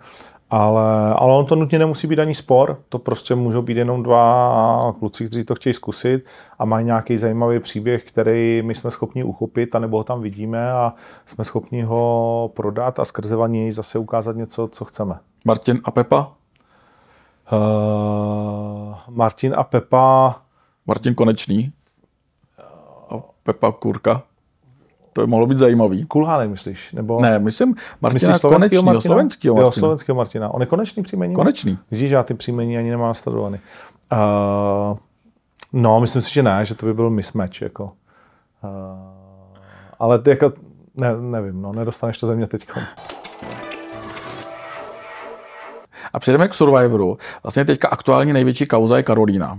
ale, 0.51 1.15
ale 1.15 1.35
on 1.35 1.47
to 1.47 1.57
nutně 1.57 1.79
nemusí 1.79 2.07
být 2.07 2.19
ani 2.19 2.35
spor, 2.35 2.79
to 2.89 2.99
prostě 2.99 3.35
můžou 3.35 3.63
být 3.63 3.77
jenom 3.77 4.03
dva 4.03 4.95
kluci, 4.99 5.27
kteří 5.27 5.45
to 5.45 5.55
chtějí 5.55 5.75
zkusit 5.75 6.25
a 6.59 6.65
mají 6.65 6.87
nějaký 6.87 7.17
zajímavý 7.17 7.61
příběh, 7.61 8.05
který 8.05 8.63
my 8.63 8.75
jsme 8.75 8.91
schopni 8.91 9.25
uchopit, 9.25 9.75
anebo 9.75 9.97
ho 9.97 10.05
tam 10.05 10.21
vidíme 10.21 10.73
a 10.73 10.95
jsme 11.27 11.45
schopni 11.45 11.83
ho 11.83 12.51
prodat 12.55 12.99
a 12.99 13.05
skrze 13.05 13.37
něj 13.47 13.73
zase 13.73 13.99
ukázat 13.99 14.37
něco, 14.37 14.69
co 14.73 14.85
chceme. 14.85 15.19
Martin 15.45 15.81
a 15.85 15.91
Pepa? 15.91 16.33
Uh, 17.53 18.95
Martin 19.09 19.55
a 19.57 19.65
Pepa. 19.65 20.43
Martin 20.87 21.15
Konečný 21.15 21.73
a 23.11 23.15
Pepa 23.43 23.73
Kurka. 23.73 24.23
To 25.13 25.21
by 25.21 25.27
mohlo 25.27 25.47
být 25.47 25.59
zajímavý. 25.59 26.07
Kulhánek 26.07 26.51
myslíš? 26.51 26.93
Nebo... 26.93 27.21
Ne, 27.21 27.39
myslím 27.39 27.75
Martina 28.01 28.13
myslíš 28.13 28.41
slovenského 28.41 28.83
Konečný, 28.83 28.87
Martina? 28.87 29.01
slovenského 29.01 29.55
Martina. 29.55 29.67
Jo, 29.67 29.73
slovenského 29.73 30.17
Martina. 30.17 30.49
On 30.49 30.61
je 30.61 30.67
konečný 30.67 31.03
příjmení? 31.03 31.35
Konečný. 31.35 31.79
Vidíš, 31.91 32.11
já 32.11 32.23
ty 32.23 32.35
příjmení 32.35 32.79
ani 32.79 32.91
nemám 32.91 33.15
sledovaný. 33.15 33.59
Uh, 34.13 34.99
no, 35.73 36.01
myslím 36.01 36.23
si, 36.23 36.33
že 36.33 36.43
ne, 36.43 36.65
že 36.65 36.75
to 36.75 36.87
by 36.87 36.95
byl 36.95 37.11
mismatch. 37.11 37.63
Jako. 37.63 37.85
Uh, 37.85 37.91
ale 39.99 40.19
ty 40.19 40.31
jako, 40.31 40.53
ne, 40.95 41.17
nevím, 41.21 41.63
no, 41.63 41.73
nedostaneš 41.73 42.19
to 42.19 42.27
ze 42.27 42.35
mě 42.35 42.47
teď. 42.47 42.69
A 46.13 46.19
přejdeme 46.19 46.49
k 46.49 46.55
Survivoru. 46.55 47.19
Vlastně 47.43 47.65
teďka 47.65 47.89
aktuálně 47.89 48.33
největší 48.33 48.67
kauza 48.67 48.97
je 48.97 49.03
Karolína. 49.03 49.59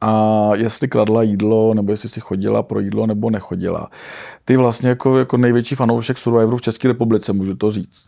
A 0.00 0.50
jestli 0.54 0.88
kladla 0.88 1.22
jídlo, 1.22 1.74
nebo 1.74 1.92
jestli 1.92 2.08
si 2.08 2.20
chodila 2.20 2.62
pro 2.62 2.80
jídlo, 2.80 3.06
nebo 3.06 3.30
nechodila. 3.30 3.90
Ty 4.44 4.56
vlastně 4.56 4.88
jako, 4.88 5.18
jako 5.18 5.36
největší 5.36 5.74
fanoušek 5.74 6.18
Survivoru 6.18 6.56
v 6.56 6.62
České 6.62 6.88
republice, 6.88 7.32
můžu 7.32 7.54
to 7.56 7.70
říct, 7.70 8.06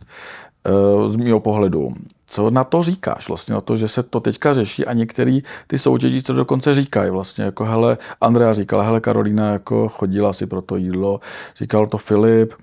eh, 0.65 1.09
z 1.09 1.15
mého 1.15 1.39
pohledu. 1.39 1.93
Co 2.27 2.49
na 2.49 2.63
to 2.63 2.83
říkáš 2.83 3.27
vlastně, 3.27 3.53
na 3.53 3.61
to, 3.61 3.77
že 3.77 3.87
se 3.87 4.03
to 4.03 4.19
teďka 4.19 4.53
řeší 4.53 4.85
a 4.85 4.93
některý 4.93 5.43
ty 5.67 5.77
soutěží 5.77 6.21
to 6.23 6.33
dokonce 6.33 6.73
říkají 6.73 7.11
vlastně, 7.11 7.43
jako 7.43 7.65
hele, 7.65 7.97
Andrea 8.21 8.53
říkala, 8.53 8.83
hele, 8.83 8.99
Karolína 9.01 9.51
jako 9.51 9.89
chodila 9.89 10.33
si 10.33 10.47
pro 10.47 10.61
to 10.61 10.75
jídlo, 10.75 11.19
říkal 11.57 11.87
to 11.87 11.97
Filip, 11.97 12.53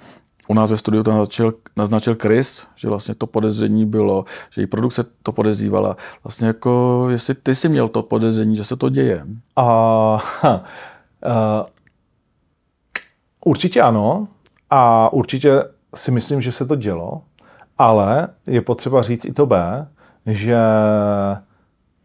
u 0.49 0.55
nás 0.55 0.71
ve 0.71 0.77
studiu 0.77 1.03
to 1.03 1.11
naznačil, 1.11 1.55
naznačil 1.77 2.17
Chris, 2.23 2.67
že 2.77 2.89
vlastně 2.89 3.15
to 3.15 3.27
podezření 3.27 3.87
bylo, 3.87 4.25
že 4.51 4.63
i 4.63 4.67
produkce 4.67 5.05
to 5.23 5.33
podezřívala. 5.33 5.97
Vlastně 6.25 6.47
jako, 6.47 7.07
jestli 7.11 7.35
ty 7.35 7.55
jsi 7.55 7.69
měl 7.69 7.89
to 7.89 8.03
podezření, 8.03 8.57
že 8.57 8.65
se 8.65 8.77
to 8.77 8.89
děje. 8.89 9.27
Uh, 9.59 9.65
uh, 10.45 10.61
určitě 13.45 13.83
ano 13.83 14.29
a 14.71 15.13
určitě 15.13 15.65
si 15.95 16.11
myslím, 16.11 16.41
že 16.41 16.53
se 16.53 16.67
to 16.67 16.77
dělo, 16.77 17.23
ale 17.79 18.29
je 18.47 18.61
potřeba 18.61 19.03
říct 19.03 19.25
i 19.25 19.33
to 19.33 19.47
B, 19.47 19.87
že 20.27 20.59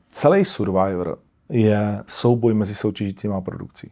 celý 0.09 0.45
Survivor 0.45 1.17
je 1.49 2.03
souboj 2.07 2.53
mezi 2.53 2.75
soutěžícíma 2.75 3.41
produkcí. 3.41 3.91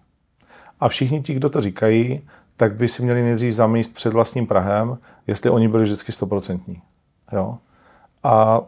A 0.79 0.87
všichni 0.87 1.21
ti, 1.21 1.33
kdo 1.33 1.49
to 1.49 1.61
říkají, 1.61 2.21
tak 2.61 2.75
by 2.75 2.87
si 2.87 3.03
měli 3.03 3.21
nejdřív 3.23 3.53
zamíst 3.53 3.95
před 3.95 4.13
vlastním 4.13 4.47
Prahem, 4.47 4.97
jestli 5.27 5.49
oni 5.49 5.67
byli 5.67 5.83
vždycky 5.83 6.11
stoprocentní. 6.11 6.81
Jo? 7.31 7.57
A 8.23 8.61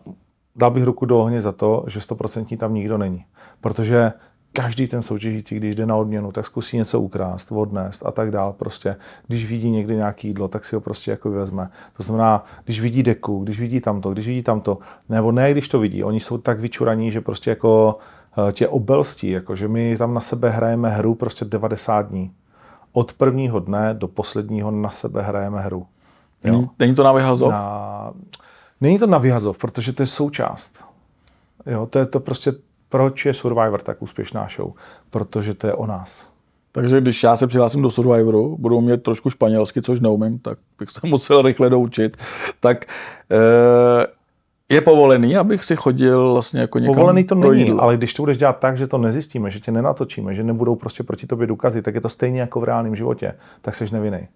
dal 0.56 0.72
bych 0.72 0.84
ruku 0.84 1.06
do 1.06 1.20
ohně 1.20 1.42
za 1.42 1.52
to, 1.52 1.84
že 1.88 2.02
stoprocentní 2.02 2.58
tam 2.58 2.74
nikdo 2.74 2.98
není. 2.98 3.26
Protože 3.62 4.14
každý 4.54 4.88
ten 4.88 5.02
soutěžící, 5.02 5.56
když 5.56 5.76
jde 5.76 5.86
na 5.86 5.96
odměnu, 5.96 6.32
tak 6.32 6.46
zkusí 6.46 6.78
něco 6.78 7.02
ukrást, 7.02 7.52
odnést 7.52 8.06
a 8.06 8.12
tak 8.12 8.32
dál. 8.32 8.54
Prostě, 8.54 8.96
když 9.28 9.50
vidí 9.50 9.70
někde 9.70 9.96
nějaký 9.96 10.28
jídlo, 10.28 10.48
tak 10.48 10.66
si 10.66 10.76
ho 10.76 10.82
prostě 10.82 11.12
jako 11.12 11.32
vezme. 11.32 11.70
To 11.98 12.04
znamená, 12.04 12.44
když 12.66 12.82
vidí 12.82 13.04
deku, 13.04 13.44
když 13.44 13.60
vidí 13.60 13.82
tamto, 13.82 14.12
když 14.12 14.28
vidí 14.28 14.44
tamto, 14.44 14.78
nebo 15.10 15.32
ne, 15.32 15.52
když 15.52 15.68
to 15.68 15.80
vidí, 15.80 16.04
oni 16.04 16.20
jsou 16.20 16.38
tak 16.38 16.60
vyčuraní, 16.60 17.12
že 17.12 17.22
prostě 17.22 17.50
jako 17.50 17.98
eh, 18.50 18.52
tě 18.52 18.68
obelstí, 18.68 19.30
jako 19.30 19.56
že 19.56 19.68
my 19.68 19.98
tam 19.98 20.14
na 20.14 20.22
sebe 20.22 20.50
hrajeme 20.50 20.90
hru 20.90 21.16
prostě 21.16 21.46
90 21.46 22.02
dní 22.02 22.32
od 22.94 23.14
prvního 23.14 23.60
dne 23.60 23.94
do 23.94 24.08
posledního 24.08 24.72
na 24.72 24.90
sebe 24.90 25.22
hrajeme 25.22 25.62
hru. 25.62 25.88
Jo? 26.44 26.70
Není 26.80 26.96
to 26.96 27.04
na 27.04 27.12
vyhazov? 27.12 27.52
Na... 27.52 28.14
Není 28.82 29.00
to 29.00 29.08
na 29.08 29.18
vyhazov, 29.18 29.58
protože 29.58 29.94
to 29.94 30.04
je 30.04 30.08
součást. 30.08 30.84
Jo, 31.66 31.86
to 31.86 32.00
je 32.00 32.06
to 32.06 32.20
prostě, 32.20 32.54
proč 32.90 33.26
je 33.26 33.34
Survivor 33.34 33.82
tak 33.82 34.02
úspěšná 34.02 34.48
show? 34.56 34.74
Protože 35.10 35.54
to 35.54 35.68
je 35.68 35.74
o 35.74 35.86
nás. 35.86 36.30
Takže 36.72 37.02
když 37.02 37.24
já 37.24 37.36
se 37.36 37.48
přihlásím 37.48 37.82
do 37.82 37.92
Survivoru, 37.92 38.58
budu 38.60 38.82
mít 38.82 39.04
trošku 39.04 39.30
španělsky, 39.30 39.82
což 39.82 40.00
neumím, 40.00 40.40
tak 40.40 40.58
bych 40.80 40.90
se 40.90 41.00
musel 41.08 41.42
rychle 41.42 41.70
doučit, 41.70 42.18
tak 42.60 42.86
eh, 43.32 44.08
je 44.70 44.82
povolený, 44.82 45.38
abych 45.38 45.64
si 45.64 45.76
chodil 45.76 46.34
vlastně 46.34 46.62
jako 46.62 46.80
někam 46.80 46.96
Povolený 46.96 47.24
to 47.24 47.36
není, 47.36 47.72
ale 47.72 47.98
když 47.98 48.14
to 48.14 48.22
budeš 48.22 48.38
dělat 48.38 48.60
tak, 48.60 48.78
že 48.78 48.88
to 48.88 48.98
nezjistíme, 48.98 49.50
že 49.50 49.60
tě 49.60 49.72
nenatočíme, 49.72 50.34
že 50.34 50.44
nebudou 50.44 50.76
prostě 50.76 51.04
proti 51.04 51.28
tobě 51.28 51.48
důkazy, 51.48 51.82
tak 51.82 51.96
je 51.96 52.02
to 52.02 52.10
stejně 52.10 52.42
jako 52.42 52.60
v 52.60 52.64
reálném 52.64 52.96
životě, 52.96 53.34
tak 53.62 53.76
seš 53.76 53.92
nevinný. 53.92 54.28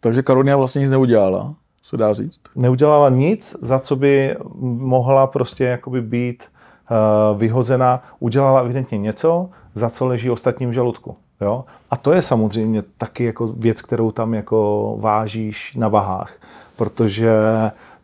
Takže 0.00 0.22
Karonia 0.22 0.56
vlastně 0.56 0.80
nic 0.80 0.90
neudělala, 0.90 1.54
se 1.82 1.96
dá 1.96 2.14
říct? 2.14 2.40
Neudělala 2.56 3.08
nic, 3.08 3.56
za 3.62 3.78
co 3.78 3.96
by 3.96 4.36
mohla 4.60 5.26
prostě 5.26 5.64
jakoby 5.64 6.02
být 6.02 6.44
uh, 6.90 7.38
vyhozena. 7.38 8.02
Udělala 8.18 8.60
evidentně 8.60 8.98
něco, 8.98 9.50
za 9.74 9.90
co 9.90 10.06
leží 10.06 10.30
ostatním 10.30 10.70
v 10.70 10.72
žaludku. 10.72 11.16
Jo? 11.40 11.64
A 11.90 11.96
to 11.96 12.12
je 12.12 12.22
samozřejmě 12.22 12.82
taky 12.98 13.24
jako 13.24 13.46
věc, 13.46 13.82
kterou 13.82 14.10
tam 14.10 14.34
jako 14.34 14.96
vážíš 15.00 15.74
na 15.74 15.88
vahách, 15.88 16.32
protože 16.76 17.32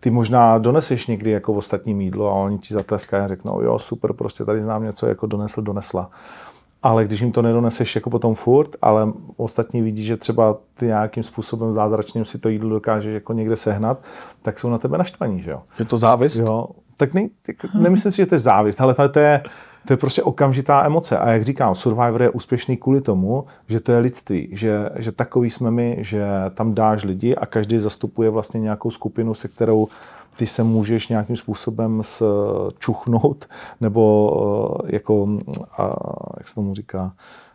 ty 0.07 0.11
možná 0.11 0.59
doneseš 0.59 1.07
někdy 1.07 1.31
jako 1.31 1.53
v 1.53 1.57
ostatní 1.57 1.95
mídlo 1.95 2.29
a 2.29 2.35
oni 2.35 2.59
ti 2.59 2.75
zatleskají 2.75 3.25
a 3.25 3.29
řeknou, 3.29 3.63
jo, 3.63 3.79
super, 3.79 4.13
prostě 4.13 4.45
tady 4.45 4.63
znám 4.63 4.83
něco 4.83 5.07
jako 5.07 5.27
donesl, 5.27 5.63
donesla. 5.63 6.11
Ale 6.83 7.05
když 7.05 7.21
jim 7.21 7.33
to 7.33 7.43
nedoneseš 7.43 7.95
jako 7.95 8.11
potom 8.11 8.35
furt, 8.35 8.77
ale 8.83 9.13
ostatní 9.37 9.83
vidí, 9.83 10.05
že 10.05 10.17
třeba 10.17 10.57
ty 10.75 10.87
nějakým 10.87 11.23
způsobem 11.23 11.75
zázračným 11.75 12.25
si 12.25 12.39
to 12.39 12.49
jídlo 12.49 12.71
dokážeš 12.71 13.15
jako 13.15 13.33
někde 13.33 13.57
sehnat, 13.57 13.99
tak 14.43 14.59
jsou 14.59 14.71
na 14.71 14.79
tebe 14.79 14.99
naštvaní, 14.99 15.43
že 15.43 15.51
jo. 15.51 15.63
Je 15.79 15.85
to 15.85 15.99
závist? 15.99 16.37
Jo, 16.37 16.67
tak 16.97 17.15
ne, 17.15 17.29
tak 17.47 17.75
nemyslím 17.75 18.13
si, 18.13 18.17
že 18.17 18.27
to 18.27 18.35
je 18.35 18.39
závist, 18.39 18.81
ale 18.81 18.95
to 18.95 19.19
je, 19.19 19.43
to 19.87 19.93
je 19.93 19.97
prostě 19.97 20.23
okamžitá 20.23 20.87
emoce. 20.87 21.19
A 21.19 21.31
jak 21.31 21.45
říkám, 21.45 21.75
Survivor 21.75 22.23
je 22.23 22.31
úspěšný 22.31 22.77
kvůli 22.77 23.01
tomu, 23.01 23.45
že 23.69 23.81
to 23.81 23.93
je 23.93 23.99
lidství, 23.99 24.49
že, 24.53 24.91
že 24.97 25.13
takový 25.13 25.51
jsme 25.51 25.71
my, 25.71 25.97
že 26.01 26.27
tam 26.55 26.75
dáš 26.75 27.05
lidi 27.05 27.37
a 27.37 27.47
každý 27.47 27.79
zastupuje 27.79 28.31
vlastně 28.31 28.61
nějakou 28.61 28.91
skupinu, 28.91 29.35
se 29.35 29.49
kterou 29.49 29.89
ty 30.37 30.47
se 30.47 30.63
můžeš 30.63 31.09
nějakým 31.09 31.37
způsobem 31.37 32.03
čuchnout, 32.79 33.47
nebo 33.81 34.31
uh, 34.83 34.91
jako, 34.91 35.23
uh, 35.23 35.41
jak 36.39 36.49
se 36.49 36.55
tomu 36.55 36.75
říká, 36.75 37.13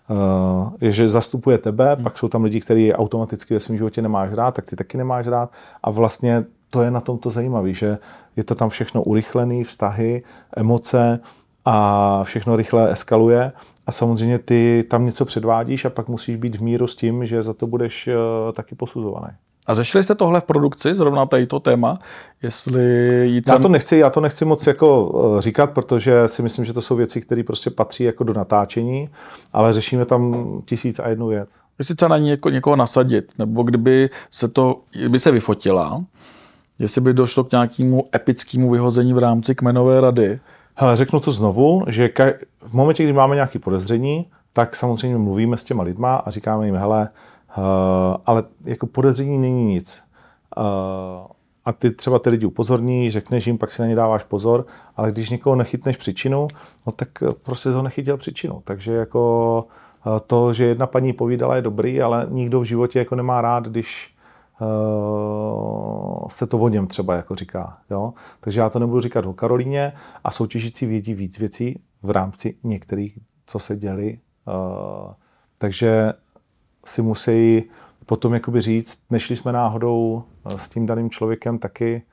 uh, 0.09 0.73
je, 0.81 0.91
že 0.91 1.09
zastupuje 1.09 1.57
tebe, 1.57 1.95
hmm. 1.95 2.03
pak 2.03 2.17
jsou 2.17 2.27
tam 2.27 2.43
lidi, 2.43 2.61
kteří 2.61 2.93
automaticky 2.93 3.53
ve 3.53 3.59
svém 3.59 3.77
životě 3.77 4.01
nemáš 4.01 4.33
rád, 4.33 4.55
tak 4.55 4.65
ty 4.65 4.75
taky 4.75 4.97
nemáš 4.97 5.27
rád 5.27 5.51
a 5.83 5.91
vlastně 5.91 6.45
to 6.71 6.81
je 6.81 6.91
na 6.91 7.01
tomto 7.01 7.29
zajímavé, 7.29 7.73
že 7.73 7.97
je 8.35 8.43
to 8.43 8.55
tam 8.55 8.69
všechno 8.69 9.03
urychlené, 9.03 9.63
vztahy, 9.63 10.23
emoce, 10.55 11.19
a 11.65 12.19
všechno 12.23 12.55
rychle 12.55 12.91
eskaluje 12.91 13.51
a 13.87 13.91
samozřejmě 13.91 14.39
ty 14.39 14.85
tam 14.89 15.05
něco 15.05 15.25
předvádíš 15.25 15.85
a 15.85 15.89
pak 15.89 16.07
musíš 16.07 16.35
být 16.35 16.55
v 16.55 16.61
míru 16.61 16.87
s 16.87 16.95
tím, 16.95 17.25
že 17.25 17.43
za 17.43 17.53
to 17.53 17.67
budeš 17.67 18.07
uh, 18.07 18.13
taky 18.53 18.75
posuzovaný. 18.75 19.33
A 19.65 19.73
řešili 19.73 20.03
jste 20.03 20.15
tohle 20.15 20.41
v 20.41 20.43
produkci, 20.43 20.95
zrovna 20.95 21.25
tady 21.25 21.47
to 21.47 21.59
téma, 21.59 21.99
jestli 22.41 22.83
jít 23.27 23.47
já 23.47 23.59
to 23.59 23.69
nechci, 23.69 23.97
já 23.97 24.09
to 24.09 24.21
nechci 24.21 24.45
moc 24.45 24.67
jako 24.67 25.05
uh, 25.05 25.39
říkat, 25.39 25.73
protože 25.73 26.27
si 26.27 26.41
myslím, 26.41 26.65
že 26.65 26.73
to 26.73 26.81
jsou 26.81 26.95
věci, 26.95 27.21
které 27.21 27.43
prostě 27.43 27.69
patří 27.69 28.03
jako 28.03 28.23
do 28.23 28.33
natáčení, 28.33 29.09
ale 29.53 29.73
řešíme 29.73 30.05
tam 30.05 30.45
tisíc 30.65 30.99
a 30.99 31.09
jednu 31.09 31.27
věc. 31.27 31.49
Jestli 31.79 31.95
třeba 31.95 32.09
na 32.09 32.17
ní 32.17 32.29
jako 32.29 32.49
někoho 32.49 32.75
nasadit, 32.75 33.31
nebo 33.37 33.63
kdyby 33.63 34.09
se 34.31 34.47
to, 34.47 34.79
kdyby 34.91 35.19
se 35.19 35.31
vyfotila, 35.31 36.03
jestli 36.81 37.01
by 37.01 37.13
došlo 37.13 37.43
k 37.43 37.51
nějakému 37.51 38.09
epickému 38.15 38.71
vyhození 38.71 39.13
v 39.13 39.17
rámci 39.17 39.55
kmenové 39.55 40.01
rady, 40.01 40.39
Hele, 40.75 40.95
řeknu 40.95 41.19
to 41.19 41.31
znovu, 41.31 41.83
že 41.87 42.07
ka- 42.07 42.33
v 42.61 42.73
momentě, 42.73 43.03
kdy 43.03 43.13
máme 43.13 43.35
nějaké 43.35 43.59
podezření, 43.59 44.25
tak 44.53 44.75
samozřejmě 44.75 45.17
mluvíme 45.17 45.57
s 45.57 45.63
těma 45.63 45.83
lidma 45.83 46.15
a 46.15 46.31
říkáme 46.31 46.65
jim, 46.65 46.75
hele, 46.75 47.09
uh, 47.57 47.63
ale 48.25 48.43
jako 48.65 48.87
podezření 48.87 49.37
není 49.37 49.65
nic. 49.65 50.03
Uh, 50.57 50.63
a 51.65 51.73
ty 51.73 51.91
třeba 51.91 52.19
ty 52.19 52.29
lidi 52.29 52.45
upozorní, 52.45 53.11
řekneš 53.11 53.47
jim, 53.47 53.57
pak 53.57 53.71
si 53.71 53.81
na 53.81 53.87
ně 53.87 53.95
dáváš 53.95 54.23
pozor, 54.23 54.65
ale 54.97 55.11
když 55.11 55.29
někoho 55.29 55.55
nechytneš 55.55 55.97
příčinu, 55.97 56.47
no 56.87 56.93
tak 56.93 57.09
prostě 57.43 57.69
ho 57.69 57.81
nechytil 57.81 58.17
příčinu. 58.17 58.61
Takže 58.63 58.93
jako 58.93 59.65
to, 60.27 60.53
že 60.53 60.65
jedna 60.65 60.87
paní 60.87 61.13
povídala, 61.13 61.55
je 61.55 61.61
dobrý, 61.61 62.01
ale 62.01 62.27
nikdo 62.29 62.59
v 62.59 62.63
životě 62.63 62.99
jako 62.99 63.15
nemá 63.15 63.41
rád, 63.41 63.67
když 63.67 64.15
se 66.27 66.47
to 66.47 66.59
o 66.59 66.69
něm 66.69 66.87
třeba 66.87 67.15
jako 67.15 67.35
říká. 67.35 67.77
Jo? 67.89 68.13
Takže 68.39 68.59
já 68.59 68.69
to 68.69 68.79
nebudu 68.79 69.01
říkat 69.01 69.25
o 69.25 69.33
Karolíně 69.33 69.93
a 70.23 70.31
soutěžící 70.31 70.85
vědí 70.85 71.13
víc 71.13 71.39
věcí 71.39 71.79
v 72.01 72.09
rámci 72.09 72.55
některých, 72.63 73.19
co 73.45 73.59
se 73.59 73.75
děli. 73.75 74.19
Uh, 74.47 75.13
takže 75.57 76.13
si 76.85 77.01
musí 77.01 77.63
potom 78.05 78.33
jakoby 78.33 78.61
říct, 78.61 78.99
nešli 79.09 79.35
jsme 79.35 79.51
náhodou 79.51 80.23
s 80.55 80.69
tím 80.69 80.85
daným 80.85 81.09
člověkem 81.09 81.59
taky 81.59 82.03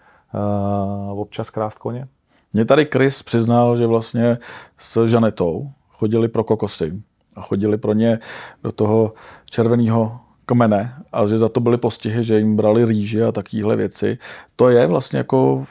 občas 1.11 1.51
krást 1.51 1.78
koně? 1.78 2.09
Mě 2.53 2.64
tady 2.64 2.88
Chris 2.92 3.22
přiznal, 3.22 3.76
že 3.76 3.86
vlastně 3.86 4.38
s 4.78 5.07
Žanetou 5.07 5.70
chodili 5.88 6.28
pro 6.28 6.44
kokosy 6.44 7.03
a 7.34 7.40
chodili 7.42 7.78
pro 7.78 7.92
ně 7.92 8.18
do 8.62 8.72
toho 8.72 9.12
červeného 9.51 10.20
kmene 10.49 10.94
a 11.12 11.26
že 11.26 11.38
za 11.38 11.49
to 11.49 11.61
byly 11.61 11.76
postihy, 11.76 12.24
že 12.24 12.38
jim 12.38 12.57
brali 12.57 12.84
rýže 12.84 13.24
a 13.24 13.32
takovéhle 13.32 13.76
věci. 13.76 14.18
To 14.57 14.68
je 14.68 14.86
vlastně 14.86 15.18
jako 15.18 15.64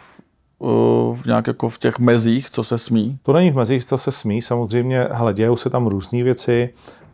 v, 1.13 1.25
nějak 1.25 1.47
jako 1.47 1.69
v 1.69 1.79
těch 1.79 1.99
mezích, 1.99 2.49
co 2.49 2.63
se 2.63 2.77
smí? 2.77 3.19
To 3.23 3.33
není 3.33 3.51
v 3.51 3.55
mezích, 3.55 3.85
co 3.85 3.97
se 3.97 4.11
smí. 4.11 4.41
Samozřejmě, 4.41 5.07
hele, 5.11 5.33
dějou 5.33 5.57
se 5.57 5.69
tam 5.69 5.87
různé 5.87 6.23
věci 6.23 6.69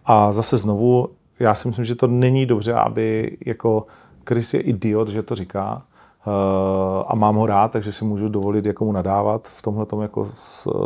a 0.05 0.31
zase 0.31 0.57
znovu, 0.57 1.09
já 1.39 1.53
si 1.53 1.67
myslím, 1.67 1.85
že 1.85 1.95
to 1.95 2.07
není 2.07 2.45
dobře, 2.45 2.73
aby 2.73 3.37
jako 3.45 3.87
Chris 4.27 4.53
je 4.53 4.59
idiot, 4.59 5.07
že 5.07 5.23
to 5.23 5.35
říká, 5.35 5.83
Eh, 5.83 5.92
a 7.07 7.15
mám 7.15 7.35
ho 7.35 7.45
rád, 7.45 7.71
takže 7.71 7.91
si 7.91 8.05
můžu 8.05 8.27
dovolit 8.27 8.65
jako 8.65 8.85
mu 8.85 8.91
nadávat 8.91 9.47
v 9.47 9.61
tomhle 9.61 9.85
jako 10.01 10.29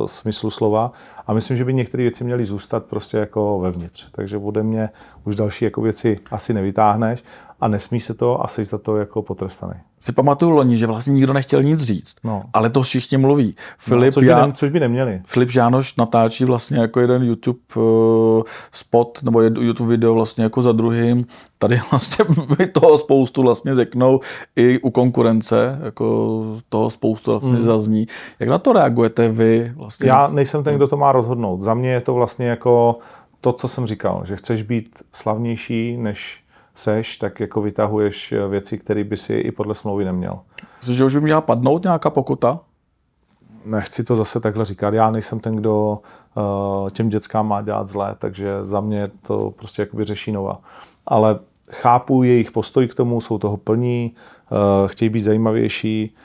smyslu 0.05 0.49
slova. 0.49 0.91
A 1.27 1.33
myslím, 1.33 1.57
že 1.57 1.65
by 1.65 1.73
některé 1.73 2.03
věci 2.03 2.23
měly 2.23 2.45
zůstat 2.45 2.85
prostě 2.85 3.17
jako 3.17 3.59
vevnitř. 3.59 4.11
Takže 4.11 4.37
ode 4.37 4.63
mě 4.63 4.89
už 5.25 5.35
další 5.35 5.65
jako 5.65 5.81
věci 5.81 6.15
asi 6.31 6.53
nevytáhneš 6.53 7.23
a 7.59 7.67
nesmí 7.67 7.99
se 7.99 8.13
to 8.13 8.45
a 8.45 8.47
jsi 8.47 8.65
za 8.65 8.77
to 8.77 8.97
jako 8.97 9.21
potrestaný. 9.21 9.73
Si 9.99 10.11
pamatuju 10.11 10.51
loni, 10.51 10.77
že 10.77 10.87
vlastně 10.87 11.13
nikdo 11.13 11.33
nechtěl 11.33 11.63
nic 11.63 11.81
říct, 11.81 12.15
no. 12.23 12.43
ale 12.53 12.69
to 12.69 12.81
všichni 12.81 13.17
mluví. 13.17 13.55
No, 13.57 13.63
Filip 13.77 14.05
no, 14.05 14.11
což, 14.11 14.23
by 14.23 14.29
ne, 14.29 14.51
což 14.53 14.69
by 14.69 14.79
neměli. 14.79 15.21
Filip 15.25 15.49
Žánoš 15.49 15.95
natáčí 15.95 16.45
vlastně 16.45 16.79
jako 16.79 16.99
jeden 16.99 17.23
YouTube 17.23 17.59
uh, 17.75 18.43
spot 18.71 19.19
nebo 19.23 19.41
YouTube 19.41 19.89
video 19.89 20.13
vlastně 20.13 20.43
jako 20.43 20.61
za 20.61 20.71
druhým. 20.71 21.25
Tady 21.59 21.81
vlastně 21.91 22.25
by 22.57 22.67
toho 22.67 22.97
spoustu 22.97 23.41
vlastně 23.41 23.75
řeknou 23.75 24.19
i 24.55 24.79
u 24.79 24.89
konkurence, 24.89 25.79
jako 25.83 26.43
toho 26.69 26.89
spoustu 26.89 27.31
vlastně 27.31 27.51
mm. 27.51 27.65
zazní. 27.65 28.07
Jak 28.39 28.49
na 28.49 28.57
to 28.57 28.73
reagujete 28.73 29.29
vy? 29.29 29.73
Vlastně? 29.75 30.09
Já 30.09 30.27
nejsem 30.27 30.63
ten, 30.63 30.75
kdo 30.75 30.87
to 30.87 30.97
má 30.97 31.11
rozhodnout. 31.11 31.61
Za 31.61 31.73
mě 31.73 31.89
je 31.89 32.01
to 32.01 32.13
vlastně 32.13 32.47
jako 32.47 32.99
to, 33.41 33.51
co 33.51 33.67
jsem 33.67 33.85
říkal, 33.85 34.21
že 34.25 34.35
chceš 34.35 34.61
být 34.61 35.03
slavnější 35.13 35.97
než 35.97 36.46
seš, 36.77 37.17
tak 37.17 37.39
jako 37.39 37.61
vytahuješ 37.61 38.31
eh, 38.31 38.47
věci, 38.47 38.77
které 38.77 39.03
by 39.03 39.17
si 39.17 39.33
i 39.33 39.51
podle 39.51 39.75
smlouvy 39.75 40.05
neměl. 40.05 40.39
Myslíš, 40.79 40.97
že 40.97 41.05
už 41.05 41.15
by 41.15 41.21
měla 41.21 41.41
padnout 41.41 41.83
nějaká 41.83 42.09
pokuta? 42.09 42.59
Nechci 43.65 44.03
to 44.03 44.15
zase 44.15 44.39
takhle 44.39 44.65
říkat. 44.65 44.93
Já 44.93 45.11
nejsem 45.11 45.39
ten, 45.39 45.55
kdo 45.55 45.99
uh, 46.35 46.89
těm 46.89 47.09
dětskám 47.09 47.47
má 47.47 47.61
dělat 47.61 47.87
zlé, 47.87 48.15
takže 48.19 48.57
za 48.61 48.81
mě 48.81 49.07
to 49.21 49.53
prostě 49.55 49.81
jakoby 49.81 50.03
řeší 50.03 50.31
nova. 50.31 50.59
Ale 51.05 51.39
chápu 51.71 52.23
jejich 52.23 52.51
postoj 52.51 52.87
k 52.87 52.95
tomu, 52.95 53.21
jsou 53.21 53.37
toho 53.37 53.57
plní, 53.57 54.15
uh, 54.51 54.87
chtějí 54.87 55.09
být 55.09 55.21
zajímavější, 55.21 56.15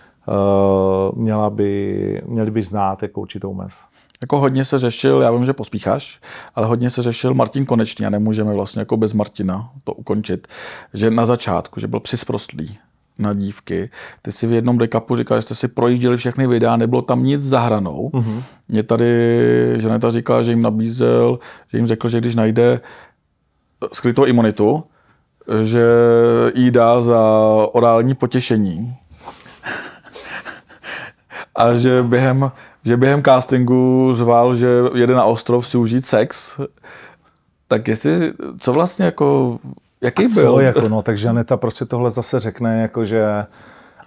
měla 1.14 1.50
by, 1.50 2.22
měli 2.26 2.50
by 2.50 2.62
znát 2.62 3.02
jako 3.02 3.20
určitou 3.20 3.54
mez. 3.54 3.74
Jako 4.22 4.40
hodně 4.40 4.64
se 4.64 4.78
řešil, 4.78 5.20
já 5.20 5.30
vím, 5.30 5.44
že 5.44 5.52
pospícháš, 5.52 6.20
ale 6.54 6.66
hodně 6.66 6.90
se 6.90 7.02
řešil 7.02 7.34
Martin 7.34 7.66
Konečný 7.66 8.06
a 8.06 8.10
nemůžeme 8.10 8.54
vlastně 8.54 8.80
jako 8.80 8.96
bez 8.96 9.12
Martina 9.12 9.70
to 9.84 9.92
ukončit, 9.92 10.48
že 10.94 11.10
na 11.10 11.26
začátku, 11.26 11.80
že 11.80 11.86
byl 11.86 12.00
přisprostlý 12.00 12.78
na 13.18 13.32
dívky. 13.34 13.90
Ty 14.22 14.32
si 14.32 14.46
v 14.46 14.52
jednom 14.52 14.78
dekapu 14.78 15.16
říkal, 15.16 15.38
že 15.38 15.42
jste 15.42 15.54
si 15.54 15.68
projížděli 15.68 16.16
všechny 16.16 16.46
videa, 16.46 16.76
nebylo 16.76 17.02
tam 17.02 17.24
nic 17.24 17.42
za 17.42 17.60
hranou. 17.60 18.10
Mm-hmm. 18.14 18.42
Mě 18.68 18.82
tady 18.82 19.74
Žaneta 19.76 20.10
říkala, 20.10 20.42
že 20.42 20.50
jim 20.50 20.62
nabízel, 20.62 21.38
že 21.68 21.78
jim 21.78 21.86
řekl, 21.86 22.08
že 22.08 22.20
když 22.20 22.34
najde 22.34 22.80
skrytou 23.92 24.24
imunitu, 24.24 24.84
že 25.62 25.84
jí 26.54 26.70
dá 26.70 27.00
za 27.00 27.20
orální 27.72 28.14
potěšení. 28.14 28.96
A 31.54 31.74
že 31.74 32.02
během 32.02 32.52
že 32.84 32.96
během 32.96 33.22
castingu 33.22 34.14
zval, 34.14 34.54
že 34.54 34.68
jede 34.94 35.14
na 35.14 35.24
ostrov 35.24 35.66
si 35.66 35.78
užít 35.78 36.06
sex, 36.06 36.60
tak 37.68 37.88
jestli, 37.88 38.32
co 38.58 38.72
vlastně 38.72 39.04
jako, 39.04 39.58
jaký 40.00 40.24
a 40.24 40.28
co, 40.28 40.40
byl? 40.40 40.60
Jako 40.60 40.88
no, 40.88 41.02
takže 41.02 41.28
Aneta 41.28 41.56
prostě 41.56 41.84
tohle 41.84 42.10
zase 42.10 42.40
řekne, 42.40 42.82
jako 42.82 43.04
že, 43.04 43.24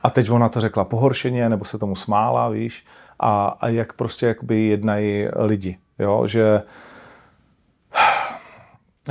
a 0.04 0.10
teď 0.10 0.30
ona 0.30 0.50
to 0.50 0.62
řekla 0.62 0.86
pohoršeně, 0.86 1.50
nebo 1.50 1.66
se 1.66 1.78
tomu 1.78 1.96
smála, 1.96 2.50
víš, 2.50 2.86
a, 3.20 3.48
a 3.48 3.68
jak 3.68 3.94
prostě 3.94 4.26
jakoby 4.26 4.62
jednají 4.62 5.28
lidi, 5.36 5.78
jo, 6.00 6.28
že 6.28 6.62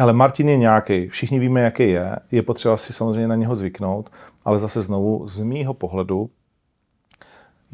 ale 0.00 0.12
Martin 0.12 0.48
je 0.48 0.56
nějaký, 0.56 1.08
všichni 1.08 1.38
víme, 1.38 1.60
jaký 1.60 1.90
je, 1.90 2.16
je 2.30 2.42
potřeba 2.42 2.76
si 2.76 2.92
samozřejmě 2.92 3.28
na 3.28 3.36
něho 3.36 3.56
zvyknout, 3.56 4.10
ale 4.44 4.58
zase 4.58 4.82
znovu 4.82 5.28
z 5.28 5.40
mýho 5.40 5.74
pohledu 5.74 6.30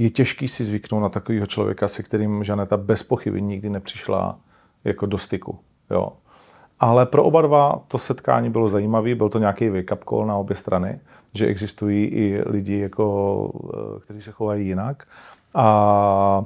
je 0.00 0.10
těžký 0.10 0.48
si 0.48 0.64
zvyknout 0.64 1.02
na 1.02 1.08
takového 1.08 1.46
člověka, 1.46 1.88
se 1.88 2.02
kterým 2.02 2.44
Žaneta 2.44 2.76
bez 2.76 3.02
pochyby 3.02 3.42
nikdy 3.42 3.70
nepřišla 3.70 4.38
jako 4.84 5.06
do 5.06 5.18
styku. 5.18 5.58
Jo. 5.90 6.12
Ale 6.80 7.06
pro 7.06 7.24
oba 7.24 7.42
dva 7.42 7.82
to 7.88 7.98
setkání 7.98 8.50
bylo 8.50 8.68
zajímavé, 8.68 9.14
byl 9.14 9.28
to 9.28 9.38
nějaký 9.38 9.70
wake-up 9.70 9.98
call 10.08 10.26
na 10.26 10.36
obě 10.36 10.56
strany, 10.56 11.00
že 11.34 11.46
existují 11.46 12.04
i 12.06 12.42
lidi, 12.46 12.78
jako, 12.78 13.50
eh, 13.74 14.00
kteří 14.00 14.22
se 14.22 14.30
chovají 14.30 14.66
jinak. 14.66 15.06
A 15.54 16.44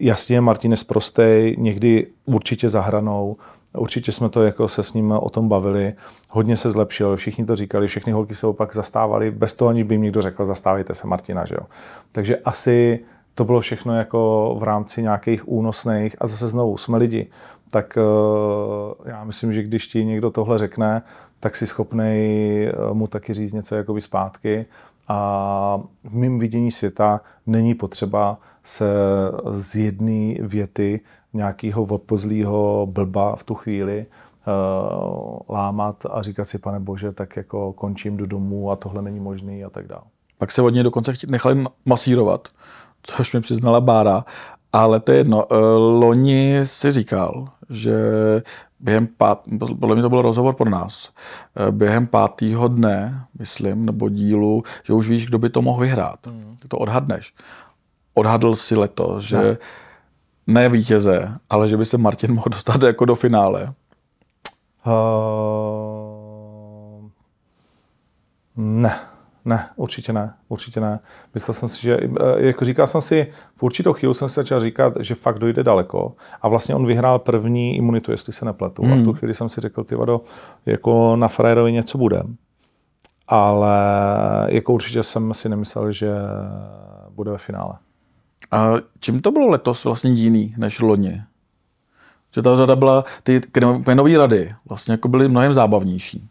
jasně, 0.00 0.40
Martin 0.40 0.72
je 0.72 0.78
prostej, 0.86 1.56
někdy 1.58 2.06
určitě 2.24 2.68
zahranou, 2.68 3.36
Určitě 3.76 4.12
jsme 4.12 4.28
to 4.28 4.42
jako 4.42 4.68
se 4.68 4.82
s 4.82 4.92
ním 4.92 5.12
o 5.12 5.30
tom 5.30 5.48
bavili. 5.48 5.94
Hodně 6.30 6.56
se 6.56 6.70
zlepšil, 6.70 7.16
všichni 7.16 7.44
to 7.44 7.56
říkali, 7.56 7.86
všechny 7.86 8.12
holky 8.12 8.34
se 8.34 8.46
opak 8.46 8.74
zastávali, 8.74 9.30
bez 9.30 9.54
toho, 9.54 9.68
aniž 9.68 9.82
by 9.82 9.94
jim 9.94 10.02
někdo 10.02 10.22
řekl, 10.22 10.44
zastávejte 10.44 10.94
se 10.94 11.06
Martina. 11.06 11.44
Že 11.44 11.54
jo? 11.54 11.66
Takže 12.12 12.36
asi 12.36 13.04
to 13.34 13.44
bylo 13.44 13.60
všechno 13.60 13.98
jako 13.98 14.56
v 14.58 14.62
rámci 14.62 15.02
nějakých 15.02 15.48
únosných 15.48 16.16
a 16.18 16.26
zase 16.26 16.48
znovu 16.48 16.76
jsme 16.76 16.98
lidi. 16.98 17.30
Tak 17.70 17.98
eh, 17.98 19.10
já 19.10 19.24
myslím, 19.24 19.52
že 19.52 19.62
když 19.62 19.86
ti 19.86 20.04
někdo 20.04 20.30
tohle 20.30 20.58
řekne, 20.58 21.02
tak 21.40 21.56
si 21.56 21.66
schopný 21.66 22.04
eh, 22.66 22.72
mu 22.92 23.06
taky 23.06 23.34
říct 23.34 23.52
něco 23.52 23.74
jakoby 23.74 24.00
zpátky. 24.00 24.66
A 25.08 25.80
v 26.04 26.14
mém 26.14 26.38
vidění 26.38 26.70
světa 26.70 27.20
není 27.46 27.74
potřeba 27.74 28.38
se 28.64 28.86
z 29.50 29.76
jedné 29.76 30.34
věty 30.40 31.00
nějakého 31.34 31.82
odpozlého 31.82 32.88
blba 32.90 33.36
v 33.36 33.44
tu 33.44 33.54
chvíli 33.54 34.06
uh, 34.46 35.38
lámat 35.48 36.06
a 36.10 36.22
říkat 36.22 36.44
si, 36.44 36.58
pane 36.58 36.80
bože, 36.80 37.12
tak 37.12 37.36
jako 37.36 37.72
končím 37.72 38.16
do 38.16 38.26
domu 38.26 38.70
a 38.70 38.76
tohle 38.76 39.02
není 39.02 39.20
možný 39.20 39.64
a 39.64 39.70
tak 39.70 39.86
dále. 39.86 40.02
Pak 40.38 40.52
se 40.52 40.62
od 40.62 40.70
něj 40.70 40.82
dokonce 40.82 41.12
nechali 41.26 41.64
masírovat, 41.84 42.48
což 43.02 43.32
mi 43.32 43.40
přiznala 43.40 43.80
Bára, 43.80 44.24
ale 44.72 45.00
to 45.00 45.12
je 45.12 45.18
jedno. 45.18 45.44
Eh, 45.50 45.56
loni 45.76 46.60
si 46.64 46.90
říkal, 46.90 47.48
že 47.70 47.94
během 48.80 49.06
pát, 49.06 49.40
podle 49.80 49.94
mě 49.94 50.02
to 50.02 50.08
byl 50.08 50.22
rozhovor 50.22 50.54
pro 50.54 50.70
nás, 50.70 51.10
eh, 51.56 51.72
během 51.72 52.06
pátého 52.06 52.68
dne, 52.68 53.24
myslím, 53.38 53.86
nebo 53.86 54.08
dílu, 54.08 54.62
že 54.84 54.92
už 54.92 55.08
víš, 55.08 55.26
kdo 55.26 55.38
by 55.38 55.50
to 55.50 55.62
mohl 55.62 55.80
vyhrát. 55.80 56.26
Mm. 56.26 56.56
Ty 56.62 56.68
to 56.68 56.78
odhadneš. 56.78 57.34
Odhadl 58.14 58.54
si 58.54 58.76
letos, 58.76 59.24
že 59.24 59.36
no 59.36 59.56
ne 60.46 60.68
vítěze, 60.68 61.38
ale 61.50 61.68
že 61.68 61.76
by 61.76 61.84
se 61.84 61.98
Martin 61.98 62.34
mohl 62.34 62.48
dostat 62.50 62.82
jako 62.82 63.04
do 63.04 63.14
finále? 63.14 63.72
Uh, 64.86 64.92
ne, 68.56 69.00
ne, 69.44 69.68
určitě 69.76 70.12
ne, 70.12 70.34
určitě 70.48 70.80
ne. 70.80 71.00
Myslel 71.34 71.54
jsem 71.54 71.68
si, 71.68 71.82
že, 71.82 71.96
eh, 71.96 72.46
jako 72.46 72.64
říkal 72.64 72.86
jsem 72.86 73.00
si, 73.00 73.30
v 73.56 73.62
určitou 73.62 73.92
chvíli 73.92 74.14
jsem 74.14 74.28
si 74.28 74.34
začal 74.34 74.60
říkat, 74.60 74.94
že 75.00 75.14
fakt 75.14 75.38
dojde 75.38 75.62
daleko. 75.62 76.12
A 76.42 76.48
vlastně 76.48 76.74
on 76.74 76.86
vyhrál 76.86 77.18
první 77.18 77.76
imunitu, 77.76 78.10
jestli 78.10 78.32
se 78.32 78.44
nepletu. 78.44 78.82
Hmm. 78.82 78.92
A 78.92 78.96
v 78.96 79.02
tu 79.02 79.10
hmm. 79.10 79.18
chvíli 79.18 79.34
jsem 79.34 79.48
si 79.48 79.60
řekl, 79.60 79.84
ty 79.84 79.94
vado, 79.94 80.20
jako 80.66 81.16
na 81.16 81.28
Frajerovi 81.28 81.72
něco 81.72 81.98
bude. 81.98 82.22
Ale 83.28 83.76
jako 84.48 84.72
určitě 84.72 85.02
jsem 85.02 85.34
si 85.34 85.48
nemyslel, 85.48 85.92
že 85.92 86.12
bude 87.10 87.30
ve 87.30 87.38
finále. 87.38 87.74
A 88.54 88.72
čím 89.00 89.22
to 89.22 89.30
bylo 89.30 89.48
letos 89.48 89.84
vlastně 89.84 90.10
jiný 90.10 90.54
než 90.58 90.80
loni? 90.80 91.22
Že 92.34 92.42
ta 92.42 92.56
řada 92.56 92.76
byla, 92.76 93.04
ty 93.22 93.40
kmenové 93.40 94.18
rady 94.18 94.54
vlastně 94.68 94.92
jako 94.92 95.08
byly 95.08 95.28
mnohem 95.28 95.52
zábavnější. 95.52 96.28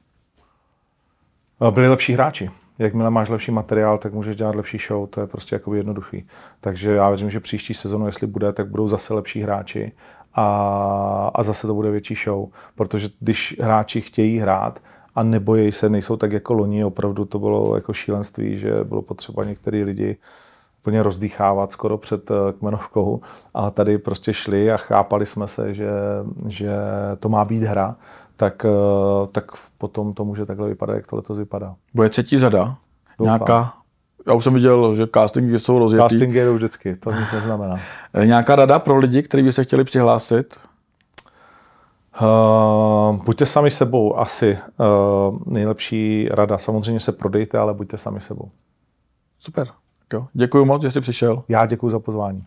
Byli 1.72 1.90
lepší 1.90 2.14
hráči. 2.14 2.52
Jakmile 2.80 3.10
máš 3.10 3.30
lepší 3.30 3.52
materiál, 3.52 3.98
tak 3.98 4.14
můžeš 4.14 4.36
dělat 4.36 4.56
lepší 4.56 4.78
show, 4.78 5.08
to 5.10 5.22
je 5.22 5.28
prostě 5.28 5.56
jako 5.56 5.76
jednoduchý. 5.76 6.28
Takže 6.62 6.92
já 6.92 7.10
věřím, 7.10 7.30
že 7.30 7.40
příští 7.40 7.74
sezonu, 7.74 8.06
jestli 8.06 8.28
bude, 8.28 8.54
tak 8.54 8.68
budou 8.68 8.88
zase 8.88 9.14
lepší 9.14 9.42
hráči 9.42 9.92
a, 10.34 11.32
a 11.36 11.44
zase 11.44 11.68
to 11.68 11.74
bude 11.74 11.92
větší 11.92 12.16
show. 12.16 12.50
Protože 12.76 13.10
když 13.20 13.56
hráči 13.60 14.02
chtějí 14.02 14.38
hrát 14.38 14.82
a 15.16 15.24
nebojí 15.24 15.72
se, 15.72 15.90
nejsou 15.90 16.18
tak 16.18 16.32
jako 16.32 16.54
loni, 16.54 16.86
opravdu 16.86 17.26
to 17.26 17.40
bylo 17.40 17.76
jako 17.76 17.94
šílenství, 17.94 18.58
že 18.58 18.84
bylo 18.84 19.02
potřeba 19.02 19.44
některý 19.44 19.84
lidi 19.84 20.18
úplně 20.84 21.04
rozdýchávat 21.04 21.72
skoro 21.72 21.98
před 21.98 22.32
eh, 22.32 22.54
kmenovkou, 22.60 23.22
ale 23.54 23.72
tady 23.72 23.98
prostě 23.98 24.34
šli 24.34 24.72
a 24.72 24.78
chápali 24.78 25.26
jsme 25.26 25.48
se, 25.48 25.74
že, 25.74 25.90
že 26.48 26.72
to 27.20 27.30
má 27.30 27.46
být 27.46 27.64
hra, 27.64 27.96
tak, 28.36 28.66
eh, 28.66 29.28
tak 29.32 29.52
potom 29.78 30.14
to 30.14 30.26
může 30.26 30.46
takhle 30.46 30.70
vypadat, 30.70 30.94
jak 30.94 31.08
to 31.08 31.16
letos 31.16 31.38
vypadá. 31.38 31.76
Bude 31.94 32.10
třetí 32.10 32.38
řada? 32.38 32.76
Doufám. 33.20 33.26
Nějaká 33.26 33.74
já 34.28 34.34
už 34.34 34.44
jsem 34.44 34.54
viděl, 34.54 34.96
že 34.96 35.08
castingy 35.14 35.60
jsou 35.60 35.80
rozjetý. 35.80 36.04
Castingy 36.10 36.38
jedou 36.38 36.54
vždycky, 36.54 36.96
to 36.96 37.12
nic 37.12 37.32
neznamená. 37.34 37.76
Eh, 38.14 38.26
nějaká 38.26 38.56
rada 38.56 38.80
pro 38.80 38.98
lidi, 38.98 39.24
kteří 39.24 39.44
by 39.44 39.52
se 39.54 39.64
chtěli 39.64 39.84
přihlásit? 39.84 40.58
Uh, 42.22 43.24
buďte 43.24 43.46
sami 43.46 43.72
sebou, 43.72 44.20
asi 44.20 44.58
uh, 44.78 45.38
nejlepší 45.46 46.28
rada. 46.32 46.58
Samozřejmě 46.58 47.00
se 47.00 47.12
prodejte, 47.12 47.58
ale 47.58 47.74
buďte 47.74 47.98
sami 47.98 48.22
sebou. 48.22 48.50
Super. 49.40 49.68
Děkuji 50.34 50.66
moc, 50.66 50.82
že 50.82 50.92
jsi 50.92 51.02
přišel. 51.02 51.44
Já 51.50 51.66
děkuji 51.66 51.90
za 51.90 52.00
pozvání. 52.00 52.44